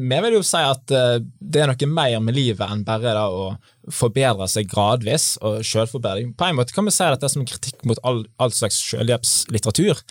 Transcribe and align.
Vi 0.00 0.18
vil 0.24 0.36
jo 0.38 0.42
si 0.46 0.60
at 0.64 0.92
uh, 0.94 1.18
det 1.20 1.60
er 1.60 1.70
noe 1.70 1.88
mer 1.90 2.16
med 2.24 2.36
livet 2.36 2.64
enn 2.64 2.82
bare 2.86 3.12
da, 3.16 3.26
å 3.28 3.92
forbedre 3.92 4.46
seg 4.48 4.68
gradvis 4.70 5.34
og 5.44 5.60
selvforbedring. 5.66 6.32
På 6.38 6.48
en 6.48 6.58
måte 6.58 6.74
kan 6.74 6.86
vi 6.86 6.94
si 6.94 7.04
at 7.04 7.20
det 7.20 7.28
er 7.28 7.32
som 7.34 7.46
kritikk 7.48 7.84
mot 7.88 8.00
all, 8.06 8.22
all 8.42 8.52
slags 8.54 8.78
selvhjelpslitteratur. 8.90 10.02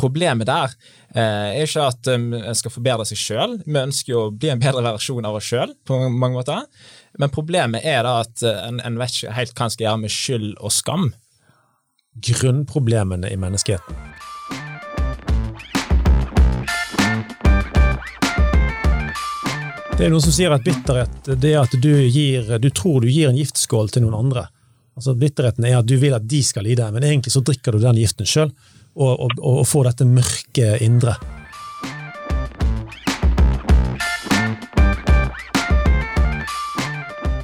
Problemet 0.00 0.48
der 0.48 0.74
eh, 1.16 1.56
er 1.56 1.64
ikke 1.64 1.88
at 1.88 2.10
um, 2.14 2.28
en 2.38 2.58
skal 2.58 2.74
forbedre 2.74 3.06
seg 3.08 3.20
sjøl, 3.20 3.56
vi 3.64 3.80
ønsker 3.80 4.14
jo 4.14 4.20
å 4.26 4.34
bli 4.34 4.52
en 4.52 4.62
bedre 4.62 4.84
versjon 4.86 5.26
av 5.26 5.40
oss 5.40 5.48
sjøl 5.50 5.74
på 5.88 5.98
mange 6.06 6.36
måter. 6.36 6.68
Men 7.18 7.32
problemet 7.34 7.86
er 7.86 8.04
da 8.06 8.20
at 8.22 8.44
uh, 8.46 8.60
en, 8.68 8.78
en 8.84 9.00
vet 9.00 9.18
ikke 9.18 9.34
helt 9.38 9.56
hva 9.56 9.66
en 9.66 9.74
skal 9.74 9.88
gjøre 9.88 10.04
med 10.04 10.14
skyld 10.14 10.52
og 10.60 10.74
skam. 10.74 11.10
Grunnproblemene 12.14 13.32
i 13.34 13.40
menneskeheten. 13.40 14.33
Det 20.04 20.10
er 20.10 20.12
noen 20.12 20.20
som 20.20 20.34
sier 20.36 20.52
at 20.52 20.60
bitterhet 20.60 21.28
det 21.40 21.54
er 21.54 21.62
at 21.64 21.74
du, 21.80 21.88
gir, 22.12 22.50
du 22.60 22.66
tror 22.76 23.00
du 23.00 23.06
gir 23.08 23.30
en 23.30 23.38
giftskål 23.38 23.86
til 23.88 24.02
noen 24.04 24.18
andre. 24.18 24.42
Altså 25.00 25.14
Bitterheten 25.16 25.64
er 25.64 25.78
at 25.78 25.88
du 25.88 25.94
vil 25.96 26.12
at 26.12 26.26
de 26.28 26.42
skal 26.44 26.68
lide, 26.68 26.90
men 26.92 27.06
egentlig 27.08 27.32
så 27.32 27.40
drikker 27.40 27.72
du 27.72 27.80
den 27.80 27.96
giften 28.02 28.28
sjøl, 28.28 28.52
og, 28.92 29.14
og, 29.24 29.32
og, 29.40 29.62
får 29.64 29.88
dette 29.88 30.08
mørke 30.10 30.74
indre. 30.84 31.16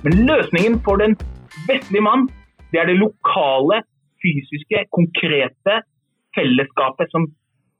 Men 0.04 0.20
løsningen 0.28 0.82
for 0.84 1.00
den 1.00 1.16
vestlige 1.64 2.04
mann, 2.04 2.28
det 2.76 2.84
er 2.84 2.92
det 2.92 3.00
lokale, 3.00 3.80
fysiske, 4.20 4.84
konkrete 4.92 5.80
fellesskapet 6.36 7.08
som 7.08 7.30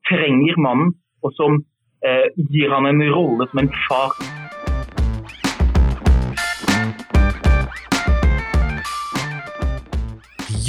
trenger 0.08 0.56
mannen, 0.56 0.97
og 1.20 1.36
som 1.36 1.60
eh, 2.00 2.30
gir 2.48 2.72
han 2.72 2.88
en 2.88 3.10
rolle 3.12 3.52
som 3.52 3.66
en 3.69 3.74
far. 3.84 4.39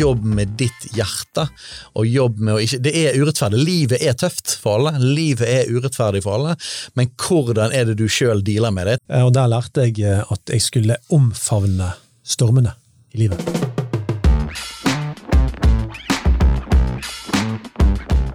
Jobb 0.01 0.25
med 0.25 0.55
ditt 0.59 0.87
hjerte. 0.95 1.47
og 1.95 2.07
jobb 2.07 2.39
med 2.39 2.55
å 2.55 2.59
ikke, 2.63 2.81
Det 2.81 2.93
er 2.95 3.17
urettferdig. 3.19 3.63
Livet 3.65 4.01
er 4.01 4.13
tøft 4.17 4.57
for 4.61 4.79
alle. 4.79 4.99
Livet 4.99 5.47
er 5.47 5.71
urettferdig 5.71 6.23
for 6.25 6.39
alle. 6.39 6.55
Men 6.95 7.11
hvordan 7.17 7.73
er 7.73 7.85
det 7.85 7.97
du 8.01 8.07
sjøl 8.07 8.43
dealer 8.43 8.71
med 8.71 8.87
det? 8.87 8.97
Og 9.21 9.33
Der 9.33 9.47
lærte 9.47 9.87
jeg 9.87 9.99
eh, 10.01 10.23
at 10.25 10.41
jeg 10.49 10.61
skulle 10.61 10.97
omfavne 11.09 11.93
stormene 12.23 12.75
i 13.13 13.25
livet. 13.25 13.39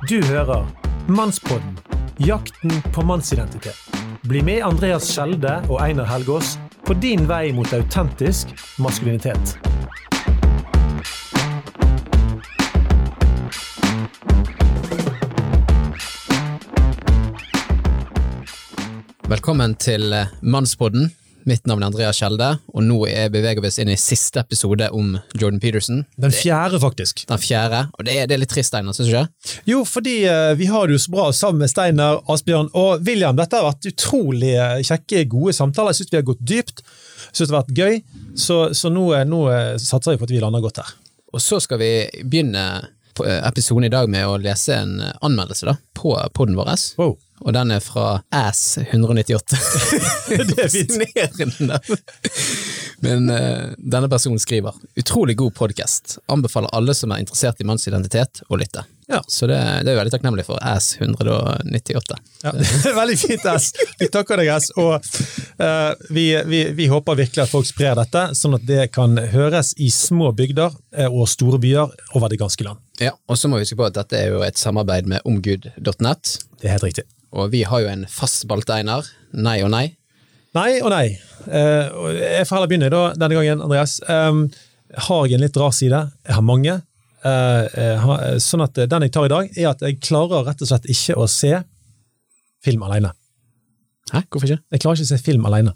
Du 0.06 0.20
hører 0.30 0.68
Mannspodden 1.08 1.74
jakten 2.18 2.82
på 2.94 3.02
mannsidentitet. 3.02 3.76
Bli 4.22 4.42
med 4.42 4.62
Andreas 4.64 5.10
Skjelde 5.12 5.58
og 5.68 5.80
Einar 5.82 6.08
Helgaas 6.10 6.56
på 6.86 6.94
din 7.02 7.26
vei 7.28 7.50
mot 7.54 7.72
autentisk 7.76 8.54
maskulinitet. 8.78 9.56
Velkommen 19.26 19.72
til 19.82 20.12
eh, 20.14 20.28
Mannspodden. 20.46 21.08
Mitt 21.50 21.64
navn 21.66 21.82
er 21.82 21.88
Andreas 21.88 22.20
Kjelde, 22.20 22.46
og 22.70 22.84
nå 22.86 23.00
beveger 23.34 23.58
vi 23.58 23.66
oss 23.72 23.78
inn 23.82 23.90
i 23.90 23.96
siste 23.98 24.38
episode 24.38 24.86
om 24.94 25.16
Jordan 25.34 25.58
Peterson. 25.58 26.04
Den 26.22 26.34
fjerde, 26.34 26.78
faktisk. 26.82 27.24
Den 27.26 27.42
fjerde, 27.42 27.80
og 27.98 28.06
det 28.06 28.14
er, 28.14 28.28
det 28.30 28.36
er 28.36 28.40
litt 28.44 28.52
trist, 28.54 28.70
Steinar, 28.70 28.94
syns 28.94 29.10
du 29.10 29.16
ikke? 29.16 29.50
Jo, 29.66 29.80
fordi 29.86 30.14
uh, 30.30 30.52
vi 30.58 30.68
har 30.70 30.86
det 30.86 30.94
jo 30.94 31.02
så 31.02 31.14
bra 31.16 31.26
sammen 31.34 31.64
med 31.64 31.72
Steinar, 31.74 32.20
Asbjørn 32.30 32.70
og 32.78 33.02
William. 33.06 33.34
Dette 33.38 33.58
har 33.58 33.66
vært 33.66 33.90
utrolig 33.90 34.54
eh, 34.54 34.78
kjekke, 34.86 35.26
gode 35.34 35.58
samtaler. 35.58 35.90
Jeg 35.90 36.04
syns 36.04 36.14
vi 36.14 36.20
har 36.20 36.30
gått 36.30 36.46
dypt. 36.46 36.86
Jeg 36.86 37.32
synes 37.32 37.50
det 37.50 37.58
har 37.58 37.64
vært 37.64 37.82
gøy, 37.82 38.00
så, 38.46 38.62
så 38.78 38.94
nå, 38.94 39.08
nå 39.26 39.44
satser 39.74 40.14
vi 40.14 40.22
på 40.22 40.30
at 40.30 40.36
vi 40.36 40.42
lander 40.46 40.62
godt 40.62 40.84
her. 40.84 40.96
Og 41.34 41.42
så 41.42 41.58
skal 41.66 41.82
vi 41.82 41.92
begynne 42.22 42.66
episoden 43.42 43.90
i 43.90 43.94
dag 43.94 44.06
med 44.06 44.30
å 44.30 44.38
lese 44.38 44.78
en 44.78 44.98
anmeldelse 45.02 45.66
da, 45.66 45.80
på 45.98 46.14
poden 46.30 46.58
vår. 46.58 46.76
Wow 47.02 47.18
og 47.40 47.52
den 47.52 47.70
er 47.74 47.80
fra 47.84 48.20
Ass 48.34 48.78
198. 48.78 49.58
det 50.28 50.56
er 50.56 50.70
fascinerende! 50.72 51.80
Men 53.04 53.30
uh, 53.30 53.72
denne 53.76 54.08
personen 54.08 54.40
skriver 54.40 54.74
utrolig 54.96 55.36
god 55.36 55.54
podkast. 55.54 56.18
Anbefaler 56.32 56.72
alle 56.76 56.94
som 56.96 57.12
er 57.12 57.20
interessert 57.22 57.60
i 57.60 57.66
mannsidentitet, 57.68 58.40
å 58.48 58.56
lytte. 58.56 58.86
Ja. 59.06 59.20
Så 59.28 59.46
det, 59.46 59.58
det, 59.84 59.92
er 59.92 59.98
veldig 60.00 60.14
takknemlig 60.16 60.46
for 60.48 60.58
Ass 60.64 60.96
198. 60.98 62.16
Ja, 62.42 62.52
det 62.56 62.90
er 62.90 62.96
veldig 62.96 63.18
fint, 63.20 63.44
Ass. 63.52 63.70
Vi 64.00 64.08
takker 64.12 64.40
deg, 64.40 64.50
Ass. 64.56 64.72
Og 64.80 64.96
uh, 64.96 65.92
vi, 66.10 66.30
vi, 66.48 66.62
vi, 66.74 66.88
håper 66.90 67.20
virkelig 67.20 67.44
at 67.44 67.52
folk 67.52 67.68
sprer 67.68 67.94
dette, 68.00 68.28
sånn 68.38 68.56
at 68.58 68.66
det 68.66 68.88
kan 68.96 69.18
høres 69.34 69.74
i 69.76 69.90
små 69.94 70.32
bygder 70.36 70.74
eh, 70.96 71.10
og 71.10 71.28
store 71.30 71.60
byer 71.62 71.92
over 72.16 72.32
det 72.32 72.40
ganske 72.40 72.66
land. 72.66 72.82
Ja, 73.02 73.12
og 73.28 73.38
så 73.38 73.50
må 73.50 73.60
vi 73.60 73.66
huske 73.66 73.78
på 73.78 73.86
at 73.86 73.98
dette 73.98 74.18
er 74.18 74.32
jo 74.32 74.40
et 74.46 74.58
samarbeid 74.58 75.08
med 75.10 75.26
omgud.net. 75.28 76.38
Det 76.56 76.66
er 76.66 76.78
helt 76.78 76.88
riktig. 76.88 77.06
Og 77.34 77.50
vi 77.52 77.62
har 77.66 77.82
jo 77.82 77.90
en 77.90 78.04
fast 78.10 78.44
spalte, 78.44 78.76
Einar. 78.76 79.06
Nei 79.34 79.58
og 79.64 79.72
nei. 79.74 79.86
Nei 80.56 80.70
og 80.80 80.90
nei. 80.92 81.06
Uh, 81.46 82.12
jeg 82.16 82.46
får 82.46 82.56
heller 82.56 82.70
begynne 82.70 82.92
da, 82.92 83.02
denne 83.18 83.38
gangen, 83.38 83.62
Andreas. 83.66 83.98
Um, 84.08 84.46
har 85.08 85.26
jeg 85.26 85.36
en 85.36 85.44
litt 85.44 85.58
rar 85.60 85.74
side? 85.76 86.02
Jeg 86.26 86.38
har 86.38 86.46
mange. 86.46 86.78
Uh, 87.26 88.36
sånn 88.42 88.62
at 88.62 88.78
Den 88.86 89.08
jeg 89.08 89.12
tar 89.14 89.26
i 89.26 89.32
dag, 89.32 89.48
er 89.58 89.72
at 89.72 89.82
jeg 89.82 89.98
klarer 90.04 90.46
rett 90.46 90.62
og 90.62 90.70
slett 90.70 90.86
ikke 90.92 91.18
å 91.18 91.26
se 91.30 91.52
film 92.64 92.86
alene. 92.86 93.12
Hæ? 94.12 94.22
Hvorfor 94.30 94.46
ikke? 94.48 94.62
Jeg 94.72 94.82
klarer 94.84 95.00
ikke 95.00 95.08
å 95.08 95.12
se 95.12 95.22
film 95.22 95.48
alene. 95.50 95.74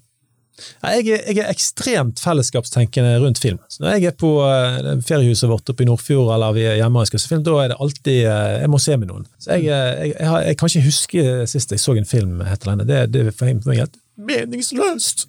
Jeg 0.60 1.06
er, 1.08 1.22
jeg 1.30 1.38
er, 1.40 1.48
ekstremt 1.48 2.20
fellesskapstenkende 2.20 3.14
rundt 3.22 3.40
film. 3.40 3.58
Så 3.68 3.82
når 3.82 3.96
jeg 3.96 4.10
er 4.10 4.16
på 4.20 4.30
uh, 4.42 4.90
feriehuset 5.06 5.48
vårt 5.48 5.72
oppe 5.72 5.84
i 5.84 5.88
Nordfjord 5.88 6.32
eller 6.34 6.56
vi 6.56 6.66
er 6.68 6.78
hjemme 6.80 7.00
og 7.00 7.08
skal 7.08 7.22
se 7.22 7.30
film, 7.30 7.44
da 7.46 7.56
er 7.62 7.72
det 7.72 7.78
alltid 7.80 8.20
uh, 8.26 8.60
Jeg 8.60 8.72
må 8.72 8.80
se 8.82 8.96
med 9.00 9.10
noen. 9.10 9.26
Så 9.40 9.56
jeg, 9.56 9.68
uh, 9.72 10.04
jeg, 10.04 10.14
jeg, 10.20 10.58
kan 10.60 10.72
ikke 10.72 10.86
huske 10.86 11.26
sist 11.50 11.72
jeg 11.72 11.82
så 11.82 11.96
en 11.96 12.08
film 12.08 12.42
helt 12.44 12.66
alene. 12.66 12.88
Det, 12.88 13.02
det 13.14 13.26
er 13.26 13.36
for 13.36 13.70
meg 13.70 13.84
helt 13.84 14.00
meningsløst! 14.20 15.28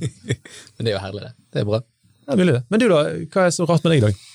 Men 0.76 0.86
det 0.86 0.92
er 0.92 0.96
jo 0.96 1.04
herlig, 1.08 1.24
det. 1.26 1.34
Det 1.52 1.62
er 1.64 1.70
bra. 1.72 1.82
Ja, 2.28 2.38
mulig 2.38 2.54
det. 2.54 2.64
Men 2.70 2.82
du, 2.82 2.88
da? 2.92 3.02
Hva 3.34 3.48
er 3.48 3.54
så 3.54 3.66
rart 3.66 3.86
med 3.86 3.96
deg 3.96 4.02
i 4.02 4.06
dag? 4.08 4.26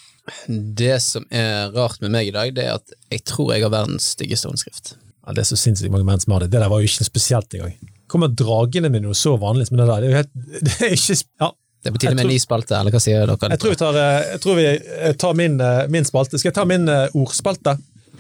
Det 0.83 0.95
som 0.99 1.27
er 1.31 1.69
rart 1.75 2.01
med 2.03 2.11
meg 2.11 2.27
i 2.27 2.33
dag, 2.35 2.51
det 2.55 2.65
er 2.67 2.81
at 2.81 2.97
jeg 3.13 3.23
tror 3.29 3.53
jeg 3.55 3.63
har 3.63 3.71
verdens 3.71 4.11
styggeste 4.17 4.51
håndskrift. 4.51 4.97
Ja, 5.23 5.35
Det 5.35 5.45
er 5.45 5.51
så 5.53 5.59
sinnssykt 5.59 5.93
mange 5.93 6.07
menn 6.07 6.19
som 6.19 6.35
har 6.35 6.43
det. 6.43 6.51
Det 6.51 6.59
der 6.59 6.71
var 6.71 6.83
jo 6.83 6.89
ikke 6.89 7.07
spesielt 7.07 7.55
engang 7.55 7.77
kommer 8.11 8.31
dragende 8.31 8.91
med 8.93 9.05
noe 9.05 9.15
så 9.17 9.35
vanlig 9.39 9.67
som 9.69 9.79
det 9.79 9.87
der. 9.89 10.03
Det 10.03 10.07
er 10.07 10.13
jo 10.13 10.19
helt, 10.21 10.35
det 10.67 10.75
er 10.79 10.95
ikke, 10.97 11.17
ja. 11.43 11.51
Det 11.77 11.91
er 11.91 11.93
på 11.93 12.01
tide 12.01 12.15
med 12.17 12.25
en 12.25 12.33
ny 12.33 12.39
spalte, 12.41 12.73
eller 12.75 12.91
hva 12.91 12.99
sier 12.99 13.29
dere? 13.29 13.49
Jeg 13.53 13.61
tror 13.61 13.71
vi 13.71 13.79
tar, 13.79 13.97
eh, 14.01 14.23
jeg 14.33 14.41
tror 14.43 14.57
vi 14.57 14.65
eh, 14.67 15.13
tar 15.21 15.37
min, 15.37 15.59
eh, 15.61 15.83
min, 15.93 16.07
spalte. 16.07 16.39
Skal 16.41 16.49
jeg 16.49 16.57
ta 16.57 16.65
min 16.67 16.89
ordspalte? 16.89 17.77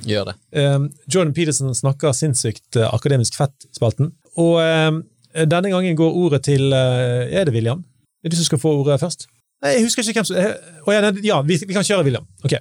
Gjør 0.07 0.29
det. 0.29 0.35
Um, 0.53 0.85
Jordan 1.09 1.33
Peterson 1.33 1.73
snakker 1.75 2.13
sinnssykt 2.13 2.77
akademisk 2.85 3.35
fett-spalten. 3.35 4.11
Og 4.37 4.59
um, 4.61 5.01
denne 5.33 5.71
gangen 5.73 5.97
går 5.97 6.19
ordet 6.21 6.43
til 6.45 6.69
Er 6.71 7.49
det 7.49 7.53
William? 7.55 7.81
Det 8.21 8.29
er 8.29 8.35
du 8.35 8.37
som 8.37 8.47
skal 8.47 8.61
få 8.61 8.75
ordet 8.77 8.99
først? 9.01 9.25
Nei, 9.65 9.73
jeg 9.73 9.87
husker 9.87 10.05
ikke 10.05 10.21
hvem 10.21 10.29
som 10.29 10.37
oh, 10.37 10.93
ja, 10.93 11.11
ja 11.25 11.41
vi, 11.41 11.57
vi, 11.65 11.73
kan 11.73 11.85
kjøre 11.85 12.05
William. 12.05 12.27
Ok. 12.45 12.55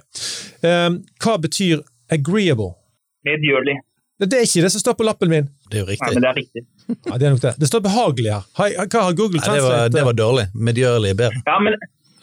Um, 0.65 1.03
hva 1.21 1.37
betyr 1.45 1.85
agreeable? 2.09 2.73
Medgjørlig. 3.27 3.77
Det 4.17 4.33
er 4.33 4.41
ikke 4.47 4.63
det 4.65 4.71
som 4.73 4.81
står 4.81 4.95
på 4.97 5.05
lappen 5.05 5.29
min. 5.29 5.45
Det 5.69 5.77
er 5.77 5.81
jo 5.83 5.87
riktig. 5.91 6.07
Ja, 6.07 6.13
men 6.15 6.21
det 6.23 6.29
er 6.29 6.35
riktig. 6.39 6.61
Ja, 6.87 7.17
Det 7.17 7.25
er 7.27 7.31
nok 7.35 7.43
det. 7.43 7.53
Det 7.61 7.67
står 7.69 7.81
behagelig 7.85 8.31
her. 8.33 8.41
Hva 8.57 8.65
har 9.03 9.13
Google 9.13 9.39
Translate? 9.43 9.61
Ja, 9.61 9.63
det, 9.67 9.69
var, 9.69 9.89
det 9.93 10.03
var 10.09 10.13
dårlig. 10.17 10.45
Medgjørlig 10.55 11.09
er 11.13 11.17
bedre. 11.21 11.37
Ja, 11.45 11.59
men... 11.61 11.73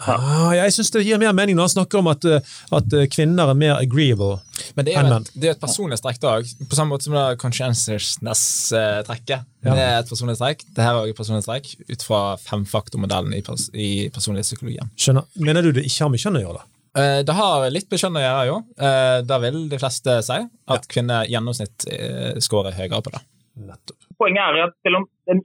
Ah, 0.05 0.53
jeg 0.53 0.73
syns 0.75 0.91
det 0.93 1.05
gir 1.07 1.19
mer 1.23 1.33
mening 1.37 1.55
når 1.57 1.63
han 1.69 1.75
snakker 1.77 1.99
om 2.01 2.09
at, 2.11 2.25
eh, 2.27 2.41
at 2.77 2.93
eh, 2.99 3.07
kvinner 3.09 3.49
er 3.49 3.55
mer 3.57 3.75
agreeable 3.79 4.39
Men 4.77 4.85
det 4.89 4.95
er 4.99 5.03
jo 5.07 5.13
et, 5.17 5.31
det 5.39 5.47
er 5.49 5.53
et 5.55 5.63
personlighetstrekk 5.63 6.19
òg, 6.29 6.43
på 6.69 6.75
samme 6.77 6.91
måte 6.93 7.05
som 7.07 7.15
det 7.15 7.39
conscientiousness-trekket. 7.41 9.41
Ja. 9.65 9.71
Det 9.71 9.85
er 9.85 9.99
et 10.03 10.11
personlighetstrekk. 10.11 10.59
Det 10.77 10.83
her 10.85 10.93
er 10.93 10.99
også 11.01 11.11
et 11.15 11.21
personlighetstrekk 11.23 11.67
ut 11.95 12.03
fra 12.11 12.21
femfaktormodellen 12.43 13.33
i, 13.39 13.41
pers 13.47 13.63
i 13.73 14.11
personlighetspsykologien. 14.15 14.89
Skjønner. 14.99 15.25
Mener 15.41 15.61
du 15.65 15.71
det 15.79 15.85
ikke 15.87 16.03
har 16.05 16.11
med 16.13 16.21
kjønn 16.27 16.39
å 16.43 16.45
gjøre? 16.45 16.59
da? 16.61 16.65
Eh, 16.95 17.21
det 17.27 17.35
har 17.35 17.65
litt 17.75 17.89
med 17.91 18.01
kjønn 18.03 18.19
å 18.21 18.23
gjøre, 18.23 18.45
jo. 18.51 18.59
Det 18.79 19.27
da 19.31 19.41
vil 19.43 19.65
de 19.71 19.81
fleste 19.81 20.19
si 20.27 20.37
at 20.39 20.85
ja. 20.87 20.91
kvinner 20.93 21.31
gjennomsnitt 21.31 21.89
eh, 21.91 22.37
scorer 22.45 22.77
høyere 22.77 23.03
på 23.03 23.15
det. 23.15 23.25
Nettopp. 23.71 23.99
Poenget 24.19 24.45
er 24.45 24.69
at 24.69 24.77
selv 24.87 25.01
om 25.03 25.09
den 25.31 25.43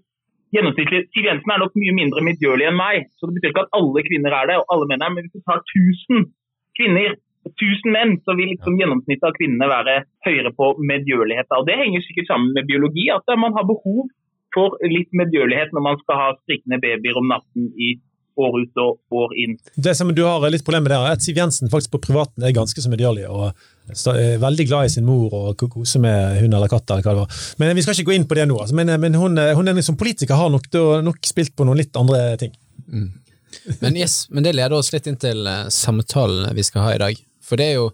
gjennomsnittlige 0.56 1.08
Siv 1.14 1.26
Jensen 1.30 1.54
er 1.54 1.62
nok 1.62 1.76
mye 1.78 1.96
mindre 1.98 2.26
medgjørlig 2.26 2.70
enn 2.70 2.78
meg, 2.78 3.10
så 3.18 3.30
det 3.30 3.38
betyr 3.38 3.54
ikke 3.54 3.66
at 3.68 3.76
alle 3.78 4.06
kvinner 4.06 4.36
er 4.36 4.52
det, 4.52 4.60
og 4.62 4.76
alle 4.76 4.90
menn 4.90 5.06
er 5.06 5.14
men 5.14 5.26
hvis 5.26 5.38
du 5.38 5.46
tar 5.46 5.62
1000 5.62 6.30
kvinner 6.80 7.18
og 7.48 7.52
1000 7.54 7.94
menn, 7.96 8.16
så 8.26 8.36
vil 8.38 8.52
liksom 8.54 8.78
gjennomsnittet 8.80 9.28
av 9.30 9.36
kvinnene 9.38 9.70
være 9.72 9.96
høyere 10.28 10.52
på 10.58 10.74
medgjørlighet. 10.92 11.50
Og 11.56 11.68
Det 11.70 11.78
henger 11.80 12.04
sikkert 12.06 12.32
sammen 12.32 12.54
med 12.58 12.68
biologi, 12.70 13.08
at 13.14 13.30
man 13.40 13.56
har 13.58 13.68
behov 13.70 14.10
for 14.56 14.76
litt 14.82 15.12
medgjørlighet 15.16 15.74
når 15.74 15.86
man 15.86 16.00
skal 16.02 16.20
ha 16.20 16.30
strikkende 16.42 16.82
babyer 16.82 17.18
om 17.22 17.30
natten 17.30 17.70
i 17.78 17.94
år 18.40 18.58
ut 18.64 18.82
og 18.82 19.20
år 19.22 19.36
inn. 19.44 19.58
Det 19.76 19.96
som 19.98 20.12
du 20.16 20.24
har 20.26 20.46
litt 20.52 20.66
problem 20.66 20.86
med 20.86 20.94
der, 20.94 21.06
er 21.06 21.18
at 21.18 21.26
Siv 21.26 21.38
Jensen 21.40 21.72
faktisk 21.72 21.94
på 21.96 22.02
privaten 22.08 22.46
er 22.46 22.56
ganske 22.56 22.82
så 22.82 22.92
medgjørlig. 22.92 23.28
og 23.30 23.52
er 23.90 24.42
veldig 24.42 24.68
glad 24.70 24.86
i 24.86 24.94
sin 24.94 25.08
mor 25.08 25.34
og 25.34 25.64
koser 25.70 26.02
med 26.04 26.42
hund 26.44 26.54
eller 26.54 26.72
katt. 26.72 26.90
eller 26.90 27.04
hva 27.04 27.16
det 27.16 27.24
var. 27.24 27.40
Men 27.58 27.76
Vi 27.76 27.86
skal 27.86 27.98
ikke 27.98 28.12
gå 28.12 28.18
inn 28.18 28.28
på 28.30 28.38
det 28.38 28.48
nå. 28.50 28.60
Altså. 28.60 28.76
Men, 28.76 28.94
men 29.02 29.18
hun, 29.18 29.38
hun 29.38 29.68
er 29.68 29.82
som 29.82 29.98
politiker 29.98 30.36
har 30.36 30.50
nok, 30.54 30.70
nok 31.04 31.20
spilt 31.26 31.56
på 31.56 31.66
noen 31.68 31.82
litt 31.82 31.96
andre 31.98 32.38
ting. 32.38 32.54
Mm. 32.88 33.10
Men, 33.82 33.98
yes, 33.98 34.28
men 34.30 34.46
det 34.46 34.54
leder 34.56 34.78
oss 34.78 34.94
litt 34.94 35.08
inn 35.10 35.18
til 35.20 35.48
samtalen 35.74 36.54
vi 36.56 36.64
skal 36.64 36.86
ha 36.86 36.96
i 36.96 37.02
dag. 37.02 37.24
For 37.44 37.58
det 37.58 37.72
er 37.72 37.80
jo 37.80 37.90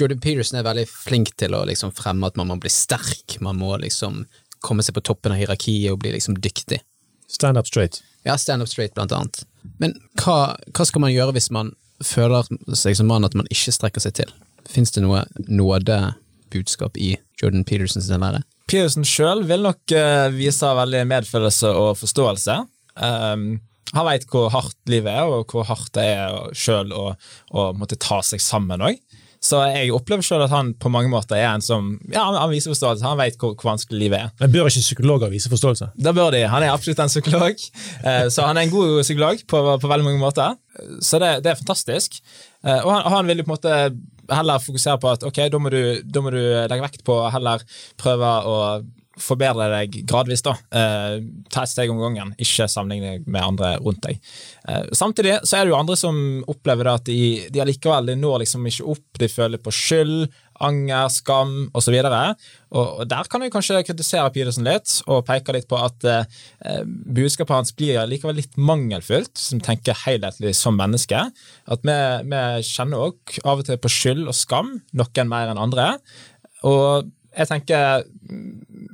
Jordan 0.00 0.20
Peterson 0.20 0.58
er 0.58 0.66
veldig 0.66 0.86
flink 0.90 1.34
til 1.38 1.54
å 1.54 1.62
liksom 1.68 1.92
fremme 1.94 2.26
at 2.26 2.38
man 2.40 2.48
må 2.50 2.56
bli 2.58 2.72
sterk, 2.72 3.36
man 3.44 3.60
må 3.60 3.76
liksom 3.78 4.24
komme 4.64 4.82
seg 4.82 4.96
på 4.96 5.04
toppen 5.04 5.34
av 5.34 5.38
hierarkiet 5.38 5.92
og 5.92 6.00
bli 6.02 6.14
liksom 6.16 6.38
dyktig. 6.42 6.80
Stand 7.30 7.60
up 7.60 7.68
straight. 7.68 8.00
Ja, 8.24 8.36
stand 8.40 8.64
up 8.64 8.70
straight, 8.70 8.94
blant 8.96 9.12
annet. 9.12 9.44
Men 9.82 9.96
hva, 10.20 10.54
hva 10.74 10.86
skal 10.86 11.04
man 11.04 11.12
gjøre 11.14 11.34
hvis 11.36 11.50
man 11.54 11.72
føler 12.04 12.46
seg 12.76 12.98
som 12.98 13.08
mann 13.10 13.26
at 13.26 13.36
man 13.38 13.48
ikke 13.52 13.74
strekker 13.74 14.02
seg 14.04 14.16
til? 14.20 14.32
Fins 14.70 14.94
det 14.94 15.04
noe 15.04 15.24
nådebudskap 15.36 16.98
i 17.00 17.14
Jordan 17.40 17.66
Petersens 17.68 18.10
lære? 18.10 18.44
Peterson 18.70 19.04
sjøl 19.06 19.44
vil 19.48 19.64
nok 19.66 19.92
uh, 19.92 20.32
vise 20.32 20.70
veldig 20.78 21.04
medfølelse 21.10 21.72
og 21.76 21.98
forståelse. 22.00 22.58
Um, 22.96 23.48
han 23.94 24.08
veit 24.08 24.24
hvor 24.30 24.48
hardt 24.54 24.78
livet 24.90 25.12
er, 25.12 25.28
og 25.28 25.52
hvor 25.52 25.66
hardt 25.68 25.92
det 25.94 26.06
er 26.16 26.38
sjøl 26.56 26.92
å, 26.96 27.12
måtte 27.76 28.00
ta 28.00 28.22
seg 28.26 28.42
sammen 28.42 28.82
òg. 28.82 28.98
Så 29.44 29.60
jeg 29.68 29.92
opplever 29.92 30.24
selv 30.24 30.46
at 30.46 30.52
han 30.54 30.72
på 30.80 30.88
mange 30.92 31.10
måter 31.12 31.36
er 31.36 31.50
en 31.50 31.64
som 31.64 31.92
ja, 32.12 32.22
han 32.24 32.52
viser 32.52 32.72
forståelse. 32.72 33.04
Han 33.04 33.20
vet 33.20 33.36
hvor, 33.36 33.52
hvor, 33.52 33.74
vanskelig 33.74 34.00
livet 34.00 34.22
er. 34.22 34.32
Men 34.40 34.54
Bør 34.54 34.70
ikke 34.70 34.84
psykologer 34.86 35.32
vise 35.32 35.52
forståelse? 35.52 35.90
Da 36.00 36.14
bør 36.16 36.32
de. 36.32 36.46
Han 36.48 36.64
er 36.64 36.72
absolutt 36.72 37.02
en 37.04 37.12
psykolog. 37.12 37.68
Eh, 38.04 38.26
så 38.32 38.48
han 38.48 38.58
er 38.58 38.66
en 38.66 38.72
god 38.72 39.02
psykolog 39.04 39.44
på, 39.48 39.60
på 39.80 39.88
veldig 39.90 40.04
mange 40.04 40.20
måter. 40.20 40.56
Så 41.04 41.20
det, 41.22 41.36
det 41.44 41.52
er 41.52 41.60
fantastisk. 41.60 42.18
Eh, 42.64 42.80
og 42.80 42.90
han, 42.94 43.06
han, 43.12 43.28
vil 43.28 43.42
jo 43.42 43.46
på 43.46 43.52
en 43.52 43.56
måte 43.56 44.34
heller 44.34 44.64
fokusere 44.64 45.00
på 45.00 45.12
at 45.12 45.24
ok, 45.28 45.40
da 45.52 45.60
må 45.60 45.72
du, 45.72 45.80
da 46.04 46.24
må 46.24 46.32
du 46.32 46.40
legge 46.40 46.84
vekt 46.84 47.04
på 47.06 47.18
heller 47.32 47.64
prøve 48.00 48.34
å 48.48 48.58
forbedre 49.20 49.68
deg 49.72 50.00
gradvis. 50.08 50.42
da. 50.42 50.56
Eh, 50.74 51.18
ta 51.50 51.64
et 51.64 51.72
steg 51.72 51.90
om 51.90 52.00
gangen, 52.02 52.34
ikke 52.38 52.68
sammenligne 52.70 53.18
deg 53.18 53.28
med 53.28 53.42
andre 53.42 53.74
rundt 53.80 54.02
deg. 54.06 54.20
Eh, 54.68 54.88
samtidig 54.92 55.40
så 55.44 55.58
er 55.58 55.64
det 55.64 55.74
jo 55.74 55.78
andre 55.78 55.98
som 55.98 56.16
opplever 56.50 56.88
da 56.88 56.96
at 56.98 57.06
de, 57.06 57.46
de 57.50 57.62
allikevel 57.62 58.10
de 58.10 58.18
når 58.18 58.44
liksom 58.44 58.66
ikke 58.66 58.88
opp, 58.96 59.06
de 59.20 59.30
føler 59.30 59.62
på 59.62 59.74
skyld, 59.74 60.26
anger, 60.62 61.08
skam 61.10 61.54
osv. 61.74 61.96
Og, 61.98 62.76
og 62.78 63.08
der 63.10 63.30
kan 63.30 63.42
jeg 63.42 63.52
kanskje 63.54 63.82
kritisere 63.86 64.30
Pedersen 64.34 64.66
litt, 64.66 64.90
og 65.10 65.24
peke 65.26 65.54
litt 65.56 65.66
på 65.70 65.78
at 65.80 66.06
eh, 66.06 66.84
budskapet 66.84 67.56
hans 67.56 67.74
blir 67.76 68.04
likevel 68.10 68.38
litt 68.38 68.54
mangelfullt, 68.58 69.34
som 69.40 69.62
tenker 69.64 69.98
helhetlig 70.04 70.54
som 70.58 70.78
menneske. 70.78 71.24
At 71.66 71.86
vi, 71.86 71.98
vi 72.30 72.44
kjenner 72.70 73.08
òg 73.10 73.40
av 73.42 73.62
og 73.62 73.68
til 73.68 73.82
på 73.82 73.92
skyld 73.92 74.28
og 74.28 74.38
skam, 74.38 74.78
noen 74.94 75.30
mer 75.30 75.52
enn 75.52 75.62
andre. 75.66 75.90
Og 76.64 77.10
jeg 77.34 77.50
tenker 77.50 78.04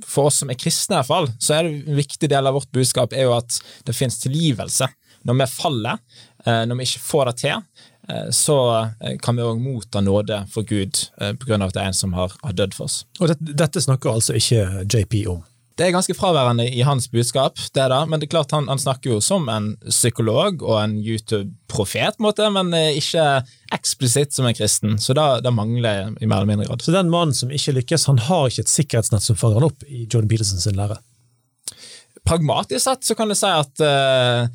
For 0.08 0.30
oss 0.30 0.40
som 0.42 0.50
er 0.50 0.58
kristne, 0.58 0.96
i 0.96 1.00
hvert 1.00 1.10
fall, 1.10 1.28
så 1.38 1.56
er 1.56 1.66
det 1.66 1.74
en 1.76 1.98
viktig 2.00 2.30
del 2.32 2.48
av 2.48 2.56
vårt 2.56 2.70
budskap 2.74 3.14
er 3.14 3.28
jo 3.28 3.36
at 3.36 3.60
det 3.86 3.94
finnes 3.96 4.18
tilgivelse. 4.22 4.88
Når 5.28 5.36
vi 5.36 5.46
faller, 5.52 5.98
eh, 6.46 6.62
når 6.66 6.78
vi 6.78 6.86
ikke 6.88 7.02
får 7.04 7.30
det 7.30 7.34
til, 7.42 7.62
eh, 8.08 8.30
så 8.34 8.56
eh, 9.04 9.18
kan 9.22 9.36
vi 9.36 9.44
òg 9.44 9.60
motta 9.60 10.00
nåde 10.00 10.40
for 10.52 10.66
Gud 10.66 11.02
pga. 11.18 11.60
at 11.60 11.74
det 11.76 11.82
er 11.82 11.90
en 11.90 12.00
som 12.00 12.16
har, 12.16 12.32
dødd 12.52 12.74
for 12.74 12.88
oss. 12.88 13.04
Og 13.20 13.28
dette, 13.28 13.52
dette 13.52 13.84
snakker 13.84 14.10
altså 14.10 14.34
ikke 14.40 14.86
JP 14.88 15.26
om? 15.28 15.44
Det 15.80 15.86
er 15.86 15.94
ganske 15.94 16.12
fraværende 16.12 16.66
i 16.68 16.82
hans 16.84 17.06
budskap, 17.08 17.56
det 17.72 17.86
da, 17.88 18.02
men 18.04 18.20
det 18.20 18.26
er 18.26 18.34
klart 18.34 18.50
han, 18.52 18.66
han 18.68 18.80
snakker 18.82 19.14
jo 19.14 19.20
som 19.24 19.46
en 19.48 19.70
psykolog 19.86 20.60
og 20.60 20.74
en 20.76 20.98
YouTube-profet, 21.00 22.18
men 22.20 22.74
eh, 22.76 22.98
ikke 23.00 23.24
eksplisitt 23.72 24.36
som 24.36 24.44
en 24.44 24.58
kristen. 24.58 24.98
Så 25.00 25.16
da, 25.16 25.38
da 25.40 25.48
mangler 25.48 26.10
i 26.20 26.28
mer 26.28 26.42
eller 26.42 26.50
mindre 26.50 26.66
grad. 26.68 26.84
Så 26.84 26.92
den 26.92 27.08
mannen 27.08 27.32
som 27.32 27.48
ikke 27.48 27.78
lykkes, 27.78 28.04
han 28.12 28.20
har 28.26 28.50
ikke 28.50 28.66
et 28.66 28.74
sikkerhetsnett 28.74 29.24
som 29.24 29.40
fanger 29.40 29.62
han 29.62 29.70
opp 29.70 29.88
i 29.88 30.02
Jordan 30.04 30.28
Peterson 30.28 30.60
sin 30.60 30.76
lære? 30.76 31.00
Pragmatisk 32.28 32.84
sett 32.84 33.08
så 33.08 33.16
kan 33.16 33.32
du 33.32 33.38
si 33.38 33.48
at 33.48 33.80
uh, 33.80 34.52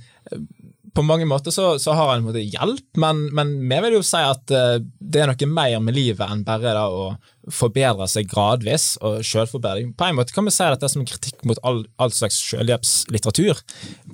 på 0.95 1.03
mange 1.03 1.25
måter 1.27 1.51
så, 1.51 1.75
så 1.79 1.91
har 1.91 2.13
han 2.13 2.23
måte 2.23 2.39
hjelp, 2.39 2.85
men, 3.01 3.25
men 3.35 3.49
vi 3.67 3.79
vil 3.83 3.97
jo 3.97 4.03
si 4.05 4.19
at 4.23 4.51
uh, 4.55 4.77
det 4.79 5.21
er 5.21 5.27
noe 5.27 5.47
mer 5.51 5.81
med 5.83 5.95
livet 5.97 6.23
enn 6.23 6.45
bare 6.47 6.71
da, 6.77 6.85
å 6.87 7.51
forbedre 7.51 8.07
seg 8.09 8.29
gradvis 8.31 8.93
og 9.05 9.19
selvforbedring. 9.27 9.91
På 9.97 10.07
en 10.07 10.15
måte 10.17 10.33
kan 10.33 10.47
vi 10.47 10.53
si 10.55 10.63
at 10.63 10.79
det 10.79 10.87
er 10.87 10.93
som 10.93 11.03
en 11.03 11.09
kritikk 11.09 11.43
mot 11.45 11.59
all, 11.67 11.83
all 12.01 12.13
slags 12.15 12.37
selvhjelpslitteratur. 12.47 13.59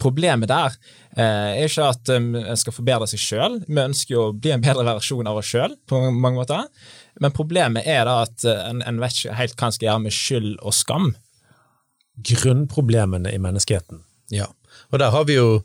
Problemet 0.02 0.50
der 0.50 0.74
uh, 0.74 1.22
er 1.22 1.68
ikke 1.68 1.92
at 1.94 2.14
um, 2.16 2.32
en 2.42 2.60
skal 2.60 2.76
forbedre 2.76 3.10
seg 3.12 3.22
sjøl, 3.28 3.60
vi 3.68 3.84
ønsker 3.84 4.18
jo 4.18 4.26
å 4.30 4.34
bli 4.34 4.56
en 4.56 4.66
bedre 4.66 4.88
versjon 4.90 5.30
av 5.30 5.38
oss 5.44 5.54
sjøl 5.54 5.78
på 5.86 6.02
mange 6.10 6.40
måter, 6.40 6.66
men 7.22 7.36
problemet 7.38 7.86
er 7.86 8.08
da 8.10 8.24
at 8.26 8.48
uh, 8.48 8.66
en, 8.72 8.82
en 8.90 9.04
vet 9.04 9.22
ikke 9.22 9.38
helt 9.38 9.54
hva 9.60 9.70
en 9.70 9.78
skal 9.78 9.90
gjøre 9.92 10.06
med 10.08 10.18
skyld 10.18 10.52
og 10.58 10.76
skam. 10.76 11.12
Grunnproblemene 12.34 13.30
i 13.30 13.40
menneskeheten. 13.42 14.02
Ja, 14.34 14.50
og 14.90 15.00
der 15.04 15.14
har 15.14 15.30
vi 15.30 15.38
jo 15.38 15.62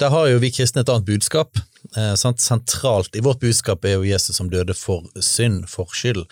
der 0.00 0.10
har 0.10 0.28
jo 0.28 0.40
vi 0.42 0.50
kristne 0.54 0.82
et 0.82 0.90
annet 0.90 1.06
budskap. 1.06 1.58
Eh, 1.96 2.14
Sentralt 2.16 3.16
i 3.16 3.22
vårt 3.24 3.42
budskap 3.42 3.84
er 3.84 3.98
jo 3.98 4.08
Jesus 4.08 4.38
som 4.40 4.50
døde 4.50 4.74
for 4.74 5.06
synd, 5.22 5.68
for 5.70 5.92
skyld. 5.94 6.24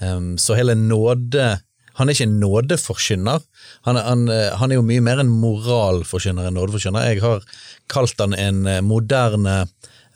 Um, 0.00 0.34
så 0.38 0.56
hele 0.58 0.74
nåde 0.74 1.60
Han 1.94 2.08
er 2.08 2.16
ikke 2.16 2.26
en 2.26 2.40
nådeforkynner. 2.40 3.42
Han, 3.86 3.96
han, 3.96 4.22
eh, 4.28 4.50
han, 4.58 4.72
er 4.72 4.80
jo 4.80 4.82
mye 4.82 5.02
mer 5.04 5.20
en 5.22 5.30
moralforkynner 5.30 6.48
enn 6.48 6.56
nådeforkynner. 6.58 7.04
Jeg 7.06 7.22
har 7.22 7.44
kalt 7.86 8.18
han 8.18 8.34
en 8.34 8.66
eh, 8.66 8.80
moderne, 8.82 9.68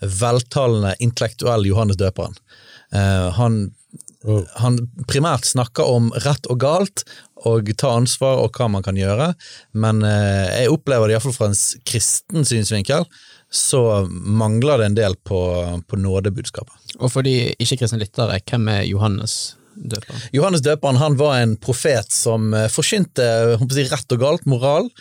veltalende, 0.03 0.97
intellektuell 0.99 1.63
Johannes 1.69 1.95
døperen. 1.95 2.35
Uh, 2.91 3.31
han 3.39 3.69
han 4.59 4.79
primært 5.07 5.47
snakker 5.47 5.87
om 5.87 6.09
rett 6.25 6.47
og 6.51 6.59
galt, 6.59 7.05
og 7.47 7.69
ta 7.79 7.93
ansvar 7.95 8.41
og 8.43 8.55
hva 8.57 8.67
man 8.71 8.83
kan 8.85 8.97
gjøre, 8.99 9.31
men 9.79 10.03
eh, 10.07 10.63
jeg 10.63 10.73
opplever 10.73 11.07
det 11.07 11.17
iallfall 11.17 11.35
fra 11.35 11.51
en 11.51 11.59
kristen 11.87 12.47
synsvinkel, 12.47 13.07
så 13.49 14.05
mangler 14.09 14.81
det 14.81 14.89
en 14.89 14.97
del 14.99 15.15
på, 15.25 15.39
på 15.87 15.99
nådebudskapet. 15.99 16.97
Og 16.99 17.13
for 17.13 17.25
de 17.25 17.53
ikke-kristne 17.57 18.01
lyttere, 18.01 18.41
hvem 18.49 18.67
er 18.75 18.83
Johannes 18.89 19.37
døperen? 19.73 20.21
Johannes 20.35 20.63
døperen 20.65 20.99
han 21.01 21.17
var 21.17 21.39
en 21.39 21.55
profet 21.61 22.11
som 22.13 22.51
forkynte 22.51 23.25
forsynte 23.55 23.77
si, 23.77 23.87
rett 23.89 24.15
og 24.17 24.21
galt, 24.21 24.45
moral, 24.49 24.91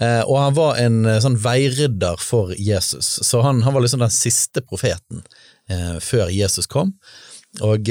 eh, 0.00 0.22
og 0.24 0.38
han 0.40 0.56
var 0.58 0.80
en 0.82 1.02
sånn 1.22 1.38
veirydder 1.44 2.18
for 2.22 2.54
Jesus. 2.58 3.18
Så 3.22 3.44
han, 3.44 3.62
han 3.66 3.76
var 3.76 3.84
liksom 3.84 4.02
den 4.02 4.14
siste 4.14 4.64
profeten 4.64 5.22
eh, 5.70 6.00
før 6.02 6.32
Jesus 6.32 6.70
kom. 6.70 6.96
Og 7.60 7.90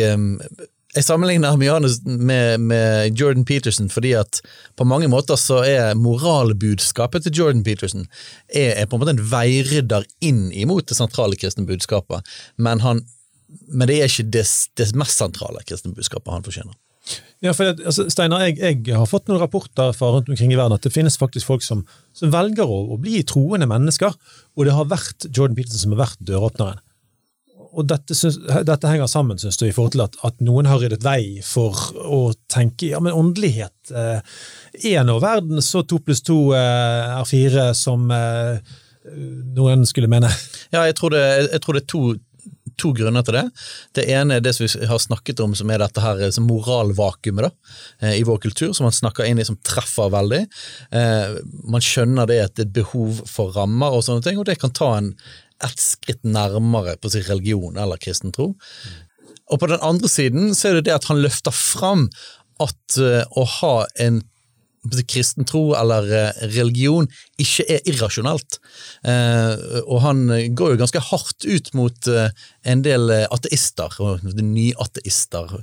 jeg 0.92 1.06
sammenligner 1.06 1.54
Hermianus 1.54 2.00
med, 2.04 2.60
med, 2.68 3.16
Jordan 3.20 3.46
Peterson 3.48 3.88
fordi 3.92 4.12
at 4.20 4.42
på 4.80 4.88
mange 4.88 5.08
måter 5.12 5.40
så 5.40 5.62
er 5.64 5.96
moralbudskapet 6.00 7.26
til 7.26 7.38
Jordan 7.40 7.64
Peterson 7.64 8.08
er, 8.50 8.76
er 8.76 8.90
på 8.90 8.98
en 8.98 9.04
måte 9.04 9.16
en 9.16 9.24
veirydder 9.32 10.08
inn 10.26 10.50
imot 10.52 10.90
det 10.92 11.00
sentrale 11.00 11.40
kristne 11.40 11.66
budskapet, 11.70 12.28
men, 12.58 12.84
han, 12.84 13.06
men 13.72 13.88
det 13.88 14.02
er 14.02 14.12
ikke 14.12 14.30
det, 14.36 14.46
det 14.80 14.92
mest 15.00 15.22
sentrale 15.22 15.64
kristne 15.68 15.96
budskapet 15.96 16.34
han 16.36 16.48
fortjener. 16.48 16.76
Ja, 17.42 17.56
for 17.58 17.72
altså, 17.72 18.06
Steinar, 18.14 18.44
jeg, 18.46 18.60
jeg, 18.62 18.94
har 18.94 19.08
fått 19.10 19.32
noen 19.32 19.42
rapporter 19.42 19.96
fra 19.98 20.12
rundt 20.14 20.30
omkring 20.30 20.52
i 20.54 20.60
verden 20.60 20.76
at 20.76 20.84
det 20.86 20.94
finnes 20.94 21.18
faktisk 21.18 21.48
folk 21.50 21.64
som, 21.66 21.82
som 22.14 22.30
velger 22.34 22.68
å, 22.68 22.84
å, 22.94 23.00
bli 23.02 23.24
troende 23.28 23.66
mennesker, 23.70 24.14
og 24.54 24.68
det 24.68 24.76
har 24.76 24.92
vært 24.92 25.26
Jordan 25.32 25.58
Peterson 25.58 25.88
som 25.88 25.96
har 25.96 26.04
vært 26.04 26.22
døråpneren 26.28 26.84
og 27.72 27.88
dette, 27.88 28.16
synes, 28.18 28.38
dette, 28.68 28.90
henger 28.90 29.08
sammen, 29.08 29.40
synes 29.40 29.58
du, 29.60 29.66
i 29.68 29.74
forhold 29.76 29.94
til 29.96 30.04
at, 30.04 30.18
at, 30.28 30.40
noen 30.44 30.68
har 30.68 30.82
ryddet 30.82 31.06
vei 31.06 31.40
for 31.46 31.78
å 32.04 32.22
tenke 32.52 32.92
ja, 32.92 33.00
men 33.04 33.16
åndelighet 33.16 33.94
eh, 33.96 34.40
er 34.92 35.06
nå 35.08 35.18
verden 35.24 35.64
så 35.64 35.86
to 35.88 36.02
pluss 36.04 36.24
to 36.26 36.52
eh, 36.58 37.14
er 37.16 37.30
fire 37.30 37.70
som 37.78 38.12
eh, 38.12 38.60
noen 39.56 39.88
skulle 39.90 40.12
mene? 40.12 40.30
Ja, 40.74 40.84
jeg 40.88 40.98
tror 41.00 41.16
det, 41.16 41.24
jeg 41.48 41.64
tror 41.64 41.78
det 41.78 41.84
er 41.86 41.92
to, 41.94 42.04
to 42.82 42.92
grunner 42.98 43.26
til 43.26 43.38
det. 43.38 43.44
Det 43.98 44.08
ene 44.12 44.38
er 44.38 44.44
det 44.44 44.54
som 44.58 44.66
vi 44.66 44.90
har 44.90 45.02
snakket 45.02 45.44
om, 45.44 45.54
som 45.58 45.72
er 45.72 45.84
dette 45.84 46.04
her 46.04 46.24
moralvakuumet 46.42 47.48
da, 47.48 47.52
eh, 48.02 48.18
i 48.20 48.26
vår 48.28 48.42
kultur, 48.48 48.74
som 48.74 48.88
man 48.88 48.96
snakker 48.96 49.28
inn 49.28 49.42
i, 49.42 49.48
som 49.48 49.60
treffer 49.68 50.12
veldig. 50.14 50.42
Eh, 50.98 51.38
man 51.72 51.86
skjønner 51.86 52.30
det 52.30 52.42
at 52.46 52.56
det 52.58 52.66
er 52.66 52.70
et 52.70 52.78
behov 52.82 53.24
for 53.30 53.54
rammer 53.56 53.94
og 53.94 54.06
sånne 54.08 54.26
ting, 54.26 54.42
og 54.42 54.50
det 54.50 54.60
kan 54.62 54.74
ta 54.76 54.96
en 54.98 55.14
ett 55.62 55.82
skritt 55.82 56.24
nærmere 56.26 56.98
på 56.98 57.12
sin 57.14 57.26
religion 57.28 57.78
eller 57.78 58.02
kristen 58.02 58.34
tro. 58.34 58.56
Og 59.52 59.60
på 59.62 59.68
den 59.70 59.84
andre 59.86 60.10
siden 60.10 60.56
så 60.58 60.70
er 60.70 60.80
det 60.80 60.88
det 60.88 60.96
at 60.96 61.10
han 61.12 61.22
løfter 61.22 61.54
fram 61.54 62.08
at 62.62 62.98
å 63.38 63.44
ha 63.60 63.76
en 64.02 64.22
kristen 65.08 65.46
tro 65.48 65.76
eller 65.78 66.08
uh, 66.10 66.44
religion 66.56 67.08
ikke 67.42 67.66
er 67.70 67.90
irrasjonelt. 67.90 68.60
Uh, 69.06 69.82
og 69.86 70.02
han 70.06 70.24
går 70.58 70.74
jo 70.74 70.82
ganske 70.82 71.04
hardt 71.12 71.46
ut 71.46 71.72
mot 71.78 72.10
en 72.12 72.82
del 72.86 73.12
ateister, 73.34 73.94
og 74.02 74.26
nyateister 74.38 75.54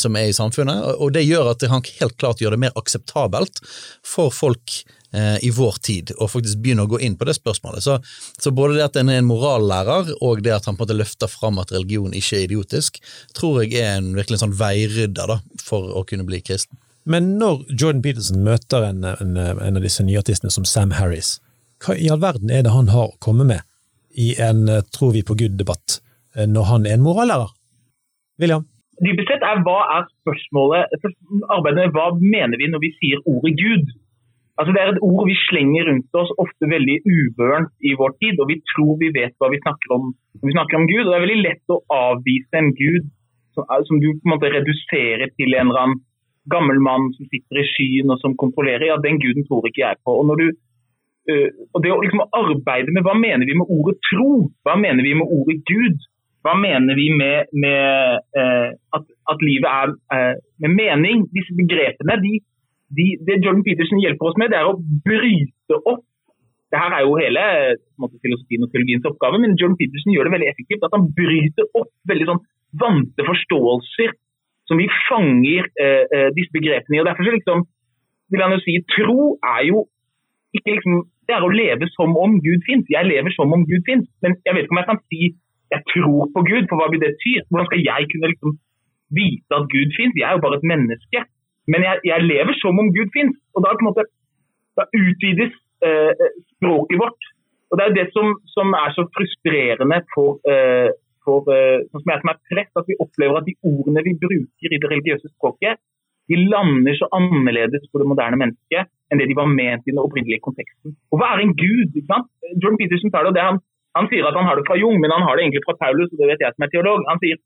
som 0.00 0.16
er 0.16 0.30
i 0.30 0.36
samfunnet, 0.36 0.82
og 1.00 1.12
det 1.14 1.26
gjør 1.26 1.52
at 1.52 1.64
han 1.70 1.84
helt 2.00 2.16
klart 2.20 2.40
gjør 2.42 2.56
det 2.56 2.62
mer 2.64 2.76
akseptabelt 2.80 3.60
for 4.06 4.32
folk 4.34 4.80
eh, 5.12 5.44
i 5.44 5.50
vår 5.54 5.78
tid, 5.82 6.12
og 6.18 6.30
faktisk 6.32 6.60
begynne 6.62 6.86
å 6.86 6.90
gå 6.90 7.00
inn 7.04 7.16
på 7.18 7.28
det 7.28 7.36
spørsmålet. 7.38 7.84
Så, 7.84 7.98
så 8.40 8.52
både 8.54 8.78
det 8.78 8.86
at 8.86 9.00
en 9.00 9.12
er 9.12 9.20
en 9.22 9.30
morallærer, 9.30 10.14
og 10.20 10.44
det 10.44 10.54
at 10.56 10.68
han 10.68 10.78
på 10.78 10.84
en 10.84 10.88
måte 10.88 10.98
løfter 10.98 11.30
fram 11.30 11.60
at 11.62 11.72
religion 11.74 12.14
ikke 12.16 12.38
er 12.38 12.46
idiotisk, 12.48 13.00
tror 13.36 13.62
jeg 13.62 13.80
er 13.82 13.98
en 13.98 14.12
virkelig 14.18 14.42
sånn 14.42 14.56
veirydder 14.58 15.34
da, 15.34 15.40
for 15.62 15.92
å 15.96 16.06
kunne 16.08 16.26
bli 16.28 16.42
kristen. 16.44 16.78
Men 17.04 17.38
når 17.40 17.64
Jordan 17.72 18.02
Peterson 18.04 18.42
møter 18.44 18.84
en, 18.90 19.04
en, 19.04 19.36
en 19.38 19.78
av 19.78 19.84
disse 19.84 20.04
nyartistene 20.04 20.52
som 20.52 20.66
Sam 20.68 20.92
Harris, 20.98 21.38
hva 21.80 21.96
i 21.96 22.10
all 22.12 22.20
verden 22.20 22.52
er 22.52 22.66
det 22.66 22.74
han 22.74 22.90
har 22.92 23.08
å 23.08 23.20
komme 23.24 23.46
med 23.48 23.64
i 24.20 24.34
en 24.42 24.66
eh, 24.68 24.84
tror 24.92 25.14
vi 25.16 25.22
på 25.24 25.36
Gud-debatt, 25.38 26.00
eh, 26.36 26.48
når 26.50 26.68
han 26.72 26.86
er 26.86 26.98
en 26.98 27.06
morallærer? 27.06 27.54
William? 28.40 28.66
Dypest 29.00 29.32
sett 29.32 29.44
er 29.46 29.62
hva 29.64 29.78
er 29.96 30.08
spørsmålet 30.20 30.92
Arbeidet 31.48 31.86
med 31.86 31.94
hva 31.96 32.10
mener 32.20 32.60
vi 32.60 32.68
når 32.68 32.82
vi 32.84 32.90
sier 32.98 33.22
ordet 33.24 33.54
Gud? 33.56 33.86
Altså 34.60 34.74
Det 34.76 34.80
er 34.82 34.90
et 34.92 35.04
ord 35.06 35.24
vi 35.24 35.36
slenger 35.46 35.88
rundt 35.88 36.18
oss 36.20 36.32
ofte 36.42 36.68
veldig 36.68 36.98
ubørnt 37.08 37.72
i 37.80 37.94
vår 37.96 38.12
tid, 38.20 38.42
og 38.42 38.50
vi 38.50 38.58
tror 38.74 38.98
vi 39.00 39.08
vet 39.14 39.32
hva 39.40 39.48
vi 39.48 39.62
snakker 39.62 39.94
om 39.96 40.10
når 40.10 40.50
vi 40.50 40.56
snakker 40.56 40.76
om 40.76 40.84
Gud. 40.90 41.04
og 41.06 41.10
Det 41.10 41.16
er 41.16 41.24
veldig 41.24 41.44
lett 41.46 41.72
å 41.72 41.80
avvise 41.96 42.60
en 42.60 42.70
Gud 42.76 43.08
som, 43.56 43.64
som 43.88 44.02
du 44.02 44.10
på 44.12 44.28
en 44.28 44.34
måte 44.34 44.52
reduserer 44.52 45.32
til 45.32 45.56
en 45.56 45.70
eller 45.70 45.80
annen 45.84 46.02
gammel 46.52 46.80
mann 46.82 47.08
som 47.16 47.28
sitter 47.30 47.62
i 47.62 47.68
skyen 47.68 48.12
og 48.12 48.20
som 48.22 48.36
kontrollerer. 48.40 48.88
Ja, 48.90 48.98
den 49.02 49.20
guden 49.22 49.46
tror 49.46 49.66
ikke 49.68 49.84
jeg 49.84 50.00
på. 50.04 50.16
Og, 50.20 50.32
du, 50.40 50.46
uh, 51.30 51.48
og 51.74 51.84
det 51.84 51.94
å 51.94 52.00
liksom 52.02 52.24
arbeide 52.26 52.94
med 52.96 53.06
hva 53.06 53.16
mener 53.18 53.48
vi 53.48 53.58
med 53.58 53.72
ordet 53.76 53.98
tro? 54.10 54.30
Hva 54.66 54.76
mener 54.80 55.06
vi 55.06 55.16
med 55.18 55.34
ordet 55.38 55.60
Gud? 55.70 56.06
Hva 56.44 56.54
mener 56.56 56.96
vi 56.96 57.08
med, 57.12 57.50
med 57.64 58.22
uh, 58.38 58.70
at, 58.96 59.08
at, 59.32 59.42
livet 59.44 59.68
er 59.70 59.96
uh, 60.14 60.36
med 60.64 60.76
mening? 60.76 61.26
Disse 61.34 61.56
begrepene, 61.56 62.16
de, 62.24 62.38
de, 62.96 63.10
det 63.26 63.42
Jordan 63.44 63.66
Peterson 63.66 64.00
hjelper 64.00 64.30
oss 64.30 64.40
med, 64.40 64.52
det 64.52 64.60
er 64.60 64.70
å 64.70 64.78
bryte 64.80 65.82
opp 65.84 66.06
det 66.70 66.78
her 66.78 66.94
er 66.94 67.02
jo 67.02 67.18
hele 67.18 67.44
måte, 67.98 68.18
filosofien 68.22 68.62
og 68.62 68.70
teologiens 68.70 69.06
oppgave, 69.10 69.40
men 69.42 69.56
Jordan 69.58 69.78
Peterson 69.80 70.12
gjør 70.14 70.28
det 70.28 70.34
veldig 70.36 70.50
effektivt. 70.52 70.84
At 70.86 70.94
han 70.94 71.08
bryter 71.16 71.66
opp 71.80 71.90
veldig 72.10 72.28
sånn 72.28 72.42
vante 72.78 73.26
forståelser 73.26 74.12
som 74.70 74.78
vi 74.78 74.86
fanger 75.08 75.66
eh, 75.82 76.04
eh, 76.14 76.28
disse 76.36 76.54
begrepene 76.54 76.96
i. 76.96 77.00
og 77.02 77.08
Derfor 77.10 77.26
liksom, 77.26 77.64
vil 78.30 78.44
han 78.44 78.54
jo 78.54 78.60
si 78.62 78.76
tro 78.94 79.34
er 79.56 79.64
jo 79.70 79.88
ikke 80.54 80.76
liksom 80.76 81.02
Det 81.30 81.36
er 81.36 81.44
å 81.46 81.54
leve 81.54 81.86
som 81.94 82.10
om 82.18 82.32
Gud 82.42 82.64
fins. 82.66 82.88
Jeg 82.90 83.06
lever 83.06 83.30
som 83.30 83.52
om 83.54 83.62
Gud 83.62 83.84
fins. 83.86 84.06
Men 84.18 84.32
jeg 84.42 84.54
vet 84.54 84.64
ikke 84.66 84.74
om 84.74 84.80
jeg 84.80 84.88
kan 84.88 85.02
si 85.06 85.20
jeg 85.70 85.82
tror 85.92 86.26
på 86.34 86.40
Gud, 86.48 86.64
for 86.66 86.80
hva 86.80 86.88
blir 86.90 86.98
det 87.02 87.12
ty? 87.22 87.36
Hvordan 87.46 87.68
skal 87.68 87.84
jeg 87.86 88.08
kunne 88.10 88.30
liksom 88.32 88.56
vite 89.18 89.58
at 89.58 89.68
Gud 89.74 89.92
fins? 89.98 90.16
Jeg 90.18 90.26
er 90.26 90.34
jo 90.34 90.42
bare 90.42 90.58
et 90.58 90.66
menneske. 90.72 91.22
Men 91.70 91.86
jeg, 91.86 92.00
jeg 92.10 92.26
lever 92.32 92.54
som 92.58 92.82
om 92.82 92.90
Gud 92.96 93.12
fins. 93.14 93.36
Og 93.54 93.62
da, 93.62 93.76
måte, 93.86 94.06
da 94.74 94.88
utvides 94.90 95.54
eh, 95.86 96.26
språket 96.56 96.98
vårt. 96.98 97.30
Og 97.70 97.78
Det 97.78 97.84
er 97.86 97.94
det 98.00 98.08
som, 98.16 98.34
som 98.50 98.74
er 98.74 98.90
så 98.98 99.06
frustrerende 99.14 100.00
for, 100.14 100.42
eh, 100.50 100.90
for 101.26 101.48
eh, 101.52 101.84
sånn 101.90 102.02
som 102.02 102.12
jeg 102.12 102.22
som 102.22 102.32
er 102.32 102.40
prest, 102.50 102.72
at 102.80 102.88
vi 102.88 102.98
opplever 103.04 103.40
at 103.40 103.48
de 103.48 103.56
ordene 103.70 104.04
vi 104.06 104.16
bruker 104.24 104.74
i 104.74 104.80
det 104.80 104.90
religiøse 104.90 105.30
språket, 105.34 105.80
de 106.30 106.38
lander 106.52 106.94
så 106.94 107.08
annerledes 107.16 107.86
for 107.90 108.02
det 108.02 108.08
moderne 108.10 108.38
mennesket 108.38 108.90
enn 109.10 109.18
det 109.18 109.26
de 109.30 109.36
var 109.38 109.48
ment 109.50 109.82
i 109.86 109.92
den 109.92 110.02
opprinnelige 110.02 110.44
konteksten. 110.44 110.94
Og 111.10 111.18
hva 111.18 111.32
er 111.34 111.42
en 111.42 111.56
gud? 111.58 111.88
ikke 111.90 112.06
sant? 112.06 112.28
Jordan 112.62 112.78
Peterson 112.78 113.10
tar 113.10 113.26
det, 113.26 113.32
og 113.32 113.38
det 113.38 113.46
han, 113.46 113.58
han 113.98 114.10
sier 114.12 114.28
at 114.28 114.38
han 114.38 114.46
har 114.46 114.60
det 114.60 114.66
fra 114.68 114.78
Jung, 114.78 115.00
men 115.02 115.10
han 115.10 115.26
har 115.26 115.34
det 115.34 115.44
egentlig 115.44 115.64
fra 115.66 115.74
Paulus, 115.80 116.12
og 116.12 116.20
det 116.20 116.28
vet 116.30 116.44
jeg 116.44 116.54
som 116.54 116.66
er 116.66 116.72
teolog. 116.74 117.02
Han 117.10 117.22
sier 117.22 117.40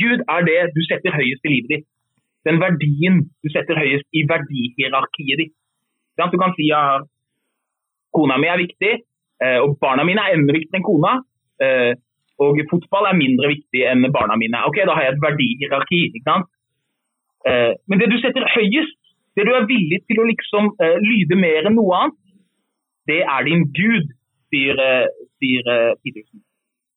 Gud 0.00 0.24
er 0.34 0.46
det 0.48 0.60
du 0.76 0.80
setter 0.88 1.12
høyest 1.12 1.44
i 1.44 1.52
livet 1.52 1.72
ditt. 1.74 1.88
Den 2.48 2.58
verdien 2.62 3.18
du 3.44 3.50
setter 3.52 3.76
høyest 3.78 4.08
i 4.16 4.24
verdihierarkiet 4.30 5.42
ditt. 5.42 5.52
Du 6.16 6.38
kan 6.40 6.54
si 6.56 6.70
at 6.76 7.04
kona 8.16 8.38
mi 8.40 8.48
er 8.48 8.60
viktig, 8.60 8.94
eh, 9.44 9.58
og 9.60 9.76
barna 9.82 10.04
mine 10.08 10.24
er 10.24 10.38
enda 10.38 10.56
viktigere 10.56 10.80
enn 10.80 10.88
kona. 10.88 11.12
Og 12.40 12.58
fotball 12.70 13.10
er 13.10 13.18
mindre 13.18 13.50
viktig 13.52 13.84
enn 13.90 14.08
barna 14.14 14.38
mine. 14.40 14.64
Ok, 14.68 14.80
Da 14.86 14.94
har 14.96 15.02
jeg 15.04 15.14
et 15.14 15.24
verdihierarki. 15.26 16.00
ikke 16.08 16.28
sant? 16.30 16.48
Eh, 17.46 17.72
men 17.88 17.98
det 17.98 18.08
du 18.10 18.18
setter 18.22 18.46
høyest, 18.56 18.98
det 19.36 19.46
du 19.46 19.52
er 19.52 19.66
villig 19.66 20.00
til 20.06 20.20
å 20.20 20.28
liksom 20.28 20.72
eh, 20.80 20.98
lyde 21.02 21.36
mer 21.36 21.68
enn 21.68 21.76
noe 21.76 21.94
annet, 22.00 22.18
det 23.10 23.22
er 23.22 23.46
din 23.48 23.64
gud, 23.74 24.12
sier, 24.52 24.78
eh, 24.78 25.08
sier 25.40 25.70
eh, 25.74 25.94
Petersen. 26.02 26.42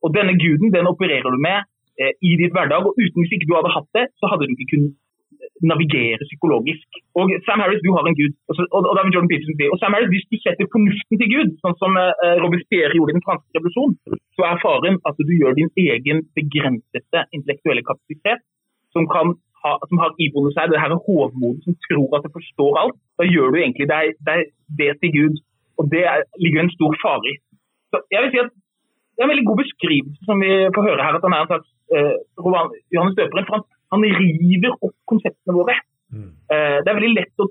Og 0.04 0.14
denne 0.14 0.36
guden 0.38 0.74
den 0.76 0.88
opererer 0.88 1.32
du 1.34 1.40
med 1.42 1.66
eh, 2.00 2.14
i 2.22 2.36
ditt 2.42 2.54
hverdag, 2.54 2.86
og 2.86 3.00
uten 3.00 3.22
hvis 3.24 3.34
ikke 3.38 3.50
du 3.50 3.56
hadde 3.58 3.74
hatt 3.74 3.90
det, 3.98 4.06
så 4.20 4.30
hadde 4.30 4.48
du 4.48 4.54
ikke 4.54 4.72
kunnet 4.76 4.94
navigere 5.64 6.28
psykologisk. 6.28 6.88
Og 7.20 7.32
Sam 7.46 7.62
Harris, 7.64 7.84
du 7.86 7.92
har 7.96 8.04
en 8.08 8.18
gud. 8.20 8.34
Og, 8.50 8.54
og, 8.76 8.82
og, 8.92 9.12
Jordan 9.14 9.32
Peterson 9.32 9.56
sier, 9.56 9.72
og 9.72 9.80
Sam 9.80 9.96
Harris, 9.96 10.12
Hvis 10.14 10.28
du 10.32 10.38
setter 10.44 10.68
fornuften 10.76 11.22
til 11.22 11.32
Gud, 11.36 11.54
sånn 11.64 11.78
som 11.82 11.96
uh, 11.96 12.36
Robespierre 12.44 12.98
gjorde 12.98 13.14
i 13.14 13.18
den 13.18 13.26
franske 13.28 13.56
revolusjonen, 13.56 14.20
så 14.36 14.48
er 14.50 14.62
faren 14.66 15.00
at 15.08 15.22
du 15.30 15.34
gjør 15.40 15.56
din 15.60 15.72
egen 15.88 16.24
begrensede 16.38 17.24
intellektuelle 17.32 17.86
kapasitet, 17.88 18.44
som, 18.92 19.08
ha, 19.64 19.72
som 19.90 20.04
har 20.04 20.12
iboende 20.26 20.54
seg 20.56 20.72
det 20.72 20.82
her 20.84 20.96
hovmodet 21.08 21.64
som 21.64 21.80
tror 21.88 22.18
at 22.18 22.28
det 22.28 22.36
forstår 22.36 22.82
alt. 22.84 23.00
Da 23.20 23.28
gjør 23.28 23.56
du 23.56 23.62
egentlig 23.62 23.88
deg, 23.92 24.20
deg 24.28 24.52
det 24.80 24.92
til 25.00 25.16
Gud, 25.16 25.42
og 25.80 25.92
det 25.94 26.04
er, 26.12 26.28
ligger 26.44 26.64
en 26.64 26.76
stor 26.76 26.96
fare 27.04 27.32
i. 27.32 27.36
Så 27.92 28.04
jeg 28.12 28.24
vil 28.26 28.36
si 28.36 28.44
at 28.46 28.54
Det 29.16 29.24
er 29.24 29.28
en 29.30 29.32
veldig 29.32 29.48
god 29.48 29.60
beskrivelse 29.64 30.26
som 30.28 30.42
vi 30.44 30.52
får 30.76 30.84
høre 30.90 31.04
her, 31.06 31.16
at 31.16 31.24
han 31.24 31.34
er 31.36 31.44
en 31.44 31.52
slags 31.52 31.70
uh, 31.96 32.16
Johannes 32.92 33.16
Døperen. 33.16 33.46
for 33.48 33.56
han 33.56 33.64
han 33.96 34.04
river 34.42 34.76
opp 34.80 34.96
konseptene 35.10 35.56
våre. 35.56 35.78
Mm. 36.14 36.32
Uh, 36.52 36.78
det 36.84 36.92
er 36.92 36.98
veldig 37.00 37.14
lett 37.16 37.42
å 37.44 37.48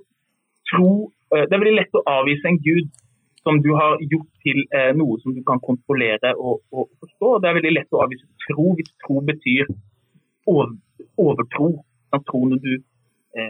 tro 0.70 0.90
uh, 1.34 1.42
Det 1.42 1.50
er 1.50 1.60
veldig 1.60 1.78
lett 1.80 1.98
å 1.98 2.04
avvise 2.12 2.48
en 2.48 2.60
gud 2.62 2.92
som 3.44 3.58
du 3.60 3.72
har 3.76 3.98
gjort 4.00 4.30
til 4.46 4.62
uh, 4.72 4.92
noe 4.96 5.18
som 5.20 5.34
du 5.36 5.42
kan 5.44 5.60
kontrollere 5.64 6.32
og, 6.38 6.62
og, 6.72 6.88
forstå. 7.02 7.32
Det 7.42 7.50
er 7.50 7.58
veldig 7.58 7.74
lett 7.74 7.96
å 7.96 8.04
avvise 8.06 8.28
tro 8.46 8.70
hvis 8.78 8.92
tro 9.04 9.20
betyr 9.32 9.72
over, 10.50 10.76
overtro. 11.20 11.72
Tro 12.14 12.40
når 12.46 12.60
du 12.62 12.72
ja, 13.34 13.48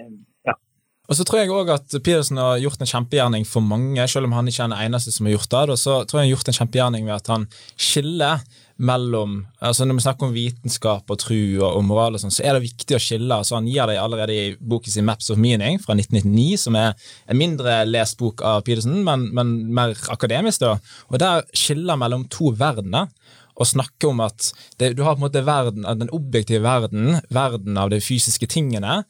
og 1.05 1.19
så 1.19 1.25
tror 1.27 1.43
jeg 1.43 1.53
også 1.53 1.75
at 1.77 1.95
Pedersen 2.01 2.39
har 2.41 2.61
gjort 2.63 2.81
en 2.81 2.89
kjempegjerning 2.89 3.43
for 3.45 3.65
mange, 3.65 4.07
selv 4.09 4.25
om 4.25 4.35
han 4.39 4.47
ikke 4.49 4.63
er 4.65 4.71
den 4.73 4.85
eneste 4.87 5.13
som 5.13 5.27
har 5.29 5.35
gjort 5.35 5.51
det. 5.53 5.75
Og 5.75 5.81
så 5.81 5.97
tror 6.09 6.21
jeg 6.21 6.23
han 6.23 6.31
har 6.31 6.37
gjort 6.39 6.49
en 6.49 6.59
kjempegjerning 6.59 7.09
ved 7.09 7.17
at 7.19 7.33
han 7.35 7.49
skiller 7.77 8.45
mellom 8.75 9.45
altså 9.63 9.85
Når 9.87 9.95
vi 9.95 10.03
snakker 10.03 10.27
om 10.27 10.33
vitenskap 10.35 11.11
og 11.11 11.19
tro 11.23 11.37
og, 11.61 11.77
og 11.77 11.85
moral, 11.87 12.17
og 12.17 12.23
sånn, 12.25 12.33
så 12.35 12.43
er 12.43 12.57
det 12.57 12.65
viktig 12.65 12.97
å 12.97 13.03
skille. 13.03 13.37
altså 13.37 13.55
Han 13.55 13.69
gir 13.71 13.87
det 13.87 14.01
allerede 14.03 14.35
i 14.35 14.57
boken 14.59 14.91
sin 14.91 15.07
Maps 15.07 15.31
of 15.31 15.39
Meaning 15.39 15.79
fra 15.79 15.95
1999, 15.95 16.57
som 16.65 16.79
er 16.81 16.97
en 17.31 17.39
mindre 17.39 17.77
lest 17.87 18.19
bok 18.19 18.43
av 18.43 18.65
Pedersen, 18.67 18.97
men, 19.07 19.29
men 19.37 19.53
mer 19.77 19.95
akademisk. 20.11 20.65
da, 20.65 20.75
og 21.07 21.23
Der 21.23 21.47
skiller 21.55 22.01
mellom 22.01 22.27
to 22.33 22.51
verdener 22.59 23.13
og 23.55 23.71
snakker 23.71 24.11
om 24.11 24.25
at 24.25 24.51
det, 24.81 24.97
du 24.99 25.05
har 25.07 25.15
på 25.15 25.23
en 25.23 25.29
måte 25.29 25.45
verden, 25.47 25.87
den 26.01 26.11
objektive 26.11 26.65
verden, 26.65 27.21
verden 27.31 27.79
av 27.79 27.95
de 27.95 28.03
fysiske 28.03 28.51
tingene, 28.51 29.05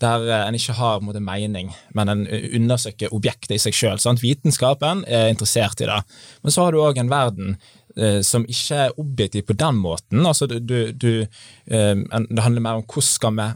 der 0.00 0.26
eh, 0.28 0.46
en 0.46 0.56
ikke 0.56 0.76
har 0.78 1.02
måte, 1.04 1.20
mening, 1.24 1.72
men 1.96 2.12
en 2.12 2.24
undersøker 2.56 3.12
objektet 3.16 3.56
i 3.56 3.62
seg 3.62 3.76
sjøl. 3.76 4.00
Vitenskapen 4.20 5.04
er 5.08 5.28
interessert 5.32 5.80
i 5.80 5.90
det. 5.90 6.00
Men 6.42 6.54
så 6.54 6.66
har 6.66 6.74
du 6.74 6.82
òg 6.84 7.00
en 7.00 7.12
verden 7.12 7.58
Eh, 7.98 8.20
som 8.22 8.44
ikke 8.46 8.76
er 8.86 8.98
objektiv 9.02 9.48
på 9.48 9.56
den 9.58 9.80
måten. 9.82 10.22
Altså, 10.26 10.46
du, 10.46 10.58
du, 10.92 11.24
eh, 11.66 11.96
det 12.30 12.44
handler 12.44 12.62
mer 12.62 12.78
om 12.78 12.86
hvordan 12.86 13.08
skal 13.08 13.34
vi 13.34 13.48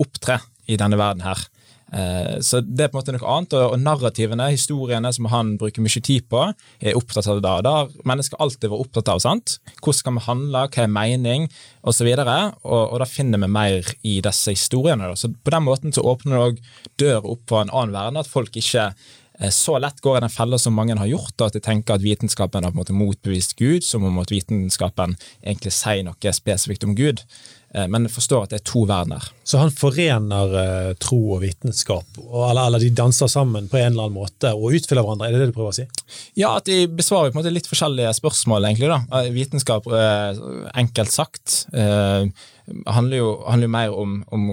opptre 0.00 0.38
i 0.68 0.78
denne 0.80 0.98
verden 1.00 1.26
her. 1.26 1.42
Så 1.88 2.60
det 2.60 2.84
er 2.84 2.90
på 2.92 2.98
en 2.98 3.00
måte 3.00 3.12
noe 3.14 3.30
annet, 3.32 3.54
og 3.56 3.78
narrativene, 3.80 4.50
historiene 4.52 5.08
som 5.16 5.30
han 5.32 5.54
bruker 5.60 5.80
mye 5.80 6.02
tid 6.04 6.26
på, 6.28 6.42
er 6.84 6.98
opptatt 6.98 7.30
av 7.30 7.40
det. 7.40 7.52
Har 7.64 7.94
mennesker 8.08 8.40
alltid 8.44 8.68
vært 8.68 8.84
opptatt 8.84 9.08
av. 9.14 9.22
sant? 9.24 9.54
Hvordan 9.78 9.98
skal 10.00 10.18
vi 10.18 10.24
handle, 10.26 10.66
hva 10.68 10.84
er 10.84 10.92
mening, 10.92 11.46
osv. 11.80 12.10
Og, 12.12 12.58
og, 12.68 12.82
og 12.82 12.98
da 13.00 13.08
finner 13.08 13.40
vi 13.40 13.48
mer 13.56 13.88
i 14.04 14.18
disse 14.24 14.52
historiene. 14.52 15.14
Så 15.16 15.32
På 15.32 15.54
den 15.54 15.64
måten 15.64 15.96
så 15.96 16.04
åpner 16.04 16.36
det 16.36 16.44
òg 16.44 16.60
døra 17.00 17.24
opp 17.24 17.48
for 17.48 17.64
en 17.64 17.72
annen 17.72 17.96
verden, 17.96 18.20
at 18.20 18.28
folk 18.28 18.60
ikke 18.60 18.90
Eh, 19.40 19.50
så 19.50 19.78
lett 19.78 20.00
går 20.00 20.18
i 20.18 20.20
den 20.20 20.32
fella 20.34 20.58
som 20.58 20.74
mange 20.74 20.96
har 20.98 21.06
gjort, 21.06 21.36
at 21.44 21.54
de 21.54 21.62
tenker 21.62 21.94
at 21.94 22.02
vitenskapen 22.02 22.64
har 22.64 22.72
på 22.72 22.78
en 22.78 22.82
måte 22.82 22.96
motbevist 22.96 23.54
Gud, 23.58 23.86
som 23.86 24.04
om 24.04 24.18
at 24.22 24.32
vitenskapen 24.34 25.14
egentlig 25.44 25.74
sier 25.76 26.02
noe 26.06 26.34
spesifikt 26.34 26.86
om 26.86 26.96
Gud. 26.98 27.22
Eh, 27.78 27.88
men 27.88 28.08
forstår 28.10 28.46
at 28.46 28.54
det 28.54 28.60
er 28.60 28.66
to 28.68 28.82
verdener. 28.88 29.24
Så 29.48 29.60
han 29.60 29.72
forener 29.72 30.52
uh, 30.52 30.90
tro 31.00 31.18
og 31.36 31.40
vitenskap, 31.40 32.18
eller, 32.20 32.66
eller, 32.66 32.82
de 32.82 32.90
danser 32.92 33.30
sammen 33.32 33.68
på 33.70 33.78
en 33.80 33.94
eller 33.94 34.08
annen 34.08 34.18
måte 34.18 34.52
og 34.52 34.76
utfyller 34.76 35.06
hverandre? 35.06 35.28
Er 35.28 35.36
det 35.36 35.40
det 35.40 35.52
du 35.52 35.56
prøver 35.56 35.72
å 35.72 35.78
si? 35.78 35.86
Ja, 36.36 36.56
at 36.58 36.68
de 36.68 36.82
besvarer 36.90 37.32
på 37.32 37.38
en 37.38 37.42
måte 37.42 37.54
litt 37.54 37.70
forskjellige 37.70 38.12
spørsmål, 38.18 38.68
egentlig. 38.68 38.90
da. 38.92 39.24
Vitenskap, 39.32 39.88
uh, 39.88 40.68
enkelt 40.76 41.14
sagt. 41.14 41.62
Uh, 41.72 42.28
handler 42.86 43.20
jo, 43.20 43.28
handler 43.46 43.70
mer 43.72 43.94
om, 43.94 44.22
om 44.34 44.48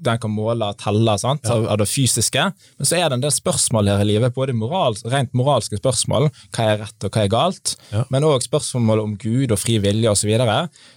den 0.00 0.20
kan 0.20 0.32
måle 0.32 0.70
og 0.72 0.78
telle 0.80 1.16
sant, 1.20 1.44
ja. 1.44 1.58
av, 1.60 1.78
det 1.80 1.88
fysiske. 1.90 2.46
Men 2.78 2.88
så 2.88 2.96
er 2.96 3.08
det 3.08 3.18
en 3.18 3.24
del 3.24 3.34
spørsmål 3.34 3.90
her 3.92 4.04
i 4.04 4.08
livet, 4.12 4.34
både 4.36 4.56
moral, 4.56 4.96
rent 5.12 5.34
moralske 5.36 5.80
spørsmål, 5.80 6.30
hva 6.56 6.68
er 6.72 6.80
rett 6.84 7.06
og 7.06 7.12
hva 7.12 7.26
er 7.26 7.32
galt, 7.32 7.74
ja. 7.92 8.06
men 8.12 8.26
òg 8.28 8.46
spørsmål 8.46 9.04
om 9.04 9.18
Gud 9.20 9.52
og 9.52 9.60
fri 9.60 9.78
vilje 9.82 10.14
osv., 10.14 10.32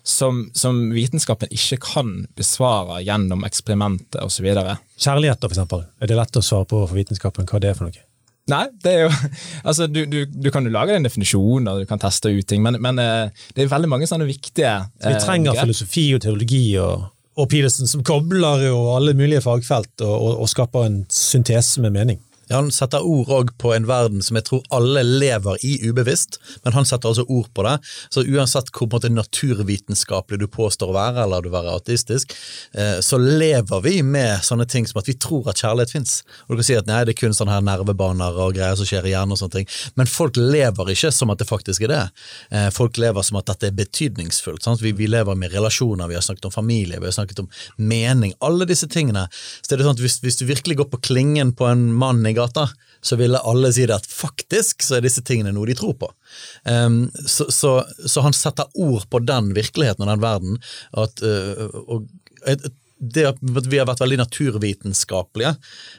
som, 0.07 0.45
som 0.57 0.79
vitenskapen 0.95 1.51
ikke 1.53 1.81
kan 1.83 2.15
besvare 2.39 3.01
gjennom 3.03 3.43
eksperimenter 3.47 4.23
osv. 4.23 4.49
Kjærlighet, 4.53 5.41
da, 5.41 5.49
for 5.49 5.55
eksempel. 5.55 5.85
Er 5.99 6.11
det 6.11 6.19
lett 6.19 6.39
å 6.39 6.45
svare 6.45 6.69
på 6.69 6.85
for 6.85 6.97
vitenskapen 6.97 7.49
hva 7.49 7.63
det 7.63 7.73
er 7.73 7.79
for 7.79 7.89
noe? 7.89 8.07
Nei, 8.51 8.65
det 8.83 8.91
er 8.91 9.05
jo 9.05 9.11
Altså, 9.69 9.87
du, 9.87 10.03
du, 10.09 10.23
du 10.27 10.49
kan 10.51 10.65
jo 10.67 10.73
lage 10.73 10.97
en 10.97 11.05
definisjon, 11.07 11.67
og 11.69 11.83
du 11.83 11.87
kan 11.89 12.01
teste 12.01 12.31
ut 12.33 12.47
ting, 12.49 12.63
men, 12.65 12.79
men 12.83 12.99
eh, 12.99 13.45
det 13.55 13.63
er 13.63 13.71
veldig 13.71 13.91
mange 13.91 14.09
sånne 14.09 14.27
viktige 14.27 14.73
Vi 14.99 15.13
eh, 15.13 15.21
trenger 15.23 15.53
grep. 15.53 15.67
filosofi 15.67 16.09
og 16.17 16.23
teologi 16.25 16.65
og, 16.83 17.07
og 17.39 17.49
Peterson 17.51 17.89
som 17.89 18.03
kobler 18.05 18.67
jo 18.67 18.81
alle 18.97 19.15
mulige 19.17 19.43
fagfelt 19.45 20.03
og, 20.03 20.13
og, 20.13 20.43
og 20.43 20.51
skaper 20.51 20.89
en 20.89 21.01
syntese 21.11 21.81
med 21.83 21.95
mening. 21.95 22.19
Han 22.51 22.71
setter 22.71 23.05
ord 23.05 23.29
òg 23.31 23.53
på 23.61 23.73
en 23.75 23.87
verden 23.87 24.23
som 24.25 24.37
jeg 24.39 24.47
tror 24.49 24.63
alle 24.73 25.03
lever 25.05 25.61
i 25.65 25.75
ubevisst, 25.87 26.39
men 26.63 26.75
han 26.75 26.87
setter 26.87 27.11
altså 27.11 27.25
ord 27.27 27.47
på 27.55 27.65
det. 27.67 27.77
Så 28.13 28.25
uansett 28.27 28.71
hvor 28.75 28.89
måte 28.91 29.11
naturvitenskapelig 29.11 30.41
du 30.41 30.47
påstår 30.51 30.91
å 30.91 30.97
være, 30.97 31.23
eller 31.23 31.45
du 31.45 31.49
være 31.53 31.75
ateistisk, 31.77 32.33
eh, 32.73 32.99
så 33.05 33.19
lever 33.21 33.83
vi 33.85 34.01
med 34.03 34.43
sånne 34.43 34.67
ting 34.69 34.87
som 34.89 34.99
at 35.01 35.09
vi 35.09 35.15
tror 35.15 35.49
at 35.51 35.61
kjærlighet 35.63 35.93
fins. 35.95 36.19
Og 36.45 36.55
du 36.55 36.61
kan 36.61 36.69
si 36.69 36.77
at 36.79 36.89
nei, 36.89 37.03
det 37.07 37.15
er 37.15 37.21
kun 37.23 37.37
sånne 37.37 37.55
her 37.55 37.65
nervebaner 37.65 38.39
og 38.43 38.57
greier 38.57 38.77
som 38.79 38.89
skjer 38.89 39.07
i 39.07 39.15
hjernen 39.15 39.35
og 39.37 39.41
sånne 39.41 39.59
ting, 39.59 39.69
men 39.99 40.09
folk 40.09 40.39
lever 40.39 40.93
ikke 40.93 41.13
som 41.15 41.31
at 41.33 41.41
det 41.41 41.49
faktisk 41.49 41.87
er 41.87 41.93
det. 41.93 42.03
Eh, 42.51 42.69
Folk 42.73 42.97
lever 42.97 43.21
som 43.25 43.37
at 43.37 43.47
dette 43.51 43.69
er 43.69 43.75
betydningsfullt. 43.77 44.65
Vi, 44.81 44.91
vi 44.97 45.07
lever 45.07 45.37
med 45.37 45.53
relasjoner, 45.53 46.09
vi 46.09 46.17
har 46.17 46.23
snakket 46.25 46.47
om 46.49 46.53
familie, 46.55 46.99
vi 46.99 47.05
har 47.05 47.15
snakket 47.15 47.43
om 47.43 47.49
mening, 47.77 48.33
alle 48.43 48.65
disse 48.69 48.87
tingene. 48.89 49.27
Så 49.61 49.69
det 49.73 49.77
er 49.79 49.85
sånn 49.87 49.97
at 49.97 50.03
hvis, 50.03 50.17
hvis 50.23 50.39
du 50.39 50.45
virkelig 50.49 50.79
går 50.81 50.89
på 50.91 51.01
klingen 51.05 51.53
på 51.55 51.67
en 51.69 51.85
mann 51.93 52.23
i 52.33 52.37
gata, 52.37 52.67
så 53.03 53.17
ville 53.19 53.41
alle 53.43 53.71
si 53.75 53.85
det 53.89 53.95
at 53.97 54.07
faktisk 54.09 54.83
så 54.85 54.97
er 54.97 55.05
disse 55.05 55.23
tingene 55.25 55.53
noe 55.55 55.67
de 55.69 55.75
tror 55.77 55.95
på. 55.99 56.09
Um, 56.67 57.05
så, 57.27 57.49
så, 57.51 57.75
så 58.07 58.23
han 58.25 58.35
setter 58.35 58.69
ord 58.79 59.07
på 59.11 59.21
den 59.23 59.51
virkeligheten 59.57 60.05
og 60.05 60.13
den 60.13 60.23
verden. 60.23 60.61
At, 61.03 61.23
uh, 61.23 61.67
og, 61.83 62.07
det 63.03 63.27
at 63.33 63.43
vi 63.43 63.79
har 63.79 63.89
vært 63.89 64.03
veldig 64.03 64.21
naturvitenskapelige, 64.23 65.55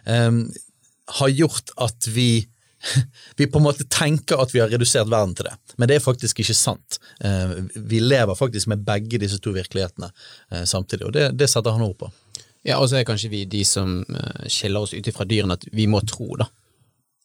um, 0.09 0.47
har 1.21 1.37
gjort 1.37 1.75
at 1.85 2.09
vi 2.09 2.47
vi 3.37 3.47
på 3.47 3.59
en 3.59 3.64
måte 3.64 3.87
tenker 3.88 4.41
at 4.41 4.53
vi 4.55 4.61
har 4.62 4.73
redusert 4.73 5.09
verden 5.11 5.35
til 5.37 5.49
det, 5.49 5.55
men 5.76 5.88
det 5.88 5.99
er 5.99 6.05
faktisk 6.05 6.43
ikke 6.43 6.57
sant. 6.57 6.99
Eh, 7.25 7.55
Vi 7.75 8.00
lever 8.00 8.37
faktisk 8.38 8.69
med 8.73 8.85
begge 8.85 9.21
disse 9.23 9.38
to 9.43 9.55
virkelighetene 9.57 10.11
eh, 10.50 10.64
samtidig, 10.69 11.07
og 11.09 11.14
det, 11.17 11.31
det 11.38 11.49
setter 11.50 11.75
han 11.75 11.87
ord 11.87 11.97
på. 12.00 12.11
Ja, 12.64 12.78
og 12.80 12.88
så 12.88 12.99
er 12.99 13.09
kanskje 13.09 13.30
vi 13.33 13.44
de 13.50 13.61
som 13.68 13.99
eh, 14.09 14.44
skiller 14.49 14.85
oss 14.87 14.94
ut 14.97 15.09
ifra 15.09 15.26
dyrene, 15.28 15.59
at 15.59 15.66
vi 15.73 15.87
må 15.90 16.00
tro, 16.09 16.30
da. 16.40 16.49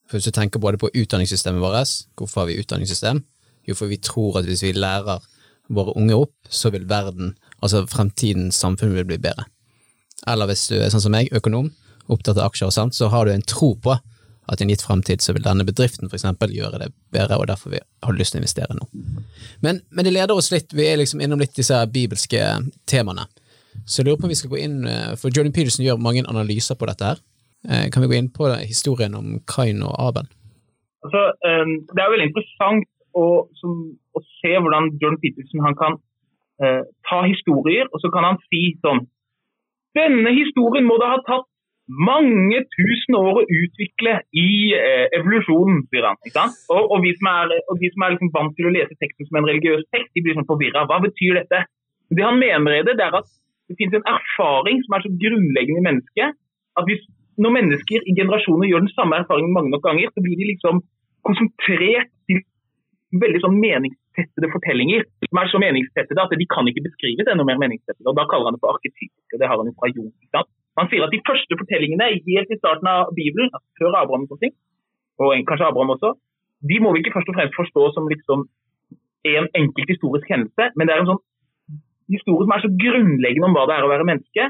For 0.09 0.17
hvis 0.17 0.27
du 0.27 0.35
tenker 0.35 0.61
både 0.61 0.79
på 0.81 0.89
utdanningssystemet 0.89 1.61
vårt, 1.61 1.93
hvorfor 2.17 2.43
har 2.43 2.49
vi 2.49 2.57
utdanningssystem? 2.59 3.21
Jo, 3.69 3.75
for 3.77 3.91
vi 3.91 3.99
tror 4.01 4.39
at 4.39 4.49
hvis 4.49 4.65
vi 4.65 4.73
lærer 4.73 5.21
våre 5.69 5.93
unge 5.99 6.17
opp, 6.17 6.35
så 6.49 6.71
vil 6.73 6.87
verden, 6.89 7.35
altså 7.61 7.85
fremtidens 7.87 8.57
samfunn 8.57 8.95
vil 8.97 9.07
bli 9.07 9.19
bedre. 9.21 9.45
Eller 10.27 10.49
hvis 10.49 10.65
du 10.71 10.79
er 10.79 10.89
sånn 10.91 11.03
som 11.05 11.13
meg, 11.13 11.29
økonom, 11.35 11.69
opptatt 12.09 12.39
av 12.39 12.49
aksjer 12.49 12.71
og 12.71 12.75
sånt, 12.75 12.97
så 12.97 13.11
har 13.13 13.27
du 13.27 13.35
en 13.35 13.45
tro 13.45 13.75
på 13.79 13.93
at 14.49 14.61
i 14.61 14.65
en 14.65 14.71
gitt 14.73 14.81
fremtid 14.81 15.21
så 15.21 15.35
vil 15.35 15.45
denne 15.45 15.65
bedriften 15.67 16.09
for 16.09 16.17
eksempel 16.17 16.51
gjøre 16.55 16.81
det 16.81 16.89
bedre, 17.13 17.37
og 17.37 17.47
derfor 17.51 17.75
vi 17.75 17.81
har 17.85 18.17
lyst 18.17 18.33
til 18.33 18.39
å 18.39 18.43
investere 18.43 18.77
nå. 18.77 18.87
Men, 19.61 19.83
men 19.93 20.07
det 20.07 20.15
leder 20.15 20.33
oss 20.33 20.49
litt, 20.49 20.73
vi 20.73 20.87
er 20.89 20.97
liksom 20.97 21.21
innom 21.21 21.41
litt 21.41 21.53
disse 21.57 21.77
bibelske 21.93 22.41
temaene. 22.89 23.27
Så 23.85 24.01
jeg 24.01 24.07
lurer 24.07 24.19
på 24.21 24.27
om 24.27 24.33
vi 24.33 24.39
skal 24.39 24.53
gå 24.53 24.61
inn, 24.61 24.77
eh, 24.87 25.15
for 25.19 25.33
Jordan 25.33 25.55
Peterson 25.55 25.85
gjør 25.85 26.01
mange 26.01 26.25
analyser 26.27 26.77
på 26.79 26.89
dette 26.89 27.05
her. 27.09 27.21
Eh, 27.69 27.89
Kan 27.91 28.03
vi 28.03 28.09
gå 28.11 28.17
inn 28.17 28.31
på 28.31 28.47
historien 28.65 29.15
om 29.15 29.39
Kain 29.47 29.83
og 29.83 29.95
Aben? 30.07 30.29
Altså, 31.03 31.21
eh, 31.47 31.65
det 31.95 32.01
er 32.01 32.13
veldig 32.13 32.29
interessant 32.29 32.87
å, 33.15 33.25
som, 33.59 33.71
å 34.15 34.19
se 34.39 34.51
hvordan 34.55 34.91
Jordan 35.01 35.21
Peterson 35.23 35.65
han 35.65 35.77
kan 35.79 35.99
eh, 36.63 36.83
ta 37.09 37.23
historier, 37.27 37.87
og 37.93 38.03
så 38.03 38.11
kan 38.13 38.27
han 38.27 38.43
si 38.49 38.75
sånn 38.83 39.07
Denne 39.97 40.29
historien 40.35 40.85
må 40.85 40.99
det 41.01 41.07
ha 41.09 41.17
tatt 41.25 41.47
mange 41.89 42.59
tusen 42.75 43.15
år 43.17 43.39
å 43.41 43.45
utvikle 43.47 44.19
i 44.37 44.49
eh, 44.77 45.07
evolusjonen, 45.17 45.81
sier 45.89 46.05
han. 46.05 46.19
Ikke 46.21 46.35
sant? 46.35 46.59
Og, 46.69 46.83
og, 46.93 46.99
vi 47.01 47.15
som 47.17 47.29
er, 47.31 47.55
de 47.81 47.89
som 47.95 48.05
er 48.05 48.13
liksom 48.13 48.29
vant 48.35 48.53
til 48.57 48.69
å 48.69 48.73
lese 48.75 48.97
teksten 49.01 49.25
som 49.25 49.39
en 49.39 49.49
religiøs 49.49 49.87
tekst, 49.89 50.11
de 50.13 50.23
blir 50.25 50.37
sånn 50.37 50.47
forvirra. 50.49 50.85
Hva 50.89 50.99
betyr 51.07 51.41
dette? 51.41 51.63
Det 52.13 52.25
han 52.25 52.37
mener 52.41 52.77
i 52.77 52.83
det, 52.85 52.95
det 52.99 53.07
er 53.07 53.17
at 53.17 53.33
det 53.69 53.77
finnes 53.77 53.95
en 53.97 54.11
erfaring 54.17 54.83
som 54.83 54.95
er 54.97 55.05
så 55.05 55.11
grunnleggende 55.23 55.81
i 55.81 55.87
mennesket, 55.87 56.37
at 56.79 56.87
hvis, 56.89 57.01
når 57.43 57.55
mennesker 57.57 58.05
i 58.09 58.15
generasjoner 58.19 58.69
gjør 58.69 58.85
den 58.85 58.95
samme 58.97 59.19
erfaringen 59.21 59.55
mange 59.55 59.71
nok 59.73 59.85
ganger, 59.85 60.09
så 60.13 60.23
blir 60.25 60.37
de 60.39 60.51
liksom 60.51 60.81
konsentrert 61.27 62.09
til 62.29 62.41
veldig 63.23 63.41
sånn 63.43 63.57
meningstettede 63.61 64.49
fortellinger, 64.53 65.05
som 65.29 65.41
er 65.41 65.51
så 65.51 65.61
meningstettede 65.61 66.23
at 66.23 66.33
de 66.41 66.47
kan 66.53 66.69
ikke 66.69 66.85
beskrives 66.87 67.29
enda 67.31 67.45
mer 67.47 67.61
meningstettede. 67.61 68.07
og 68.09 68.17
Da 68.17 68.25
kaller 68.29 68.49
han 68.49 68.57
det 68.57 68.63
for 68.63 68.73
arketypisk, 68.75 69.33
og 69.33 69.41
det 69.41 69.49
har 69.49 69.61
han 69.61 69.69
jo 69.69 69.77
fra 69.77 69.91
Jon. 69.93 70.11
Han 70.79 70.89
sier 70.91 71.05
at 71.05 71.13
de 71.13 71.21
første 71.29 71.57
fortellingene 71.61 72.11
helt 72.13 72.53
i 72.53 72.59
starten 72.61 72.87
av 72.89 73.13
Bibelen, 73.17 73.49
altså 73.53 73.69
før 73.81 73.97
Abraham 74.01 74.25
og 74.25 74.31
sånne 74.31 74.45
ting, 74.45 74.55
og 75.19 75.33
kanskje 75.49 75.69
Abraham 75.69 75.95
også, 75.95 76.13
de 76.69 76.77
må 76.83 76.93
vi 76.93 77.01
ikke 77.01 77.15
først 77.15 77.31
og 77.31 77.37
fremst 77.37 77.57
forstå 77.57 77.83
som 77.95 78.07
liksom 78.11 78.45
en 79.29 79.47
enkelt 79.61 79.89
historisk 79.93 80.29
hendelse, 80.31 80.69
men 80.77 80.87
det 80.87 80.93
er 80.93 81.01
en 81.03 81.11
sånn 81.11 81.23
historie 82.13 82.47
som 82.47 82.55
er 82.55 82.65
så 82.65 82.71
grunnleggende 82.83 83.49
om 83.49 83.55
hva 83.57 83.65
det 83.69 83.77
er 83.77 83.87
å 83.87 83.91
være 83.91 84.09
menneske, 84.09 84.49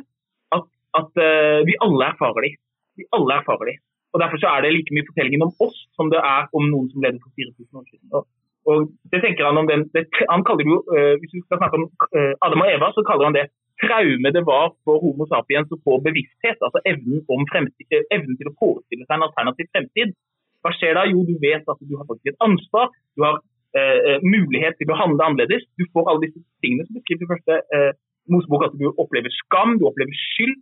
at, 0.57 0.65
at 1.01 1.21
uh, 1.21 1.59
vi 1.67 1.77
alle 1.85 2.09
erfarer 2.13 2.47
de. 2.47 2.51
Vi 2.99 3.07
alle 3.15 3.39
erfarer 3.41 3.71
de. 3.71 3.77
Og 4.13 4.21
Derfor 4.23 4.41
så 4.41 4.51
er 4.51 4.65
det 4.65 4.73
like 4.73 4.95
mye 4.95 5.05
fortellingen 5.05 5.45
om 5.45 5.53
oss 5.65 5.77
som 5.97 6.09
det 6.09 6.21
er 6.21 6.49
om 6.57 6.65
noen 6.65 6.89
som 6.89 7.03
levde 7.03 7.21
for 7.21 7.33
4000 7.37 7.81
år 7.81 7.85
siden. 7.91 8.07
Og, 8.17 8.25
og 8.69 8.87
det 9.13 9.21
tenker 9.21 9.45
Han 9.45 9.61
om 9.61 9.69
den, 9.69 9.85
det, 9.93 10.07
han 10.31 10.45
kaller 10.47 10.65
jo, 10.71 10.79
uh, 10.89 11.15
Hvis 11.21 11.35
vi 11.35 11.43
skal 11.45 11.61
snakke 11.61 11.79
om 11.79 11.85
uh, 11.89 12.33
Adam 12.45 12.65
og 12.65 12.71
Eva, 12.73 12.93
så 12.95 13.05
kaller 13.05 13.29
han 13.29 13.37
det 13.37 13.49
traume 13.79 14.31
det 14.35 14.43
var 14.47 14.73
for 14.83 14.99
Homo 15.03 15.27
sapiens 15.29 15.69
å 15.71 15.79
få 15.85 15.99
bevissthet. 16.03 16.59
Altså 16.59 16.81
evnen, 16.89 17.23
fremtid, 17.51 17.87
evnen 18.11 18.39
til 18.39 18.49
å 18.51 18.57
forestille 18.59 19.05
seg 19.05 19.15
en 19.15 19.27
alternativ 19.29 19.69
fremtid. 19.71 20.11
Hva 20.59 20.73
skjer 20.75 20.97
da? 20.97 21.05
Jo, 21.07 21.23
du 21.23 21.37
vet 21.39 21.63
at 21.63 21.79
du 21.79 21.95
har 21.95 22.07
faktisk 22.09 22.33
et 22.33 22.43
ansvar. 22.43 22.91
Du 23.15 23.23
har 23.23 23.39
eh, 23.77 23.99
eh, 24.09 24.23
mulighet 24.25 24.77
til 24.79 24.91
å 24.91 24.99
handle 24.99 25.25
annerledes. 25.25 25.67
Du 25.79 25.85
får 25.93 26.09
alle 26.09 26.27
disse 26.27 26.41
tingene 26.63 26.87
som 26.87 26.97
beskriver 26.97 27.25
i 27.25 27.31
første 27.33 27.59
eh, 27.75 27.91
Mosebok, 28.29 28.65
at 28.67 28.77
du 28.79 28.89
opplever 28.91 29.33
skam, 29.41 29.77
du 29.79 29.87
opplever 29.89 30.15
skyld. 30.33 30.57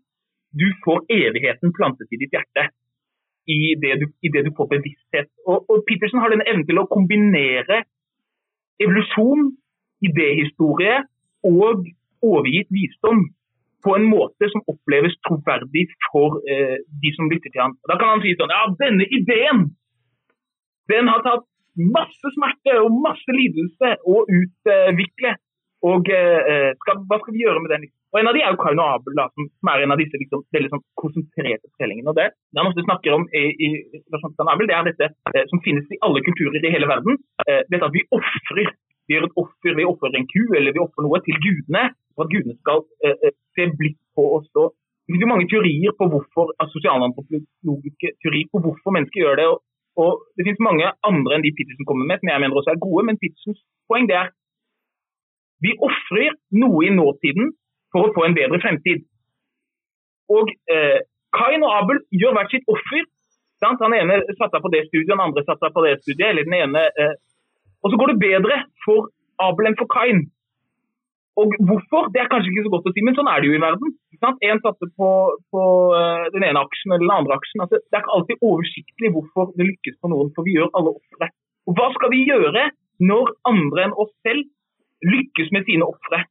Du 0.57 0.67
får 0.85 1.03
evigheten 1.11 1.73
plantet 1.75 2.13
i 2.15 2.21
ditt 2.21 2.33
hjerte 2.33 2.69
i 3.47 3.75
det 3.79 3.93
du, 4.01 4.05
i 4.23 4.31
det 4.31 4.43
du 4.47 4.51
får 4.57 4.69
bevissthet. 4.75 5.29
Og, 5.47 5.63
og 5.71 5.83
Peterson 5.87 6.21
har 6.23 6.33
den 6.33 6.43
evnen 6.43 6.65
til 6.67 6.79
å 6.81 6.87
kombinere 6.91 7.83
evolusjon, 8.83 9.51
idéhistorie 10.05 11.01
og 11.47 11.87
overgitt 12.21 12.69
visdom 12.73 13.25
på 13.85 13.95
en 13.95 14.07
måte 14.09 14.49
som 14.51 14.65
oppleves 14.69 15.15
troverdig 15.25 15.87
for 16.09 16.39
eh, 16.49 16.79
de 17.01 17.13
som 17.15 17.29
lytter 17.31 17.53
til 17.53 17.63
ham. 17.63 17.75
Da 17.89 17.97
kan 17.99 18.15
han 18.15 18.23
si 18.23 18.35
sånn 18.37 18.53
Ja, 18.53 18.65
denne 18.81 19.07
ideen 19.07 19.69
den 20.91 21.09
har 21.11 21.23
tatt 21.25 21.45
masse 21.77 22.33
smerte 22.35 22.77
og 22.81 22.95
masse 23.03 23.35
lidelse 23.35 23.93
å 24.05 24.23
utvikle. 24.25 25.35
Og 25.85 26.09
eh, 26.09 26.73
skal, 26.81 27.03
hva 27.05 27.19
skal 27.21 27.35
vi 27.35 27.43
gjøre 27.43 27.61
med 27.61 27.73
den? 27.75 27.85
Og 28.13 28.21
En 28.21 28.29
av 28.29 28.37
de 28.37 28.41
er 28.41 28.53
jo 28.53 28.59
Kain 28.61 28.79
og 28.81 28.87
Abel, 28.95 29.13
da, 29.19 29.27
som, 29.35 29.45
som 29.59 29.69
er 29.69 29.83
en 29.83 29.93
av 29.93 29.99
disse 30.01 30.17
liksom, 30.17 30.41
veldig 30.55 30.71
sånn, 30.71 30.83
konsentrerte 30.97 31.67
fortellingene. 31.67 32.09
Og 32.09 32.17
Det 32.17 32.27
han 32.57 32.69
ofte 32.69 32.85
snakker 32.87 33.17
om 33.17 33.27
i, 33.35 33.43
i 33.67 33.69
og 34.15 34.47
Abel, 34.47 34.69
det 34.69 34.77
er 34.77 34.87
dette 34.87 35.09
eh, 35.33 35.45
som 35.51 35.61
finnes 35.65 35.85
i 35.91 35.99
alle 36.07 36.23
kulturer 36.25 36.63
i 36.63 36.73
hele 36.73 36.89
verden. 36.89 37.19
Eh, 37.45 37.61
dette 37.69 37.89
at 37.89 37.95
vi 37.95 38.05
ofrer. 38.15 38.73
Vi 39.07 39.15
gjør 39.15 39.29
et 39.29 39.37
offer, 39.39 39.75
vi 39.77 39.87
ofrer 39.87 40.17
en 40.19 40.27
ku 40.27 40.41
eller 40.57 40.73
vi 40.75 40.83
ofrer 40.83 41.05
noe 41.05 41.19
til 41.23 41.37
gudene, 41.43 41.83
for 42.15 42.25
at 42.25 42.33
gudene 42.33 42.57
skal 42.59 42.81
eh, 43.05 43.15
eh, 43.27 43.35
se 43.55 43.69
blikk 43.79 43.99
på 44.17 44.25
oss. 44.39 44.49
Og 44.59 44.73
det 44.73 45.13
finnes 45.13 45.23
jo 45.23 45.31
mange 45.31 45.47
teorier 45.51 45.95
på 45.99 46.09
hvorfor, 46.11 46.51
altså 46.57 46.79
sosialantropologiske 46.79 48.15
teorier 48.23 48.49
på 48.51 48.63
hvorfor 48.65 48.95
mennesker 48.95 49.23
gjør 49.23 49.39
det. 49.39 49.47
Og, 49.53 49.61
og 49.97 50.21
Det 50.38 50.45
finnes 50.45 50.62
mange 50.62 50.88
andre 51.10 51.36
enn 51.36 51.45
de 51.45 51.53
Peterson 51.57 51.88
kommer 51.89 52.05
med, 52.05 52.19
som 52.21 52.29
jeg 52.29 52.41
mener 52.41 52.60
også 52.60 52.73
er 52.73 52.83
gode. 52.86 53.05
Men 53.07 53.17
Petersons 53.21 53.62
poeng 53.89 54.05
det 54.10 54.17
er 54.19 54.29
vi 55.65 55.73
ofrer 55.81 56.36
noe 56.62 56.86
i 56.86 56.93
nåtiden 56.93 57.53
for 57.93 58.05
å 58.05 58.13
få 58.13 58.27
en 58.27 58.36
bedre 58.38 58.60
fremtid. 58.62 59.05
Og 60.29 60.51
eh, 60.73 60.99
Kain 61.33 61.65
og 61.65 61.73
Abel 61.79 62.01
gjør 62.13 62.36
hvert 62.38 62.53
sitt 62.53 62.67
offer. 62.69 63.05
Sant? 63.63 63.81
Han 63.81 63.95
ene 63.97 64.19
satsa 64.38 64.62
på 64.62 64.69
det 64.73 64.83
studiet, 64.86 65.10
den 65.10 65.23
andre 65.23 65.41
satsa 65.47 65.71
på 65.73 65.86
det 65.86 65.97
studiet. 66.03 66.29
eller 66.29 66.45
den 66.45 66.60
ene... 66.62 66.83
Eh, 66.93 67.15
og 67.86 67.93
så 67.93 67.97
går 67.99 68.13
det 68.13 68.21
bedre 68.21 68.55
for 68.86 69.10
Abel 69.41 69.69
enn 69.69 69.77
for 69.79 69.89
Kain. 69.89 70.25
Og 71.38 71.54
hvorfor? 71.69 72.08
Det 72.13 72.21
er 72.21 72.30
kanskje 72.32 72.50
ikke 72.50 72.65
så 72.65 72.73
godt 72.73 72.88
å 72.89 72.93
si, 72.95 73.04
men 73.06 73.17
sånn 73.17 73.30
er 73.30 73.43
det 73.43 73.50
jo 73.50 73.58
i 73.58 73.62
verden. 73.62 73.91
En 74.50 74.62
satser 74.63 74.89
på, 74.97 75.10
på 75.54 75.63
eh, 75.93 76.26
den 76.34 76.45
ene 76.47 76.63
aksjen 76.65 76.95
eller 76.95 77.06
den 77.06 77.13
andre 77.13 77.38
aksjen. 77.38 77.62
Altså, 77.65 77.78
det 77.78 77.93
er 77.93 78.02
ikke 78.02 78.15
alltid 78.17 78.47
oversiktlig 78.50 79.12
hvorfor 79.13 79.52
det 79.60 79.67
lykkes 79.69 80.00
for 80.02 80.13
noen, 80.13 80.32
for 80.34 80.47
vi 80.47 80.56
gjør 80.58 80.71
alle 80.80 80.95
ofre. 80.97 81.30
Og 81.69 81.78
hva 81.78 81.91
skal 81.93 82.13
vi 82.13 82.23
gjøre 82.26 82.65
når 83.06 83.32
andre 83.52 83.86
enn 83.86 83.95
oss 84.02 84.10
selv 84.26 84.50
lykkes 85.06 85.54
med 85.54 85.69
sine 85.69 85.86
ofre? 85.86 86.23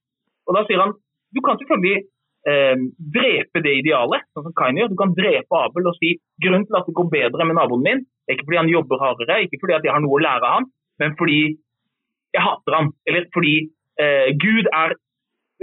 Og 0.50 0.58
da 0.58 0.66
sier 0.66 0.82
han 0.82 0.96
du 1.34 1.42
kan 1.44 1.58
selvfølgelig 1.60 2.02
eh, 2.50 2.82
drepe 3.14 3.62
det 3.62 3.74
idealet, 3.82 4.26
sånn 4.34 4.48
som 4.48 4.56
Kain 4.58 4.78
gjør. 4.78 4.90
Du 4.90 4.98
kan 4.98 5.14
drepe 5.14 5.60
Abel 5.60 5.90
og 5.90 5.98
si 6.00 6.16
grunnen 6.42 6.66
til 6.66 6.78
at 6.78 6.88
det 6.88 6.96
går 6.98 7.10
bedre 7.12 7.46
med 7.46 7.58
naboen 7.58 7.84
min, 7.84 8.02
det 8.26 8.34
er 8.34 8.38
ikke 8.38 8.48
fordi 8.48 8.62
han 8.62 8.72
jobber 8.72 9.02
hardere, 9.02 9.38
ikke 9.44 9.60
fordi 9.62 9.76
jeg 9.76 9.94
har 9.94 10.02
noe 10.02 10.18
å 10.18 10.22
lære 10.22 10.48
av 10.48 10.58
ham, 10.58 10.68
men 11.02 11.14
fordi 11.18 11.40
jeg 12.34 12.42
hater 12.42 12.74
ham, 12.74 12.88
Eller 13.06 13.28
fordi 13.32 13.54
eh, 14.02 14.28
Gud, 14.44 14.66
er, 14.82 14.96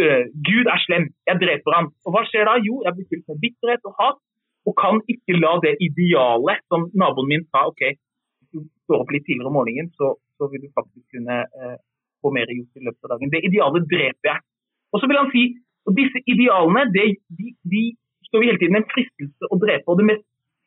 eh, 0.01 0.23
Gud 0.49 0.69
er 0.73 0.79
slem. 0.85 1.09
Jeg 1.29 1.41
dreper 1.43 1.77
ham. 1.77 1.89
Og 2.05 2.15
hva 2.15 2.23
skjer 2.29 2.47
da? 2.49 2.57
Jo, 2.67 2.81
jeg 2.85 2.95
blir 2.97 3.09
fylt 3.11 3.27
med 3.31 3.41
bitterhet 3.43 3.89
og 3.89 3.95
hat, 3.99 4.19
og 4.67 4.73
kan 4.79 5.01
ikke 5.13 5.39
la 5.39 5.53
det 5.65 5.75
idealet 5.87 6.63
som 6.71 6.87
naboen 6.95 7.29
min 7.31 7.47
sa 7.51 7.65
ok, 7.71 7.83
hvis 7.91 8.51
du 8.55 8.59
står 8.85 9.03
opp 9.03 9.11
litt 9.11 9.25
tidligere 9.27 9.51
om 9.51 9.57
morgenen, 9.59 9.91
så, 9.99 10.13
så 10.39 10.47
vil 10.51 10.63
du 10.63 10.69
faktisk 10.77 11.03
kunne 11.15 11.41
eh, 11.43 11.75
få 12.23 12.31
mer 12.35 12.47
gjort 12.47 12.79
i 12.79 12.85
løpet 12.87 13.03
av 13.05 13.15
dagen. 13.15 13.33
Det 13.33 13.43
idealet 13.49 13.89
dreper 13.91 14.31
jeg. 14.31 14.45
Og 14.93 15.01
så 15.01 15.09
vil 15.09 15.19
han 15.19 15.33
si 15.33 15.43
og 15.83 15.97
disse 15.97 16.21
idealene 16.31 16.85
det, 16.95 17.07
de, 17.39 17.49
de 17.67 17.83
står 18.29 18.41
vi 18.41 18.49
hele 18.49 18.61
tiden 18.61 18.79
en 18.79 18.91
fristelse 18.93 19.49
å 19.51 19.59
drepe. 19.59 19.89
og 19.91 19.99
Det 19.99 20.07
mest 20.07 20.23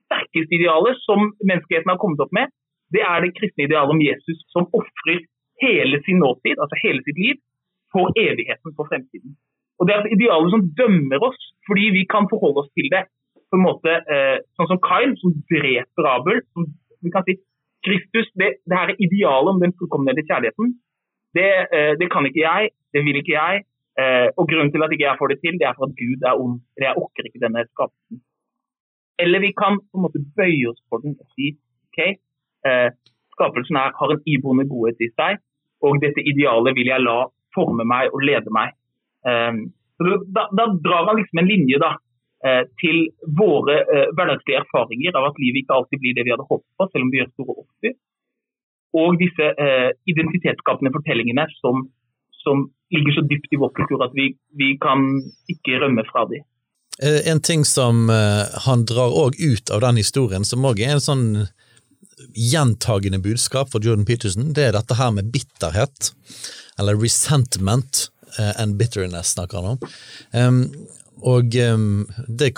sterkeste 0.06 0.58
idealet 0.58 1.00
som 1.06 1.30
menneskeheten 1.40 1.92
har 1.92 2.00
kommet 2.02 2.20
opp 2.22 2.34
med, 2.36 2.52
det 2.94 3.02
er 3.02 3.24
det 3.24 3.34
kristne 3.38 3.66
idealet 3.66 3.94
om 3.96 4.02
Jesus 4.02 4.42
som 4.52 4.68
ofrer 4.76 5.24
hele 5.62 6.02
sin 6.04 6.20
nåtid, 6.22 6.60
altså 6.60 6.78
hele 6.82 7.02
sitt 7.06 7.18
liv, 7.18 7.40
for 7.96 8.12
evigheten, 8.26 8.76
for 8.76 8.88
fremtiden. 8.90 9.36
Og 9.78 9.86
Det 9.86 9.92
er 9.94 10.00
et 10.04 10.16
ideal 10.16 10.48
som 10.52 10.64
dømmer 10.80 11.20
oss, 11.28 11.40
fordi 11.68 11.84
vi 11.98 12.02
kan 12.14 12.28
forholde 12.32 12.62
oss 12.62 12.72
til 12.76 12.88
det 12.94 13.04
på 13.50 13.58
en 13.58 13.66
måte 13.66 13.92
eh, 14.14 14.38
sånn 14.58 14.70
som 14.72 14.80
Kain, 14.88 15.14
som 15.20 15.34
dreper 15.52 16.08
Abel. 16.16 16.40
som 16.52 16.66
vi 17.04 17.12
kan 17.14 17.26
si, 17.26 17.36
Kristus, 17.86 18.28
det, 18.40 18.48
det 18.66 18.78
her 18.80 18.92
idealet 19.06 19.52
om 19.52 19.62
den 19.62 19.74
fullkomne 19.78 20.16
kjærligheten, 20.16 20.72
det, 21.36 21.50
eh, 21.76 21.92
det, 22.00 22.08
kan 22.12 22.26
ikke 22.26 22.42
jeg, 22.42 22.70
det 22.94 23.02
vil 23.06 23.20
ikke 23.20 23.36
jeg. 23.36 23.64
Eh, 24.00 24.28
og 24.36 24.48
Grunnen 24.50 24.72
til 24.72 24.84
at 24.84 24.92
ikke 24.92 25.06
jeg 25.06 25.20
får 25.20 25.32
det 25.32 25.38
til, 25.44 25.58
det 25.60 25.68
er 25.68 25.76
for 25.76 25.88
at 25.88 25.98
Gud 26.00 26.24
er 26.30 26.40
ond. 26.44 26.56
eller 26.74 26.88
Jeg 26.88 27.00
orker 27.02 27.28
ikke 27.28 27.44
denne 27.44 27.64
skapelsen. 27.70 28.22
Eller 29.22 29.40
vi 29.46 29.52
kan 29.60 29.78
på 29.80 29.98
en 29.98 30.06
måte 30.06 30.24
bøye 30.38 30.72
oss 30.72 30.80
for 30.88 31.04
den 31.04 31.16
og 31.22 31.28
si 31.36 31.54
ok, 31.88 32.00
eh, 32.68 32.90
skapelsen 33.36 33.78
er, 33.80 33.94
har 34.00 34.12
en 34.12 34.24
iboende 34.32 34.66
godhet 34.68 35.00
i 35.00 35.12
seg, 35.14 35.40
og 35.84 36.00
dette 36.04 36.24
idealet 36.32 36.76
vil 36.76 36.90
jeg 36.92 37.04
la 37.04 37.18
forme 37.56 37.86
meg 37.88 38.12
og 38.12 38.24
lede 38.24 38.52
meg. 38.54 38.74
Um, 39.26 39.66
da, 39.98 40.48
da, 40.52 40.66
drar 40.84 41.08
han 41.08 41.18
liksom 41.20 41.40
en 41.40 41.48
linje 41.50 41.80
da, 41.82 41.94
uh, 42.46 42.62
til 42.82 43.06
våre 43.38 43.78
uh, 43.88 44.08
hverdagslige 44.16 44.62
erfaringer 44.62 45.16
av 45.18 45.30
at 45.30 45.40
livet 45.42 45.64
ikke 45.64 45.78
alltid 45.78 46.02
blir 46.02 46.16
det 46.16 46.26
vi 46.26 46.34
hadde 46.34 46.48
håpet 46.48 46.68
på, 46.76 46.88
selv 46.90 47.06
om 47.06 47.12
vi 47.12 47.22
gjør 47.22 47.32
store 47.32 47.56
offer. 47.64 47.96
Og 48.96 49.20
disse 49.20 49.52
uh, 49.60 49.90
identitetsskapende 50.08 50.92
fortellingene 50.94 51.48
som, 51.60 51.86
som, 52.44 52.68
ligger 52.94 53.16
så 53.16 53.22
dypt 53.26 53.50
i 53.50 53.58
vår 53.58 53.72
kultur 53.74 54.04
at 54.04 54.12
vi, 54.14 54.28
vi 54.54 54.76
kan 54.78 55.00
ikke 55.50 55.80
rømme 55.82 56.04
fra 56.06 56.22
dem. 56.30 56.44
En 57.02 57.40
ting 57.42 57.64
som 57.66 58.06
han 58.08 58.84
drar 58.88 59.10
òg 59.10 59.34
ut 59.42 59.72
av 59.74 59.82
den 59.82 59.98
historien, 59.98 60.46
som 60.46 60.62
òg 60.64 60.78
er 60.80 60.94
en 60.94 61.02
sånn 61.02 61.24
gjentagende 62.34 63.18
budskap 63.18 63.70
for 63.72 63.84
Jordan 63.84 64.06
Peterson, 64.08 64.52
det 64.56 64.68
er 64.68 64.76
dette 64.76 64.96
her 64.98 65.12
med 65.14 65.30
bitterhet, 65.32 66.12
eller 66.80 66.98
resentment 67.00 68.08
uh, 68.38 68.52
and 68.60 68.76
bitterness, 68.80 69.34
snakker 69.36 69.60
han 69.60 69.76
om. 69.76 69.90
Um, 70.32 70.62
og 71.26 71.56
um, 71.56 72.04
det, 72.28 72.52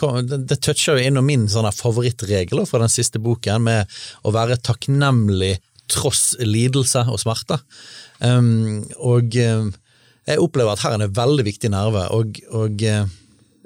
det, 0.51 0.59
toucher 0.65 0.99
jo 0.99 1.07
innom 1.07 1.27
min 1.29 1.47
sånne 1.51 1.71
favorittregler 1.75 2.67
fra 2.67 2.83
den 2.83 2.93
siste 2.93 3.21
boken, 3.23 3.67
med 3.67 3.99
å 4.27 4.35
være 4.35 4.59
takknemlig 4.67 5.57
tross 5.89 6.33
lidelse 6.43 7.07
og 7.09 7.23
smerte. 7.23 7.61
Um, 8.19 8.83
og 8.99 9.35
jeg 9.39 10.43
opplever 10.43 10.75
at 10.75 10.83
her 10.85 10.97
er 10.97 11.07
en 11.07 11.17
veldig 11.17 11.47
viktig 11.47 11.71
nerve, 11.73 12.09
og, 12.15 12.43
og 12.51 12.83
uh, 12.83 13.07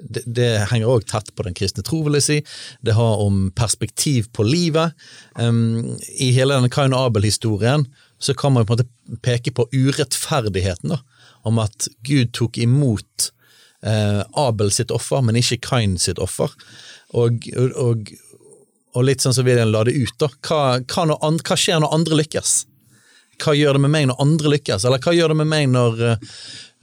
det, 0.03 0.23
det 0.27 0.49
henger 0.71 0.91
òg 0.91 1.05
tett 1.09 1.31
på 1.35 1.45
den 1.47 1.55
kristne 1.57 1.83
tro, 1.85 2.01
vil 2.05 2.19
jeg 2.19 2.25
si. 2.27 2.39
Det 2.85 2.95
har 2.97 3.21
om 3.23 3.47
perspektiv 3.55 4.29
på 4.35 4.45
livet. 4.47 4.95
Um, 5.39 5.95
I 6.19 6.31
hele 6.35 6.57
denne 6.57 6.71
Kain 6.73 6.95
og 6.95 7.09
Abel-historien 7.09 7.87
så 8.23 8.35
kan 8.37 8.55
man 8.55 8.67
på 8.67 8.75
en 8.75 8.83
måte 8.83 9.19
peke 9.25 9.51
på 9.55 9.67
urettferdigheten, 9.73 10.93
da, 10.95 10.99
om 11.43 11.59
at 11.59 11.89
Gud 12.07 12.31
tok 12.35 12.59
imot 12.61 13.31
uh, 13.85 14.23
Abel 14.39 14.71
sitt 14.71 14.93
offer, 14.95 15.23
men 15.25 15.39
ikke 15.39 15.61
Kain 15.65 15.97
sitt 15.99 16.21
offer. 16.23 16.51
Og, 17.13 17.49
og, 17.75 18.13
og 18.93 19.07
litt 19.07 19.23
sånn 19.23 19.35
så 19.35 19.45
vil 19.45 19.59
la 19.69 19.83
det 19.87 19.95
ut, 19.97 20.15
da. 20.21 20.31
Hva, 20.47 20.61
hva, 20.79 21.17
andre, 21.19 21.43
hva 21.43 21.59
skjer 21.59 21.83
når 21.83 21.97
andre 21.99 22.21
lykkes? 22.23 22.53
Hva 23.43 23.55
gjør 23.57 23.75
det 23.75 23.83
med 23.83 23.91
meg 23.91 24.07
når 24.07 24.21
andre 24.23 24.53
lykkes, 24.55 24.85
eller 24.85 25.01
hva 25.03 25.15
gjør 25.15 25.33
det 25.33 25.39
med 25.41 25.49
meg 25.51 25.71
når, 25.73 26.03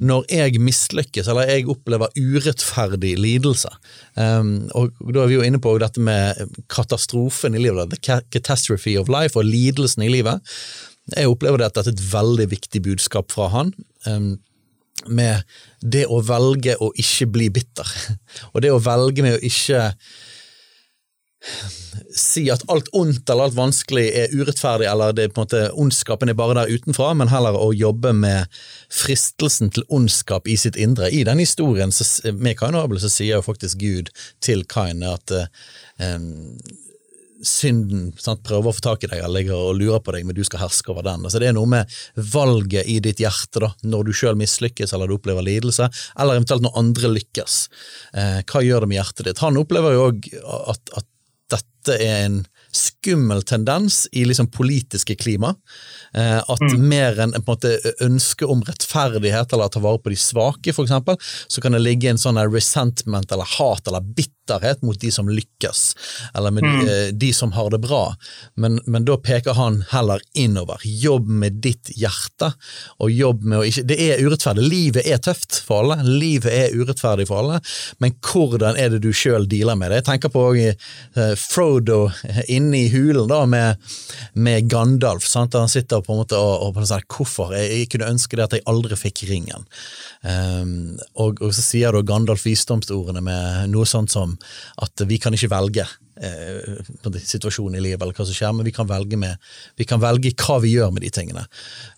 når 0.00 0.24
jeg 0.32 0.60
mislykkes, 0.64 1.28
eller 1.28 1.50
jeg 1.50 1.68
opplever 1.68 2.12
urettferdig 2.16 3.14
lidelse. 3.20 3.68
Um, 4.16 4.70
og 4.74 4.92
Da 5.04 5.22
er 5.22 5.30
vi 5.30 5.36
jo 5.36 5.44
inne 5.44 5.60
på 5.60 5.76
dette 5.80 6.00
med 6.00 6.40
katastrofen 6.72 7.54
i 7.54 7.62
livet, 7.62 7.92
the 7.92 8.20
catastrophe 8.32 8.96
of 8.98 9.12
life, 9.12 9.36
og 9.36 9.44
lidelsen 9.44 10.02
i 10.06 10.12
livet. 10.12 10.40
Jeg 11.16 11.28
opplever 11.28 11.60
dette 11.60 11.84
er 11.84 11.92
et 11.92 12.06
veldig 12.12 12.48
viktig 12.50 12.82
budskap 12.86 13.32
fra 13.32 13.50
han. 13.52 13.74
Um, 14.06 14.38
med 15.08 15.44
det 15.80 16.06
å 16.12 16.20
velge 16.24 16.74
å 16.80 16.90
ikke 17.00 17.28
bli 17.32 17.48
bitter, 17.52 17.88
og 18.52 18.64
det 18.64 18.72
å 18.72 18.82
velge 18.84 19.24
med 19.24 19.38
å 19.38 19.44
ikke 19.44 19.90
si 22.16 22.44
at 22.52 22.64
alt 22.68 22.90
ondt 22.96 23.30
eller 23.30 23.48
alt 23.48 23.56
vanskelig 23.56 24.06
er 24.22 24.34
urettferdig, 24.34 24.88
eller 24.90 25.14
det 25.16 25.30
på 25.30 25.40
en 25.40 25.46
måte 25.46 25.62
ondskapen 25.72 26.30
er 26.30 26.38
bare 26.38 26.58
der 26.58 26.74
utenfra, 26.74 27.12
men 27.16 27.32
heller 27.32 27.56
å 27.56 27.70
jobbe 27.76 28.12
med 28.16 28.60
fristelsen 28.92 29.72
til 29.74 29.86
ondskap 29.88 30.48
i 30.50 30.58
sitt 30.60 30.76
indre. 30.76 31.10
I 31.10 31.24
den 31.28 31.40
historien 31.42 31.94
så, 31.94 32.06
med 32.36 32.58
Kain 32.60 32.76
og 32.76 32.84
Abel 32.84 33.00
så 33.02 33.12
sier 33.12 33.38
jo 33.38 33.46
faktisk 33.46 33.80
Gud 33.80 34.12
til 34.44 34.66
Kain 34.68 35.04
at 35.06 35.32
eh, 35.32 36.18
synden 37.46 38.10
sant, 38.20 38.42
prøver 38.44 38.68
å 38.68 38.74
få 38.76 38.82
tak 38.84 39.04
i 39.04 39.10
deg 39.10 39.22
eller 39.22 39.40
ligger 39.40 39.56
og 39.70 39.78
lurer 39.78 40.02
på 40.04 40.12
deg, 40.14 40.26
men 40.28 40.36
du 40.36 40.42
skal 40.44 40.64
herske 40.64 40.92
over 40.92 41.06
den. 41.06 41.24
Altså, 41.24 41.40
det 41.40 41.50
er 41.50 41.56
noe 41.56 41.68
med 41.70 42.00
valget 42.34 42.88
i 42.90 42.98
ditt 43.04 43.22
hjerte 43.22 43.62
da, 43.64 43.70
når 43.82 44.08
du 44.08 44.12
sjøl 44.16 44.38
mislykkes 44.40 44.92
eller 44.96 45.08
du 45.08 45.16
opplever 45.16 45.46
lidelse, 45.46 45.88
eller 46.20 46.36
eventuelt 46.36 46.64
når 46.66 46.76
andre 46.80 47.14
lykkes. 47.16 47.60
Eh, 48.12 48.40
hva 48.44 48.64
gjør 48.64 48.84
det 48.84 48.90
med 48.92 49.00
hjertet 49.00 49.30
ditt? 49.30 49.44
Han 49.44 49.60
opplever 49.60 49.96
jo 49.96 50.10
òg 50.10 50.30
at, 50.74 50.94
at 51.00 51.09
dette 51.54 51.96
er 51.96 52.24
en 52.26 52.40
skummel 52.74 53.42
tendens 53.42 54.04
i 54.12 54.24
liksom 54.24 54.50
politiske 54.54 55.16
klima. 55.18 55.54
Eh, 56.14 56.38
at 56.38 56.62
mm. 56.62 56.88
mer 56.88 57.18
enn 57.22 57.34
en 57.34 57.46
måte 57.46 57.72
ønske 58.04 58.46
om 58.46 58.62
rettferdighet 58.66 59.52
eller 59.52 59.70
å 59.70 59.74
ta 59.74 59.82
vare 59.82 60.02
på 60.02 60.12
de 60.12 60.18
svake, 60.20 60.74
eksempel, 60.86 61.18
så 61.20 61.62
kan 61.62 61.74
det 61.74 61.82
ligge 61.82 62.10
en 62.10 62.20
sånn 62.20 62.40
resentment 62.50 63.32
eller 63.32 63.48
hat 63.58 63.90
eller 63.90 64.04
bitterhet 64.50 64.82
mot 64.82 65.00
de 65.00 65.10
som 65.12 65.28
lykkes, 65.28 65.96
eller 66.34 66.50
med 66.50 66.64
mm. 66.64 66.86
de, 66.86 67.06
eh, 67.06 67.12
de, 67.12 67.32
som 67.32 67.52
har 67.52 67.70
det 67.70 67.78
bra. 67.78 68.14
Men, 68.54 68.80
men, 68.86 69.04
da 69.04 69.16
peker 69.16 69.54
han 69.54 69.84
heller 69.90 70.20
innover. 70.34 70.80
Jobb 70.84 71.28
med 71.28 71.60
ditt 71.62 71.90
hjerte, 71.96 72.52
og 72.98 73.10
jobb 73.10 73.44
med 73.44 73.58
å 73.58 73.64
ikke 73.64 73.86
Det 73.90 73.96
er 73.96 74.22
urettferdig. 74.22 74.66
Livet 74.70 75.06
er 75.06 75.18
tøft 75.18 75.60
for 75.66 75.84
alle. 75.84 76.02
Livet 76.04 76.52
er 76.52 76.74
urettferdig 76.76 77.26
for 77.28 77.42
alle, 77.42 77.60
men 77.98 78.14
hvordan 78.20 78.76
er 78.76 78.90
det 78.90 79.02
du 79.04 79.12
sjøl 79.12 79.48
dealer 79.48 79.78
med 79.78 79.90
det? 79.90 80.00
Jeg 80.00 80.08
tenker 80.10 80.32
på 80.32 80.44
uh, 80.54 81.34
Frodo 81.38 82.10
inne 82.48 82.84
i 82.84 82.90
hulen 82.92 83.28
da 83.30 83.44
med, 83.46 83.80
med 84.34 84.68
Gandalf. 84.70 85.26
Sant? 85.26 85.54
Han 85.58 85.70
sitter 85.70 86.02
på 86.04 86.14
en 86.14 86.22
måte 86.22 86.38
og, 86.38 86.66
og 86.66 86.74
på 86.76 86.86
sånn, 86.86 87.06
hvorfor 87.10 87.54
jeg, 87.56 87.70
jeg, 87.74 87.90
kunne 87.92 88.10
ønske 88.14 88.38
det 88.38 88.46
at 88.46 88.58
jeg 88.58 88.66
aldri 88.70 88.98
fikk 88.98 89.24
ringen. 89.30 89.66
Um, 90.20 90.98
og, 91.14 91.40
og, 91.40 91.50
så 91.56 91.64
sier 91.64 91.96
da 91.96 92.04
Gandalf 92.06 92.44
visdomsordene 92.46 93.22
med 93.24 93.72
noe 93.72 93.88
sånt 93.88 94.12
som 94.12 94.36
at 94.84 95.04
vi 95.08 95.18
kan 95.22 95.34
ikke 95.36 95.50
velge 95.52 95.86
eh, 96.20 97.16
situasjonen 97.16 97.78
i 97.78 97.84
livet 97.84 98.02
eller 98.02 98.16
hva 98.16 98.26
som 98.26 98.36
skjer, 98.36 98.52
men 98.56 98.68
vi 98.68 98.74
kan 98.76 98.88
velge, 98.90 99.18
med, 99.20 99.38
vi 99.80 99.86
kan 99.88 100.02
velge 100.02 100.34
hva 100.40 100.60
vi 100.64 100.74
gjør 100.74 100.92
med 100.94 101.04
de 101.06 101.12
tingene. 101.14 101.46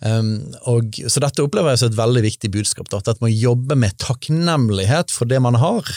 Um, 0.01 0.35
og, 0.71 1.01
så 1.07 1.23
dette 1.25 1.45
opplever 1.45 1.75
jeg 1.75 1.83
som 1.83 1.93
et 1.93 2.01
veldig 2.01 2.25
viktig 2.29 2.53
budskap, 2.55 2.91
da, 2.93 3.03
at 3.03 3.23
man 3.25 3.35
jobber 3.35 3.79
med 3.79 3.99
takknemlighet 4.03 5.15
for 5.15 5.31
det 5.31 5.43
man 5.45 5.59
har, 5.63 5.89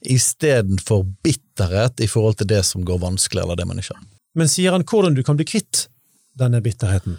istedenfor 0.00 1.04
bitterhet 1.24 2.00
i 2.00 2.08
forhold 2.10 2.40
til 2.40 2.48
det 2.50 2.62
som 2.66 2.84
går 2.86 3.02
vanskelig, 3.02 3.44
eller 3.44 3.58
det 3.58 3.68
man 3.68 3.82
ikke 3.82 3.96
har. 3.96 4.06
Men 4.38 4.50
sier 4.50 4.74
han 4.74 4.86
hvordan 4.86 5.16
du 5.16 5.24
kan 5.26 5.38
bli 5.38 5.46
kvitt 5.48 5.88
denne 6.38 6.62
bitterheten? 6.64 7.18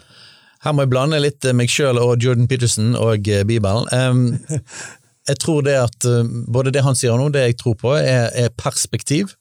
Her 0.62 0.74
må 0.74 0.84
jeg 0.84 0.92
blande 0.92 1.18
litt 1.18 1.46
meg 1.58 1.70
sjøl 1.72 1.98
og 1.98 2.22
Jordan 2.22 2.46
Peterson 2.50 2.94
og 2.98 3.26
eh, 3.28 3.42
Bibelen. 3.46 3.88
Um, 3.90 4.62
jeg 5.28 5.38
tror 5.42 5.62
det 5.66 5.76
at 5.80 6.08
uh, 6.08 6.24
både 6.52 6.72
det 6.74 6.84
han 6.86 6.98
sier 6.98 7.18
nå, 7.18 7.28
det 7.34 7.46
jeg 7.46 7.60
tror 7.62 7.78
på, 7.80 7.94
er, 7.98 8.30
er 8.38 8.54
perspektiv 8.58 9.34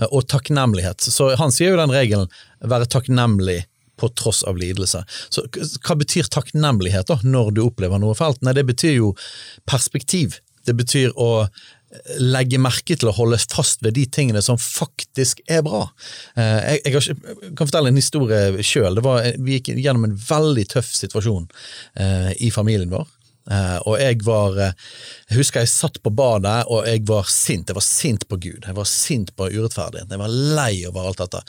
uh, 0.00 0.08
og 0.08 0.26
takknemlighet. 0.32 1.04
Så 1.04 1.32
han 1.40 1.54
sier 1.54 1.74
jo 1.74 1.82
den 1.82 1.94
regelen 1.94 2.32
være 2.60 2.88
takknemlig 2.90 3.62
på 4.00 4.08
tross 4.18 4.40
av 4.48 4.56
lidelse. 4.58 5.02
Så 5.30 5.44
hva 5.84 5.98
betyr 6.00 6.30
takknemlighet 6.32 7.10
da, 7.12 7.20
når 7.22 7.52
du 7.56 7.66
opplever 7.66 8.00
noe 8.02 8.16
fælt? 8.18 8.40
Nei, 8.42 8.56
det 8.56 8.66
betyr 8.70 8.96
jo 8.96 9.12
perspektiv. 9.68 10.40
Det 10.66 10.74
betyr 10.78 11.12
å 11.20 11.46
legge 12.22 12.60
merke 12.62 12.96
til 12.96 13.10
å 13.10 13.14
holde 13.14 13.38
fast 13.52 13.82
ved 13.84 13.96
de 13.98 14.06
tingene 14.08 14.40
som 14.44 14.58
faktisk 14.60 15.42
er 15.50 15.62
bra. 15.66 15.84
Eh, 16.38 16.78
jeg, 16.80 17.16
kan 17.56 17.66
fortelle 17.66 17.92
en 17.92 18.00
historie 18.00 18.64
sjøl. 18.64 19.00
Vi 19.42 19.58
gikk 19.58 19.74
gjennom 19.76 20.08
en 20.08 20.16
veldig 20.16 20.64
tøff 20.72 20.92
situasjon 20.96 21.48
eh, 22.00 22.32
i 22.40 22.52
familien 22.54 22.92
vår. 22.92 23.10
Uh, 23.50 23.80
og 23.90 23.96
jeg 23.98 24.20
var 24.22 24.54
Jeg 24.54 25.34
husker 25.34 25.64
jeg 25.64 25.70
satt 25.72 25.96
på 26.04 26.12
badet, 26.14 26.60
og 26.70 26.86
jeg 26.86 27.02
var 27.08 27.26
sint. 27.26 27.70
Jeg 27.70 27.78
var 27.78 27.86
sint 27.86 28.26
på 28.30 28.38
Gud. 28.38 28.62
Jeg 28.66 28.76
var 28.76 28.88
sint 28.88 29.34
på 29.36 29.48
urettferdigheten. 29.50 30.14
Jeg 30.14 30.22
var 30.22 30.36
lei 30.58 30.74
over 30.86 31.10
alt 31.10 31.22
dette. 31.24 31.42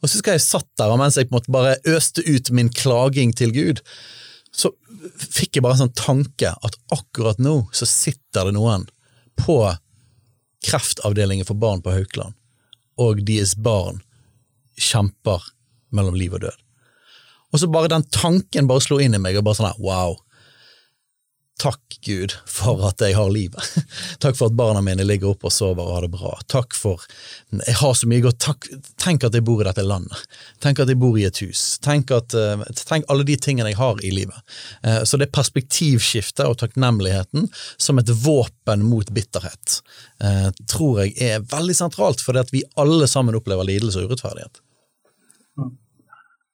Og 0.00 0.08
så 0.08 0.18
husker 0.18 0.36
jeg 0.36 0.46
satt 0.46 0.68
der, 0.80 0.90
og 0.90 1.00
mens 1.02 1.18
jeg 1.18 1.30
på 1.30 1.36
en 1.36 1.38
måte 1.38 1.54
bare 1.54 1.78
øste 1.96 2.24
ut 2.26 2.50
min 2.50 2.72
klaging 2.72 3.34
til 3.36 3.54
Gud, 3.54 3.82
så 4.56 4.72
fikk 5.20 5.58
jeg 5.58 5.64
bare 5.64 5.76
en 5.76 5.84
sånn 5.86 5.98
tanke 5.98 6.50
at 6.50 6.78
akkurat 6.94 7.40
nå 7.42 7.58
så 7.76 7.88
sitter 7.88 8.48
det 8.48 8.56
noen 8.56 8.86
på 9.36 9.60
kreftavdelingen 10.66 11.46
for 11.46 11.58
barn 11.60 11.82
på 11.84 11.92
Haukeland, 11.92 12.34
og 12.98 13.20
deres 13.28 13.54
barn 13.60 14.00
kjemper 14.80 15.44
mellom 15.94 16.16
liv 16.16 16.34
og 16.36 16.46
død. 16.46 16.62
Og 17.52 17.60
så 17.60 17.68
bare 17.70 17.92
den 17.92 18.06
tanken 18.12 18.68
bare 18.68 18.82
slo 18.84 18.98
inn 19.00 19.14
i 19.16 19.20
meg, 19.22 19.38
og 19.38 19.46
bare 19.46 19.60
sånn 19.60 19.70
her, 19.70 19.82
wow. 19.84 20.16
Takk, 21.58 21.80
Gud, 22.04 22.34
for 22.44 22.82
at 22.84 23.00
jeg 23.00 23.14
har 23.16 23.30
livet. 23.32 23.62
Takk 24.22 24.36
for 24.36 24.50
at 24.50 24.56
barna 24.58 24.82
mine 24.84 25.06
ligger 25.08 25.30
oppe 25.32 25.48
og 25.48 25.54
sover 25.56 25.86
og 25.86 25.94
har 25.94 26.04
det 26.04 26.10
bra. 26.12 26.34
Takk 26.52 26.76
for 26.76 27.00
Jeg 27.54 27.78
har 27.80 27.94
så 27.96 28.08
mye 28.10 28.20
godt. 28.26 28.44
Tenk 29.00 29.24
at 29.24 29.38
jeg 29.38 29.44
bor 29.46 29.62
i 29.62 29.66
dette 29.66 29.84
landet. 29.86 30.26
Tenk 30.60 30.82
at 30.84 30.92
jeg 30.92 31.00
bor 31.00 31.16
i 31.16 31.24
et 31.24 31.40
hus. 31.40 31.62
Tenk, 31.80 32.12
at, 32.12 32.36
eh, 32.36 32.60
tenk 32.84 33.08
alle 33.08 33.24
de 33.24 33.38
tingene 33.40 33.72
jeg 33.72 33.80
har 33.80 34.04
i 34.04 34.12
livet. 34.12 34.36
Eh, 34.84 35.00
Så 35.08 35.16
det 35.16 35.30
perspektivskiftet 35.32 36.44
og 36.44 36.58
takknemligheten 36.60 37.48
som 37.80 37.98
et 37.98 38.12
våpen 38.12 38.84
mot 38.84 39.08
bitterhet 39.16 39.80
eh, 40.20 40.50
tror 40.68 41.06
jeg 41.06 41.16
er 41.16 41.40
veldig 41.40 41.76
sentralt, 41.80 42.20
fordi 42.20 42.44
at 42.44 42.52
vi 42.52 42.66
alle 42.76 43.08
sammen 43.08 43.34
opplever 43.34 43.64
lidelse 43.64 44.04
og 44.04 44.12
urettferdighet. 44.12 44.60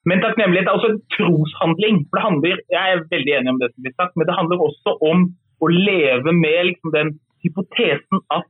Men 0.08 0.22
takknemlighet 0.22 0.68
er 0.68 0.76
også 0.76 0.90
en 0.92 1.02
troshandling. 1.14 1.96
For 2.08 2.18
det 2.18 2.26
handler, 2.28 2.62
Jeg 2.76 2.84
er 2.92 3.06
veldig 3.14 3.34
enig 3.38 3.50
om 3.54 3.60
det 3.62 3.70
som 3.72 3.82
blir 3.84 3.96
sagt, 4.00 4.14
men 4.16 4.26
det 4.28 4.38
handler 4.38 4.66
også 4.68 4.90
om 5.10 5.18
å 5.62 5.66
leve 5.70 6.30
med 6.44 6.58
liksom 6.70 6.90
den 6.98 7.10
hypotesen 7.44 8.22
at 8.36 8.46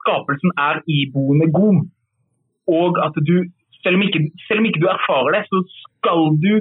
skapelsen 0.00 0.52
er 0.68 0.80
iboende 0.88 1.48
god. 1.60 1.80
Og 2.80 3.00
at 3.06 3.16
du, 3.28 3.36
selv 3.82 3.98
om, 3.98 4.04
ikke, 4.06 4.22
selv 4.46 4.62
om 4.62 4.68
ikke 4.68 4.82
du 4.84 4.88
erfarer 4.88 5.36
det, 5.36 5.42
så 5.52 5.58
skal 5.74 6.32
du 6.44 6.52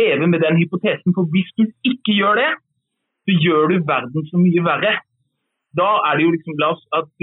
leve 0.00 0.26
med 0.32 0.42
den 0.46 0.58
hypotesen. 0.60 1.14
For 1.16 1.30
hvis 1.34 1.50
du 1.58 1.68
ikke 1.90 2.16
gjør 2.20 2.40
det, 2.42 2.50
så 3.28 3.36
gjør 3.44 3.70
du 3.70 3.76
verden 3.92 4.26
så 4.30 4.40
mye 4.40 4.64
verre. 4.64 4.94
Da 5.78 5.88
er 6.08 6.16
det 6.16 6.24
jo 6.24 6.34
liksom 6.34 6.58
la, 6.58 6.70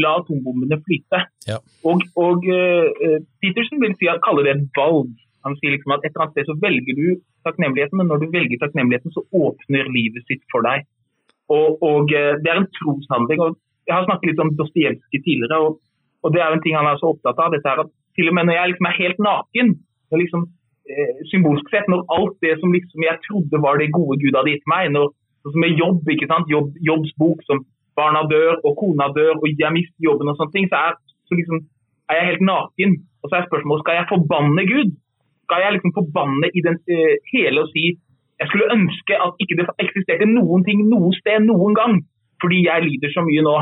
la 0.04 0.12
atombombene 0.22 0.78
flyte. 0.86 1.22
Ja. 1.50 1.58
Og, 1.90 2.04
og 2.16 2.46
uh, 2.46 3.20
Petersen 3.42 3.82
vil 3.82 3.96
si 3.98 4.08
at, 4.12 4.22
kaller 4.24 4.46
det 4.46 4.54
et 4.56 4.68
valg. 4.78 5.16
Han 5.46 5.56
sier 5.60 5.76
liksom 5.76 5.94
at 5.94 6.04
et 6.04 6.12
eller 6.12 6.26
annet 6.26 6.36
sted 6.36 6.50
så 6.50 6.58
velger 6.62 6.98
du 6.98 7.08
takknemligheten, 7.46 8.00
men 8.00 8.10
når 8.10 8.24
du 8.24 8.28
velger 8.34 8.62
takknemligheten, 8.62 9.14
så 9.14 9.22
åpner 9.46 9.92
livet 9.94 10.26
sitt 10.30 10.44
for 10.54 10.66
deg. 10.66 10.88
Og, 11.54 11.78
og 11.86 12.14
eh, 12.18 12.38
Det 12.42 12.50
er 12.52 12.62
en 12.62 12.72
troshandling. 12.80 13.42
og 13.46 13.58
Jeg 13.86 13.96
har 13.96 14.08
snakket 14.08 14.32
litt 14.32 14.42
om 14.42 14.54
Dostojevskij 14.58 15.22
tidligere, 15.22 15.60
og, 15.62 15.78
og 16.26 16.34
det 16.34 16.42
er 16.42 16.54
en 16.54 16.64
ting 16.64 16.78
han 16.78 16.90
er 16.90 16.98
så 17.02 17.14
opptatt 17.14 17.42
av. 17.42 17.54
dette 17.54 17.70
her, 17.70 17.86
at 17.86 17.94
Til 18.16 18.32
og 18.32 18.36
med 18.38 18.48
når 18.48 18.58
jeg 18.58 18.72
liksom 18.72 18.88
er 18.90 19.02
helt 19.04 19.20
naken, 19.30 19.68
og 20.12 20.18
liksom, 20.22 20.42
eh, 20.90 21.14
symbolsk 21.32 21.70
sett, 21.70 21.88
når 21.92 22.06
alt 22.18 22.36
det 22.46 22.56
som 22.62 22.74
liksom 22.74 23.06
jeg 23.06 23.22
trodde 23.28 23.62
var 23.66 23.78
det 23.78 23.94
gode 23.98 24.18
Gud 24.24 24.38
hadde 24.38 24.54
gitt 24.56 24.68
meg, 24.72 24.90
når, 24.96 25.12
sånn 25.44 25.54
som 25.56 25.64
med 25.66 25.78
jobb, 25.84 26.02
ikke 26.14 26.30
sant? 26.32 26.50
Jobb, 26.50 26.74
jobbsbok 26.90 27.44
som 27.46 27.66
barna 28.00 28.26
dør 28.34 28.60
og 28.68 28.78
kona 28.82 29.08
dør 29.16 29.38
og 29.40 29.48
jeg 29.48 29.72
mister 29.78 30.08
jobben 30.08 30.32
og 30.32 30.38
sånne 30.40 30.56
ting, 30.56 30.68
så 30.72 30.82
er, 30.88 30.98
så 31.28 31.38
liksom, 31.38 31.62
er 32.12 32.20
jeg 32.20 32.30
helt 32.32 32.46
naken. 32.50 32.96
Og 33.24 33.30
så 33.30 33.38
er 33.38 33.50
spørsmålet 33.50 33.84
skal 33.84 34.00
jeg 34.00 34.12
forbanne 34.12 34.66
Gud? 34.72 34.96
Skal 35.46 35.64
jeg 35.64 35.78
liksom 35.78 35.94
forbanne 35.96 36.50
i 36.52 36.66
den, 36.66 36.82
uh, 36.90 37.14
hele 37.34 37.64
og 37.64 37.72
si 37.74 37.96
jeg 38.40 38.50
skulle 38.50 38.74
ønske 38.76 39.16
at 39.26 39.38
ikke 39.44 39.58
det 39.60 39.66
eksisterte 39.80 40.28
noen 40.28 40.66
ting 40.68 40.82
noe 40.90 41.14
sted 41.16 41.46
noen 41.46 41.76
gang, 41.78 42.02
fordi 42.44 42.66
jeg 42.66 42.84
lider 42.84 43.14
så 43.14 43.24
mye 43.24 43.44
nå. 43.46 43.54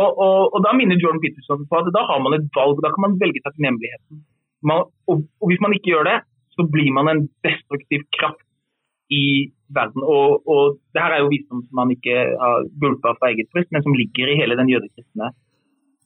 Og, 0.00 0.08
og, 0.24 0.40
og 0.54 0.58
Da 0.66 0.74
minner 0.76 1.00
Jordan 1.00 1.22
Peterson 1.22 1.64
på 1.70 1.78
at 1.80 1.88
da 1.96 2.04
har 2.10 2.20
man 2.22 2.36
et 2.36 2.50
valg, 2.56 2.76
da 2.84 2.92
kan 2.92 3.06
man 3.06 3.16
velge 3.22 3.42
takknemligheten. 3.46 4.20
Man, 4.68 4.84
og, 5.08 5.24
og 5.40 5.46
Hvis 5.48 5.62
man 5.64 5.74
ikke 5.74 5.94
gjør 5.94 6.06
det, 6.10 6.18
så 6.54 6.66
blir 6.68 6.92
man 6.92 7.08
en 7.08 7.22
destruktiv 7.46 8.04
kraft 8.18 8.44
i 9.10 9.48
verden. 9.74 10.04
Og, 10.04 10.44
og 10.46 10.76
det 10.92 11.02
her 11.02 11.16
er 11.16 11.24
jo 11.24 11.32
visdom 11.32 11.64
som 11.64 11.80
man 11.80 11.94
ikke 11.94 12.14
har 12.42 12.68
gulpa 12.82 13.16
fra 13.16 13.32
eget 13.32 13.48
bryst, 13.50 13.72
men 13.72 13.82
som 13.82 13.96
ligger 13.96 14.28
i 14.28 14.38
hele 14.38 14.58
den 14.60 14.70
jødekristne 14.70 15.32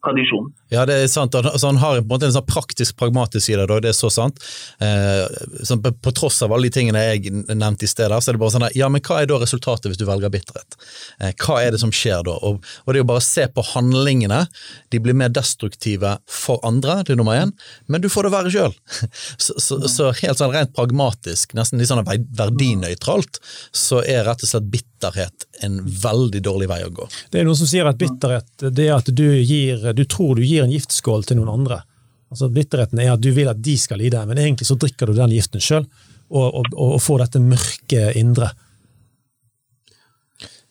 tradisjonen. 0.04 0.52
Ja, 0.72 0.84
det 0.88 0.96
er 1.00 1.08
sant. 1.10 1.34
Altså, 1.38 1.68
han 1.68 1.80
har 1.82 1.98
på 1.98 2.04
en 2.04 2.10
måte 2.10 2.28
en 2.28 2.34
sånn 2.34 2.46
praktisk, 2.46 2.96
pragmatisk 3.00 3.46
side, 3.46 3.66
da, 3.70 3.78
det 3.82 3.92
er 3.92 3.96
så 3.96 4.10
sant. 4.12 4.40
Eh, 4.82 5.24
så 5.66 5.78
på, 5.80 6.12
tross 6.14 6.40
av 6.44 6.54
alle 6.54 6.68
de 6.68 6.74
tingene 6.76 7.02
jeg 7.04 7.32
nevnte 7.50 7.86
i 7.86 7.90
sted, 7.90 8.12
så 8.12 8.32
er 8.32 8.36
det 8.36 8.42
bare 8.42 8.54
sånn 8.56 8.66
at, 8.68 8.76
ja, 8.78 8.88
men 8.92 9.02
hva 9.04 9.20
er 9.22 9.30
da 9.30 9.40
resultatet 9.42 9.90
hvis 9.90 10.00
du 10.00 10.06
velger 10.08 10.32
bitterhet? 10.34 10.78
Eh, 11.20 11.34
hva 11.44 11.60
er 11.62 11.74
det 11.74 11.82
som 11.82 11.92
skjer 11.94 12.24
da? 12.28 12.36
Og, 12.46 12.60
og, 12.84 12.88
det 12.90 12.98
er 12.98 13.02
jo 13.02 13.10
bare 13.12 13.22
å 13.22 13.26
se 13.26 13.46
på 13.50 13.66
handlingene. 13.74 14.44
De 14.94 15.02
blir 15.02 15.16
mer 15.18 15.32
destruktive 15.34 16.16
for 16.30 16.62
andre, 16.66 17.00
det 17.04 17.14
er 17.14 17.20
nummer 17.20 17.38
én, 17.38 17.54
men 17.88 18.04
du 18.04 18.10
får 18.12 18.28
det 18.28 18.34
verre 18.36 18.54
sjøl. 18.54 18.74
Så, 19.44 19.56
så, 19.60 19.76
så, 19.90 20.08
helt 20.20 20.38
sånn 20.38 20.52
rent 20.54 20.72
pragmatisk, 20.76 21.52
nesten 21.56 21.80
litt 21.80 21.88
sånn 21.90 22.04
verdinøytralt, 22.04 23.40
så 23.74 24.00
er 24.06 24.24
rett 24.28 24.44
og 24.44 24.48
slett 24.48 24.68
bitterhet 25.04 25.46
en 25.60 25.80
veldig 25.84 26.42
dårlig 26.42 26.68
vei 26.68 26.84
å 26.84 26.90
gå. 26.90 27.08
Det 27.30 27.40
er 27.40 27.44
noen 27.44 27.56
som 27.56 27.68
sier 27.68 27.86
at 27.86 27.98
bitterhet 27.98 28.64
det 28.70 28.88
er 28.88 28.96
at 28.96 29.06
du, 29.06 29.26
gir, 29.42 29.92
du 29.92 30.04
tror 30.04 30.36
du 30.36 30.44
gir 30.44 30.64
en 30.64 30.72
giftskål 30.72 31.24
til 31.24 31.38
noen 31.38 31.52
andre. 31.60 31.82
Altså 32.30 32.48
Bitterheten 32.48 32.98
er 32.98 33.12
at 33.12 33.22
du 33.22 33.30
vil 33.30 33.48
at 33.48 33.60
de 33.62 33.76
skal 33.78 34.00
lide, 34.00 34.24
men 34.26 34.38
egentlig 34.38 34.66
så 34.66 34.74
drikker 34.74 35.06
du 35.06 35.14
den 35.14 35.34
giften 35.34 35.62
sjøl, 35.62 35.84
og, 36.30 36.54
og, 36.54 36.70
og, 36.74 37.00
får 37.02 37.26
dette 37.26 37.42
mørke 37.42 38.12
indre. 38.18 38.50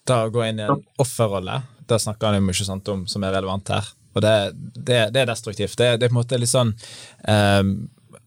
Da 0.04 0.26
å 0.26 0.32
gå 0.34 0.44
inn 0.44 0.60
i 0.60 0.66
en 0.66 0.82
offerrolle, 1.00 1.62
det 1.88 2.02
snakker 2.02 2.28
han 2.28 2.42
jo 2.42 2.48
mye 2.50 2.68
sant 2.68 2.90
om 2.92 3.06
som 3.08 3.24
er 3.24 3.38
relevant 3.38 3.72
her. 3.72 3.92
Og 4.14 4.22
det, 4.22 4.34
det, 4.76 5.00
det 5.14 5.24
er 5.24 5.30
destruktivt. 5.30 5.78
Det, 5.78 5.94
det, 6.02 6.08
er 6.08 6.12
på 6.12 6.18
en 6.18 6.20
måte 6.20 6.38
litt 6.42 6.52
sånn 6.52 6.74
um, 6.74 7.72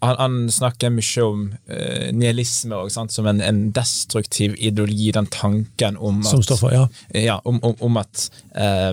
han, 0.06 0.16
han, 0.18 0.36
snakker 0.52 0.92
mye 0.94 1.24
om 1.24 1.42
uh, 1.70 2.08
nihilisme 2.14 2.76
også, 2.86 3.06
som 3.12 3.28
en, 3.30 3.40
en, 3.44 3.60
destruktiv 3.76 4.56
ideologi, 4.58 5.10
den 5.14 5.28
tanken 5.32 5.96
om 5.96 6.22
at, 6.26 6.52
for, 6.58 6.72
ja. 6.74 6.86
ja 7.12 7.38
om, 7.44 7.60
om, 7.64 7.76
om, 7.80 7.98
at 8.00 8.26
uh, 8.56 8.92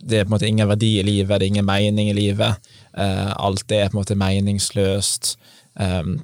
det 0.00 0.20
er 0.20 0.26
på 0.26 0.30
en 0.30 0.34
måte 0.36 0.48
ingen 0.48 0.70
verdi 0.70 0.96
i 1.00 1.06
livet, 1.06 1.36
det 1.38 1.46
er 1.46 1.54
ingen 1.54 1.68
mening 1.68 2.10
i 2.12 2.16
livet. 2.16 2.72
Uh, 2.96 3.32
alt 3.36 3.72
er 3.72 3.88
på 3.88 3.96
en 3.96 4.02
måte 4.02 4.18
meningsløst. 4.18 5.34
Um, 5.80 6.20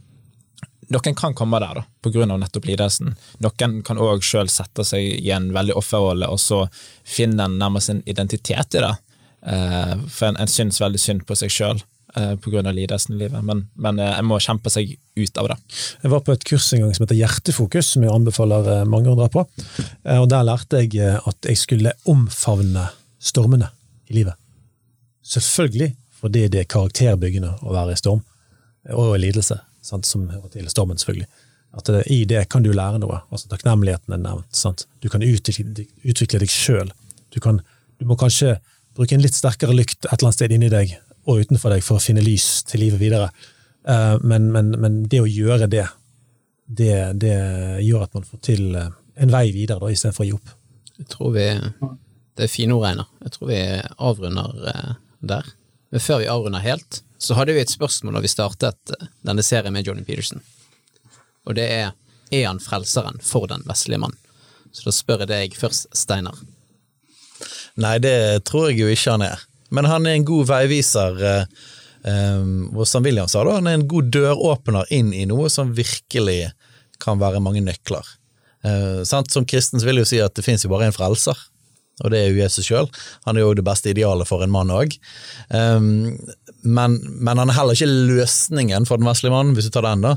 noen 0.93 1.19
kan 1.19 1.35
komme 1.35 1.59
der 1.63 1.81
da, 1.81 1.87
av 2.23 2.39
nettopp 2.39 2.69
lidelsen. 2.69 3.17
Noen 3.43 3.81
kan 3.87 3.99
òg 3.99 4.23
sjøl 4.23 4.51
sette 4.53 4.85
seg 4.87 5.03
i 5.19 5.33
en 5.35 5.51
veldig 5.55 5.75
offerrolle, 5.81 6.29
og 6.31 6.39
så 6.39 6.63
finne 7.03 7.49
en 7.49 7.59
nærmest 7.59 7.91
en 7.91 8.05
identitet 8.07 8.79
i 8.79 8.85
det. 8.85 8.95
For 9.43 10.29
en, 10.29 10.39
en 10.43 10.51
syns 10.51 10.79
veldig 10.83 10.99
synd 10.99 11.27
på 11.27 11.35
seg 11.39 11.53
sjøl 11.55 11.83
pga. 12.43 12.63
lidelsen 12.73 13.15
i 13.15 13.19
livet, 13.25 13.45
men, 13.45 13.67
men 13.75 14.01
en 14.01 14.27
må 14.29 14.39
kjempe 14.43 14.73
seg 14.73 14.95
ut 15.17 15.41
av 15.43 15.51
det. 15.53 15.57
Jeg 16.03 16.13
var 16.13 16.25
på 16.25 16.33
et 16.33 16.47
kurs 16.49 16.69
en 16.73 16.85
gang 16.85 16.95
som 16.97 17.05
heter 17.05 17.19
Hjertefokus, 17.19 17.93
som 17.93 18.07
jeg 18.07 18.15
anbefaler 18.15 18.89
mange 18.89 19.13
å 19.13 19.19
dra 19.19 19.29
på. 19.33 19.45
Og 20.17 20.29
Der 20.33 20.49
lærte 20.49 20.83
jeg 20.83 21.21
at 21.21 21.51
jeg 21.51 21.61
skulle 21.61 21.95
omfavne 22.09 22.89
stormene 23.21 23.71
i 24.09 24.19
livet. 24.21 24.37
Selvfølgelig 25.27 25.95
fordi 26.17 26.47
det 26.53 26.63
er 26.63 26.71
karakterbyggende 26.71 27.53
å 27.63 27.75
være 27.75 27.95
i 27.95 28.01
storm, 28.01 28.23
og 28.95 29.17
i 29.17 29.23
lidelse, 29.27 29.59
sant, 29.85 30.07
som 30.09 30.25
hører 30.31 30.49
til 30.55 30.69
stormen, 30.73 30.99
selvfølgelig. 31.01 31.29
At 31.77 31.91
I 32.09 32.23
det 32.29 32.47
kan 32.49 32.65
du 32.65 32.71
lære 32.73 33.01
noe. 33.03 33.21
altså 33.31 33.51
Takknemligheten 33.51 34.15
er 34.15 34.23
nevnt. 34.23 34.49
Sant? 34.57 34.87
Du 35.05 35.11
kan 35.13 35.23
utvikle 35.23 36.41
deg 36.41 36.53
sjøl. 36.53 36.93
Du, 37.35 37.41
du 37.43 38.07
må 38.09 38.17
kanskje 38.17 38.57
bruke 38.97 39.13
en 39.13 39.25
litt 39.25 39.37
sterkere 39.37 39.77
lykt 39.77 40.07
et 40.07 40.15
eller 40.15 40.31
annet 40.31 40.39
sted 40.39 40.55
inni 40.57 40.71
deg 40.73 40.95
og 41.27 41.43
utenfor 41.43 41.75
deg 41.75 41.85
for 41.85 41.99
å 41.99 42.03
finne 42.03 42.25
lys 42.25 42.63
til 42.69 42.85
livet 42.85 43.03
videre. 43.03 43.31
Uh, 43.87 44.17
men, 44.23 44.51
men, 44.55 44.73
men, 44.83 45.03
det 45.11 45.23
å 45.23 45.31
gjøre 45.31 45.69
det, 45.71 45.85
det, 46.67 46.95
det, 47.23 47.35
gjør 47.87 48.07
at 48.07 48.15
man 48.17 48.27
får 48.27 48.43
til 48.47 48.65
en 48.77 49.35
vei 49.35 49.49
videre, 49.55 49.81
da, 49.83 49.91
istedenfor 49.93 50.25
å 50.25 50.29
gi 50.29 50.37
opp. 50.37 50.55
Jeg 50.97 51.11
tror 51.13 51.35
vi 51.35 51.47
Det 52.37 52.47
er 52.47 52.53
fine 52.53 52.75
ord, 52.77 52.87
Einar. 52.89 53.11
Jeg 53.25 53.37
tror 53.37 53.51
vi 53.53 53.61
avrunder 54.11 54.57
uh, 54.67 54.97
der. 55.21 55.53
Men 55.95 56.03
før 56.03 56.23
vi 56.23 56.31
avrunder 56.31 56.65
helt, 56.65 57.03
så 57.19 57.37
hadde 57.39 57.55
vi 57.57 57.63
et 57.63 57.73
spørsmål 57.73 58.19
da 58.19 58.25
vi 58.25 58.33
startet 58.33 58.97
denne 59.25 59.45
serien 59.47 59.73
med 59.73 59.87
Johnny 59.87 60.05
Peterson. 60.05 60.43
Og 61.47 61.55
det 61.57 61.71
er 61.73 61.95
er 62.31 62.47
han 62.47 62.61
frelseren 62.61 63.21
for 63.23 63.47
den 63.51 63.63
vestlige 63.67 64.03
mann? 64.03 64.17
Så 64.73 64.89
da 64.89 64.95
spør 64.95 65.25
jeg 65.25 65.31
deg 65.31 65.59
først, 65.59 65.89
Steinar. 65.97 66.39
Nei, 67.81 67.99
det 68.03 68.45
tror 68.49 68.71
jeg 68.71 68.81
jo 68.81 68.91
ikke 68.91 69.15
han 69.15 69.27
er. 69.27 69.45
Men 69.71 69.89
han 69.91 70.07
er 70.07 70.19
en 70.19 70.29
god 70.29 70.47
veiviser. 70.51 71.47
Um, 72.07 72.69
og 72.77 72.87
som 72.87 73.03
William 73.03 73.27
sa, 73.27 73.43
da, 73.43 73.57
han 73.59 73.67
er 73.67 73.81
en 73.81 73.89
god 73.91 74.13
døråpner 74.15 74.87
inn 74.95 75.11
i 75.17 75.25
noe 75.27 75.51
som 75.51 75.75
virkelig 75.75 76.53
kan 77.03 77.19
være 77.19 77.43
mange 77.43 77.65
nøkler. 77.67 78.07
Uh, 78.67 79.03
som 79.07 79.47
kristen 79.49 79.83
vil 79.83 80.03
jo 80.03 80.07
si 80.09 80.21
at 80.23 80.35
det 80.37 80.45
finnes 80.47 80.63
jo 80.63 80.71
bare 80.71 80.87
en 80.87 80.95
frelser, 80.95 81.39
og 82.05 82.13
det 82.13 82.21
er 82.21 82.29
jo 82.29 82.43
Jesus 82.43 82.67
sjøl. 82.69 82.87
Han 83.25 83.39
er 83.39 83.43
jo 83.47 83.55
det 83.57 83.65
beste 83.67 83.91
idealet 83.91 84.29
for 84.29 84.45
en 84.45 84.53
mann 84.53 84.71
òg. 84.75 84.95
Um, 85.49 86.13
men, 86.63 86.99
men, 87.09 87.41
han 87.41 87.49
er 87.49 87.57
heller 87.57 87.79
ikke 87.79 87.89
løsningen 87.89 88.87
for 88.89 89.01
den 89.01 89.09
vesle 89.09 89.33
mannen, 89.33 89.57
hvis 89.57 89.71
du 89.71 89.75
tar 89.75 89.87
den. 89.89 90.05
da. 90.05 90.15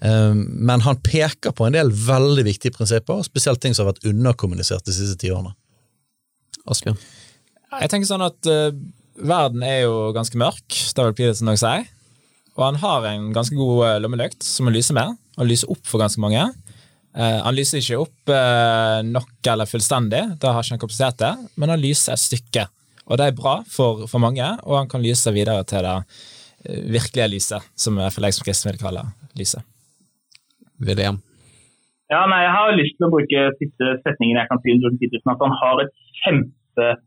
Um, 0.00 0.46
men 0.56 0.82
han 0.86 0.98
peker 1.04 1.52
på 1.52 1.68
en 1.68 1.76
del 1.76 1.92
veldig 1.92 2.46
viktige 2.48 2.74
prinsipper, 2.74 3.20
spesielt 3.28 3.62
ting 3.62 3.76
som 3.76 3.84
har 3.86 3.92
vært 3.92 4.08
underkommunisert 4.08 4.88
de 4.88 4.96
siste 4.96 5.20
ti 5.20 5.30
årene. 5.34 5.52
Asbjørn? 6.68 6.98
Jeg 7.68 7.90
tenker 7.92 8.08
sånn 8.08 8.24
at 8.24 8.48
uh, 8.48 8.70
verden 9.18 9.64
er 9.66 9.82
jo 9.84 10.08
ganske 10.16 10.38
mørk, 10.40 10.66
det 10.68 11.04
vil 11.04 11.16
Peterson 11.18 11.50
nok 11.50 11.60
si. 11.60 11.74
Og 12.58 12.64
han 12.64 12.80
har 12.82 13.10
en 13.10 13.28
ganske 13.36 13.56
god 13.58 13.82
uh, 13.84 13.98
lommelykt 14.02 14.42
som 14.46 14.68
han 14.68 14.76
lyser 14.76 14.96
med. 14.96 15.18
Han 15.38 15.50
lyser 15.50 15.70
opp 15.70 15.84
for 15.86 16.02
ganske 16.02 16.22
mange. 16.22 16.46
Uh, 17.18 17.38
han 17.44 17.56
lyser 17.56 17.82
ikke 17.82 18.00
opp 18.02 18.32
uh, 18.32 18.98
nok 19.06 19.52
eller 19.52 19.68
fullstendig, 19.68 20.24
det 20.40 20.50
har 20.52 20.64
ikke 20.64 20.76
han 20.76 20.82
kapasitet 20.82 21.20
til, 21.22 21.46
men 21.58 21.72
han 21.72 21.82
lyser 21.82 22.14
et 22.14 22.24
stykke. 22.24 22.66
Og 23.08 23.16
det 23.20 23.30
er 23.30 23.38
bra 23.38 23.60
for, 23.68 24.04
for 24.10 24.22
mange, 24.22 24.44
og 24.64 24.76
han 24.80 24.90
kan 24.90 25.04
lyse 25.04 25.32
videre 25.34 25.64
til 25.68 25.86
det 25.86 25.96
uh, 25.98 26.84
virkelige 26.92 27.30
lyset, 27.32 27.72
som 27.78 27.96
i 27.96 28.04
hvert 28.04 28.16
fall 28.16 28.28
jeg 28.28 28.38
som 28.38 28.48
kristen 28.48 28.72
vil 28.72 28.80
kalle 28.82 29.06
lyset. 29.38 29.64
William? 30.78 31.18
Ja, 32.08 32.22
nei, 32.30 32.40
Jeg 32.44 32.54
har 32.54 32.76
lyst 32.76 32.96
til 32.96 33.08
å 33.08 33.12
bruke 33.12 33.48
siste 33.58 33.88
setningen 34.04 34.38
jeg 34.40 34.48
kan 34.48 34.60
si 34.62 34.72
om 34.72 34.84
Jordan 34.84 35.00
Peterson. 35.00 35.32
At 35.34 35.42
han 35.44 35.56
har 35.60 35.82
et 35.82 35.94
kjempestart, 36.22 37.02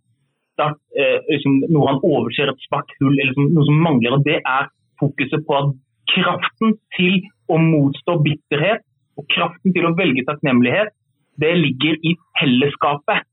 eh, 0.70 1.18
liksom, 1.30 1.62
noe 1.72 1.90
han 1.90 2.02
overser, 2.04 2.52
et 2.52 2.68
svart 2.68 2.92
hull, 3.00 3.16
eller 3.16 3.32
liksom, 3.32 3.50
noe 3.56 3.68
som 3.68 3.82
mangler. 3.88 4.18
og 4.18 4.26
Det 4.28 4.40
er 4.40 4.70
fokuset 5.02 5.46
på 5.48 5.58
at 5.58 5.74
kraften 6.12 6.78
til 6.98 7.20
å 7.52 7.58
motstå 7.62 8.18
bitterhet 8.26 8.86
og 9.20 9.28
kraften 9.34 9.76
til 9.76 9.88
å 9.88 9.96
velge 9.98 10.26
takknemlighet, 10.28 10.94
det 11.42 11.52
ligger 11.58 11.98
i 12.08 12.16
fellesskapet. 12.40 13.28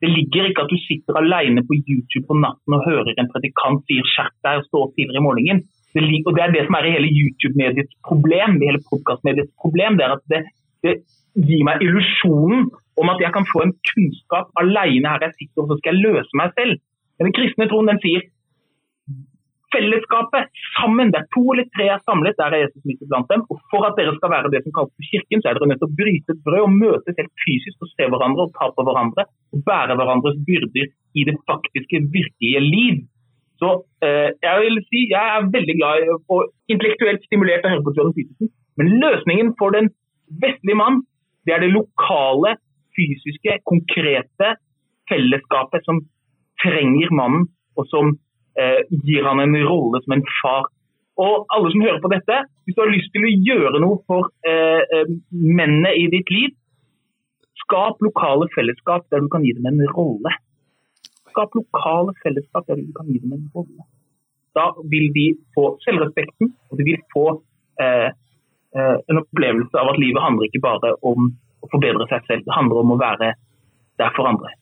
Det 0.00 0.08
ligger 0.08 0.48
ikke 0.48 0.64
at 0.64 0.72
du 0.72 0.78
sitter 0.86 1.18
alene 1.20 1.64
på 1.66 1.76
YouTube 1.76 2.24
på 2.28 2.38
natten 2.40 2.76
og 2.76 2.86
hører 2.86 3.18
en 3.20 3.28
predikant 3.32 3.82
sier 3.88 4.06
'skjerp 4.06 4.36
deg' 4.46 4.60
og 4.62 4.66
stå 4.68 4.82
opp 4.84 4.94
tidligere 4.96 5.20
i 5.20 5.26
morgenen. 5.28 5.62
Det, 5.92 6.02
og 6.26 6.32
det 6.36 6.42
er 6.44 6.52
det 6.54 6.64
som 6.66 6.76
er 6.78 6.92
hele 6.94 7.10
YouTube-mediets 7.10 7.94
problem, 8.06 8.60
i 8.62 8.68
hele 8.70 8.82
podkastmediets 8.90 9.52
problem. 9.60 9.98
det 9.98 10.04
er 10.06 10.14
at 10.16 10.24
det, 10.32 10.40
det 10.84 10.94
gir 11.34 11.64
meg 11.66 11.82
illusjonen 11.82 12.70
om 13.00 13.12
at 13.12 13.22
jeg 13.24 13.32
kan 13.36 13.48
få 13.52 13.64
en 13.64 13.74
kunnskap 13.92 14.52
alene 14.62 15.12
her 15.12 15.24
jeg 15.26 15.36
sitter, 15.38 15.64
og 15.64 15.70
så 15.70 15.80
skal 15.80 15.92
jeg 15.92 16.04
løse 16.06 16.40
meg 16.40 16.52
selv. 16.58 16.76
Men 17.16 17.28
den 17.28 17.36
kristne 17.38 17.68
troen 17.70 17.90
den 17.90 18.02
sier 18.04 18.28
fellesskapet, 19.74 20.50
sammen. 20.76 21.12
Det 21.12 21.20
er 21.20 21.28
to 21.34 21.42
eller 21.52 21.66
tre 21.74 21.86
er 21.94 22.02
samlet, 22.08 22.38
der 22.40 22.54
er 22.54 22.64
Jesus 22.64 22.82
midt 22.88 23.04
iblant 23.04 23.30
dem. 23.32 23.44
Og 23.50 23.60
for 23.70 23.86
at 23.88 23.96
dere 23.98 24.16
skal 24.18 24.32
være 24.34 24.52
det 24.54 24.62
som 24.64 24.74
kalles 24.76 24.94
for 24.96 25.08
kirken, 25.12 25.42
så 25.42 25.50
er 25.50 25.58
dere 25.58 25.70
nødt 25.70 25.80
til 25.82 25.90
å 25.90 25.98
bryte 26.00 26.34
et 26.34 26.42
brød 26.46 26.64
og 26.66 26.76
møtes 26.82 27.20
helt 27.20 27.34
fysisk 27.44 27.84
og 27.84 27.92
se 27.92 28.08
hverandre 28.12 28.46
og 28.46 28.54
ta 28.58 28.70
på 28.74 28.86
hverandre. 28.88 29.26
Og 29.54 29.64
bære 29.68 29.98
hverandres 30.00 30.40
byrder 30.48 30.90
i 31.20 31.26
det 31.28 31.36
faktiske, 31.50 32.02
virkelige 32.16 32.62
liv. 32.66 33.04
Så 33.60 33.70
eh, 34.06 34.30
jeg 34.46 34.64
vil 34.64 34.80
si 34.88 35.04
jeg 35.12 35.36
er 35.36 35.50
veldig 35.56 35.76
glad 35.80 36.10
og 36.32 36.40
intellektuelt 36.72 37.26
stimulert 37.28 37.66
av 37.66 37.70
å 37.70 37.74
høre 37.74 37.86
på 37.86 37.94
Jordan 37.96 38.16
Petersen, 38.16 38.52
Men 38.80 38.94
løsningen 39.02 39.48
for 39.58 39.74
den 39.76 39.90
vestlige 40.40 40.78
mann, 40.78 41.02
det 41.44 41.52
er 41.52 41.60
det 41.64 41.74
lokale, 41.74 42.54
fysiske, 42.96 43.60
konkrete 43.68 44.54
fellesskapet 45.10 45.86
som 45.86 46.02
trenger 46.62 47.12
mannen, 47.16 47.48
og 47.78 47.86
som 47.90 48.12
eh, 48.58 48.82
gir 49.06 49.26
han 49.26 49.42
en 49.42 49.56
rolle 49.64 50.02
som 50.04 50.16
en 50.16 50.26
far. 50.40 50.68
Og 51.20 51.46
alle 51.52 51.72
som 51.72 51.84
hører 51.84 52.00
på 52.02 52.12
dette, 52.12 52.36
hvis 52.64 52.76
du 52.76 52.82
har 52.82 52.92
lyst 52.92 53.12
til 53.14 53.26
å 53.26 53.34
gjøre 53.50 53.82
noe 53.82 54.00
for 54.08 54.30
eh, 54.46 54.82
eh, 54.82 55.10
mennene 55.30 55.92
i 55.98 56.06
ditt 56.12 56.30
liv, 56.32 56.54
skap 57.60 58.00
lokale 58.02 58.48
fellesskap 58.54 59.06
der 59.12 59.22
du 59.24 59.28
kan 59.32 59.44
gi 59.44 59.52
dem 59.56 59.68
en 59.68 59.92
rolle. 59.94 60.32
Skap 61.30 61.54
lokale 61.58 62.14
fellesskap 62.22 62.66
der 62.70 62.80
du 62.80 62.92
kan 62.96 63.10
gi 63.10 63.20
dem 63.22 63.36
en 63.36 63.46
rolle. 63.54 63.86
Da 64.56 64.72
vil 64.92 65.12
de 65.14 65.26
få 65.54 65.76
selvrespekten, 65.84 66.50
og 66.70 66.80
de 66.80 66.88
vil 66.88 66.98
få 67.12 67.26
eh, 67.82 68.08
eh, 68.74 68.96
en 69.10 69.22
opplevelse 69.22 69.78
av 69.78 69.92
at 69.92 70.00
livet 70.02 70.24
handler 70.24 70.48
ikke 70.48 70.64
bare 70.64 70.96
om 71.06 71.30
å 71.60 71.70
forbedre 71.72 72.08
seg 72.10 72.24
selv, 72.28 72.46
det 72.46 72.56
handler 72.56 72.82
om 72.82 72.94
å 72.94 73.00
være 73.00 73.34
der 74.00 74.16
for 74.16 74.28
andre. 74.30 74.54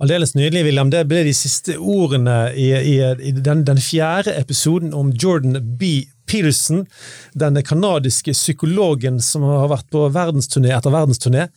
Aldeles 0.00 0.32
nydelig, 0.32 0.62
William. 0.64 0.88
Det 0.88 1.02
ble 1.10 1.26
de 1.26 1.32
siste 1.36 1.74
ordene 1.76 2.54
i, 2.56 2.70
i, 2.72 2.94
i 3.28 3.34
den, 3.36 3.66
den, 3.68 3.80
fjerde 3.84 4.32
episoden 4.38 4.94
om 4.96 5.10
Jordan 5.12 5.58
B. 5.76 6.06
Peterson, 6.30 6.86
den 7.34 7.58
kanadiske 7.66 8.32
psykologen 8.32 9.18
som 9.20 9.44
har 9.44 9.68
vært 9.68 9.90
på 9.92 10.06
verdensturné 10.14 10.70
etter 10.72 10.94
verdensturné, 10.94 11.48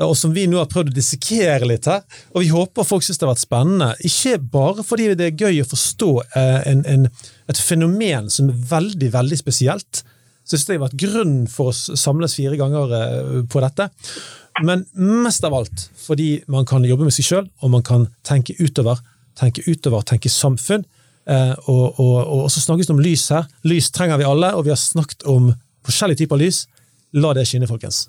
og 0.00 0.14
som 0.16 0.32
vi 0.32 0.46
nå 0.48 0.56
har 0.62 0.70
prøvd 0.70 0.94
å 0.94 0.96
dissekere 0.96 1.68
litt 1.68 1.88
her. 1.90 2.06
Og 2.32 2.44
vi 2.46 2.52
håper 2.54 2.88
folk 2.88 3.04
syns 3.04 3.20
det 3.20 3.26
har 3.26 3.34
vært 3.34 3.42
spennende. 3.42 3.90
Ikke 4.06 4.38
bare 4.40 4.84
fordi 4.86 5.10
det 5.18 5.26
er 5.26 5.44
gøy 5.44 5.60
å 5.60 5.68
forstå 5.68 6.10
eh, 6.40 6.60
en, 6.70 6.80
en, 6.88 7.04
et 7.52 7.60
fenomen 7.60 8.30
som 8.32 8.48
er 8.48 8.64
veldig, 8.70 9.10
veldig 9.18 9.40
spesielt. 9.42 10.00
Så 10.44 10.58
det 10.66 10.78
har 10.78 10.86
vært 10.88 11.00
grunn 11.00 11.34
for 11.50 11.70
å 11.70 11.96
samles 11.98 12.34
fire 12.38 12.58
ganger 12.58 12.94
eh, 12.96 13.34
på 13.50 13.62
dette. 13.62 13.90
Men 14.66 14.84
mest 14.98 15.44
av 15.46 15.54
alt 15.56 15.86
fordi 16.00 16.40
man 16.50 16.66
kan 16.68 16.84
jobbe 16.84 17.06
med 17.06 17.14
seg 17.14 17.28
sjøl, 17.28 17.50
og 17.62 17.74
man 17.74 17.84
kan 17.86 18.08
tenke 18.26 18.56
utover, 18.58 18.98
tenke 19.38 19.64
utover, 19.68 20.04
tenke 20.06 20.32
samfunn. 20.32 20.86
Eh, 21.30 21.52
og, 21.70 22.00
og, 22.00 22.16
og, 22.24 22.46
så 22.50 22.62
snakkes 22.64 22.88
det 22.88 22.96
om 22.96 23.02
lys 23.04 23.28
her. 23.34 23.46
Lys 23.68 23.92
trenger 23.94 24.20
vi 24.20 24.28
alle, 24.28 24.54
og 24.56 24.66
vi 24.66 24.74
har 24.74 24.80
snakket 24.80 25.26
om 25.30 25.52
forskjellige 25.86 26.24
typer 26.24 26.40
lys. 26.40 26.64
La 27.16 27.34
det 27.36 27.46
skinne, 27.48 27.68
folkens. 27.70 28.08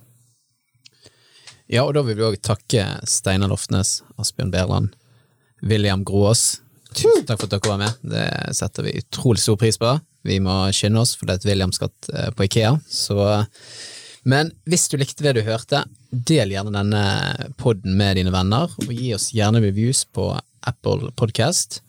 Ja, 1.71 1.85
og 1.85 1.93
da 1.95 2.03
vil 2.03 2.17
vi 2.19 2.25
òg 2.27 2.41
takke 2.43 2.83
Steinar 3.07 3.51
Lofnes, 3.51 4.01
Asbjørn 4.19 4.51
Berland, 4.51 4.95
William 5.63 6.03
Groås. 6.07 6.59
Tusen 6.91 7.23
takk 7.27 7.39
for 7.39 7.47
at 7.47 7.53
dere 7.53 7.71
var 7.71 7.79
med. 7.79 8.01
Det 8.03 8.25
setter 8.57 8.87
vi 8.87 8.97
utrolig 8.99 9.39
stor 9.39 9.55
pris 9.59 9.79
på. 9.79 9.93
Vi 10.27 10.37
må 10.43 10.63
skynde 10.75 11.01
oss, 11.01 11.15
for 11.17 11.27
det 11.27 11.33
er 11.33 11.41
et 11.41 11.49
William 11.49 11.73
skal 11.75 11.91
eh, 12.13 12.29
på 12.35 12.45
Ikea. 12.45 12.75
Så 12.89 13.17
men 14.23 14.51
hvis 14.69 14.85
du 14.91 14.99
likte 15.01 15.25
det 15.25 15.33
du 15.39 15.41
hørte, 15.45 15.83
del 16.11 16.53
gjerne 16.53 16.73
denne 16.75 17.03
podden 17.57 17.95
med 17.97 18.19
dine 18.19 18.33
venner, 18.33 18.69
og 18.69 18.93
gi 18.93 19.13
oss 19.15 19.31
gjerne 19.33 19.61
reviews 19.63 20.03
på 20.05 20.27
Apple 20.67 21.09
Podcast. 21.17 21.79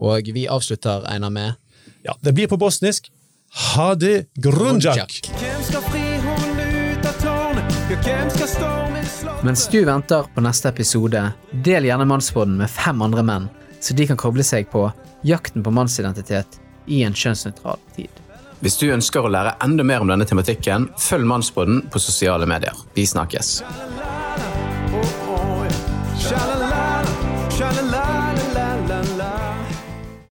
Og 0.00 0.32
vi 0.34 0.48
avslutter, 0.50 1.06
Einar, 1.06 1.30
med 1.30 1.54
Ja, 2.02 2.16
det 2.24 2.34
blir 2.34 2.48
på 2.50 2.58
bosnisk. 2.58 3.10
Ha 3.74 3.94
det 3.94 4.30
grunjak! 4.34 5.30
Mens 9.42 9.66
du 9.68 9.78
venter 9.84 10.26
på 10.34 10.42
neste 10.42 10.70
episode, 10.70 11.22
del 11.66 11.86
gjerne 11.86 12.06
Mannspodden 12.08 12.58
med 12.58 12.70
fem 12.70 13.02
andre 13.02 13.24
menn, 13.26 13.48
så 13.80 13.94
de 13.94 14.06
kan 14.10 14.18
koble 14.18 14.46
seg 14.46 14.70
på 14.72 14.88
jakten 15.26 15.62
på 15.62 15.72
mannsidentitet 15.74 16.59
i 16.90 17.04
en 17.06 17.16
kjønnsnøytral 17.16 17.80
tid. 17.96 18.20
Hvis 18.60 18.76
du 18.76 18.90
ønsker 18.92 19.24
å 19.24 19.30
lære 19.32 19.54
enda 19.64 19.86
mer 19.88 20.04
om 20.04 20.10
denne 20.10 20.26
tematikken, 20.28 20.90
følg 21.00 21.24
Mannsbåten 21.30 21.86
på 21.92 22.02
sosiale 22.02 22.48
medier. 22.50 22.76
Vi 22.92 23.06
snakkes. 23.08 23.60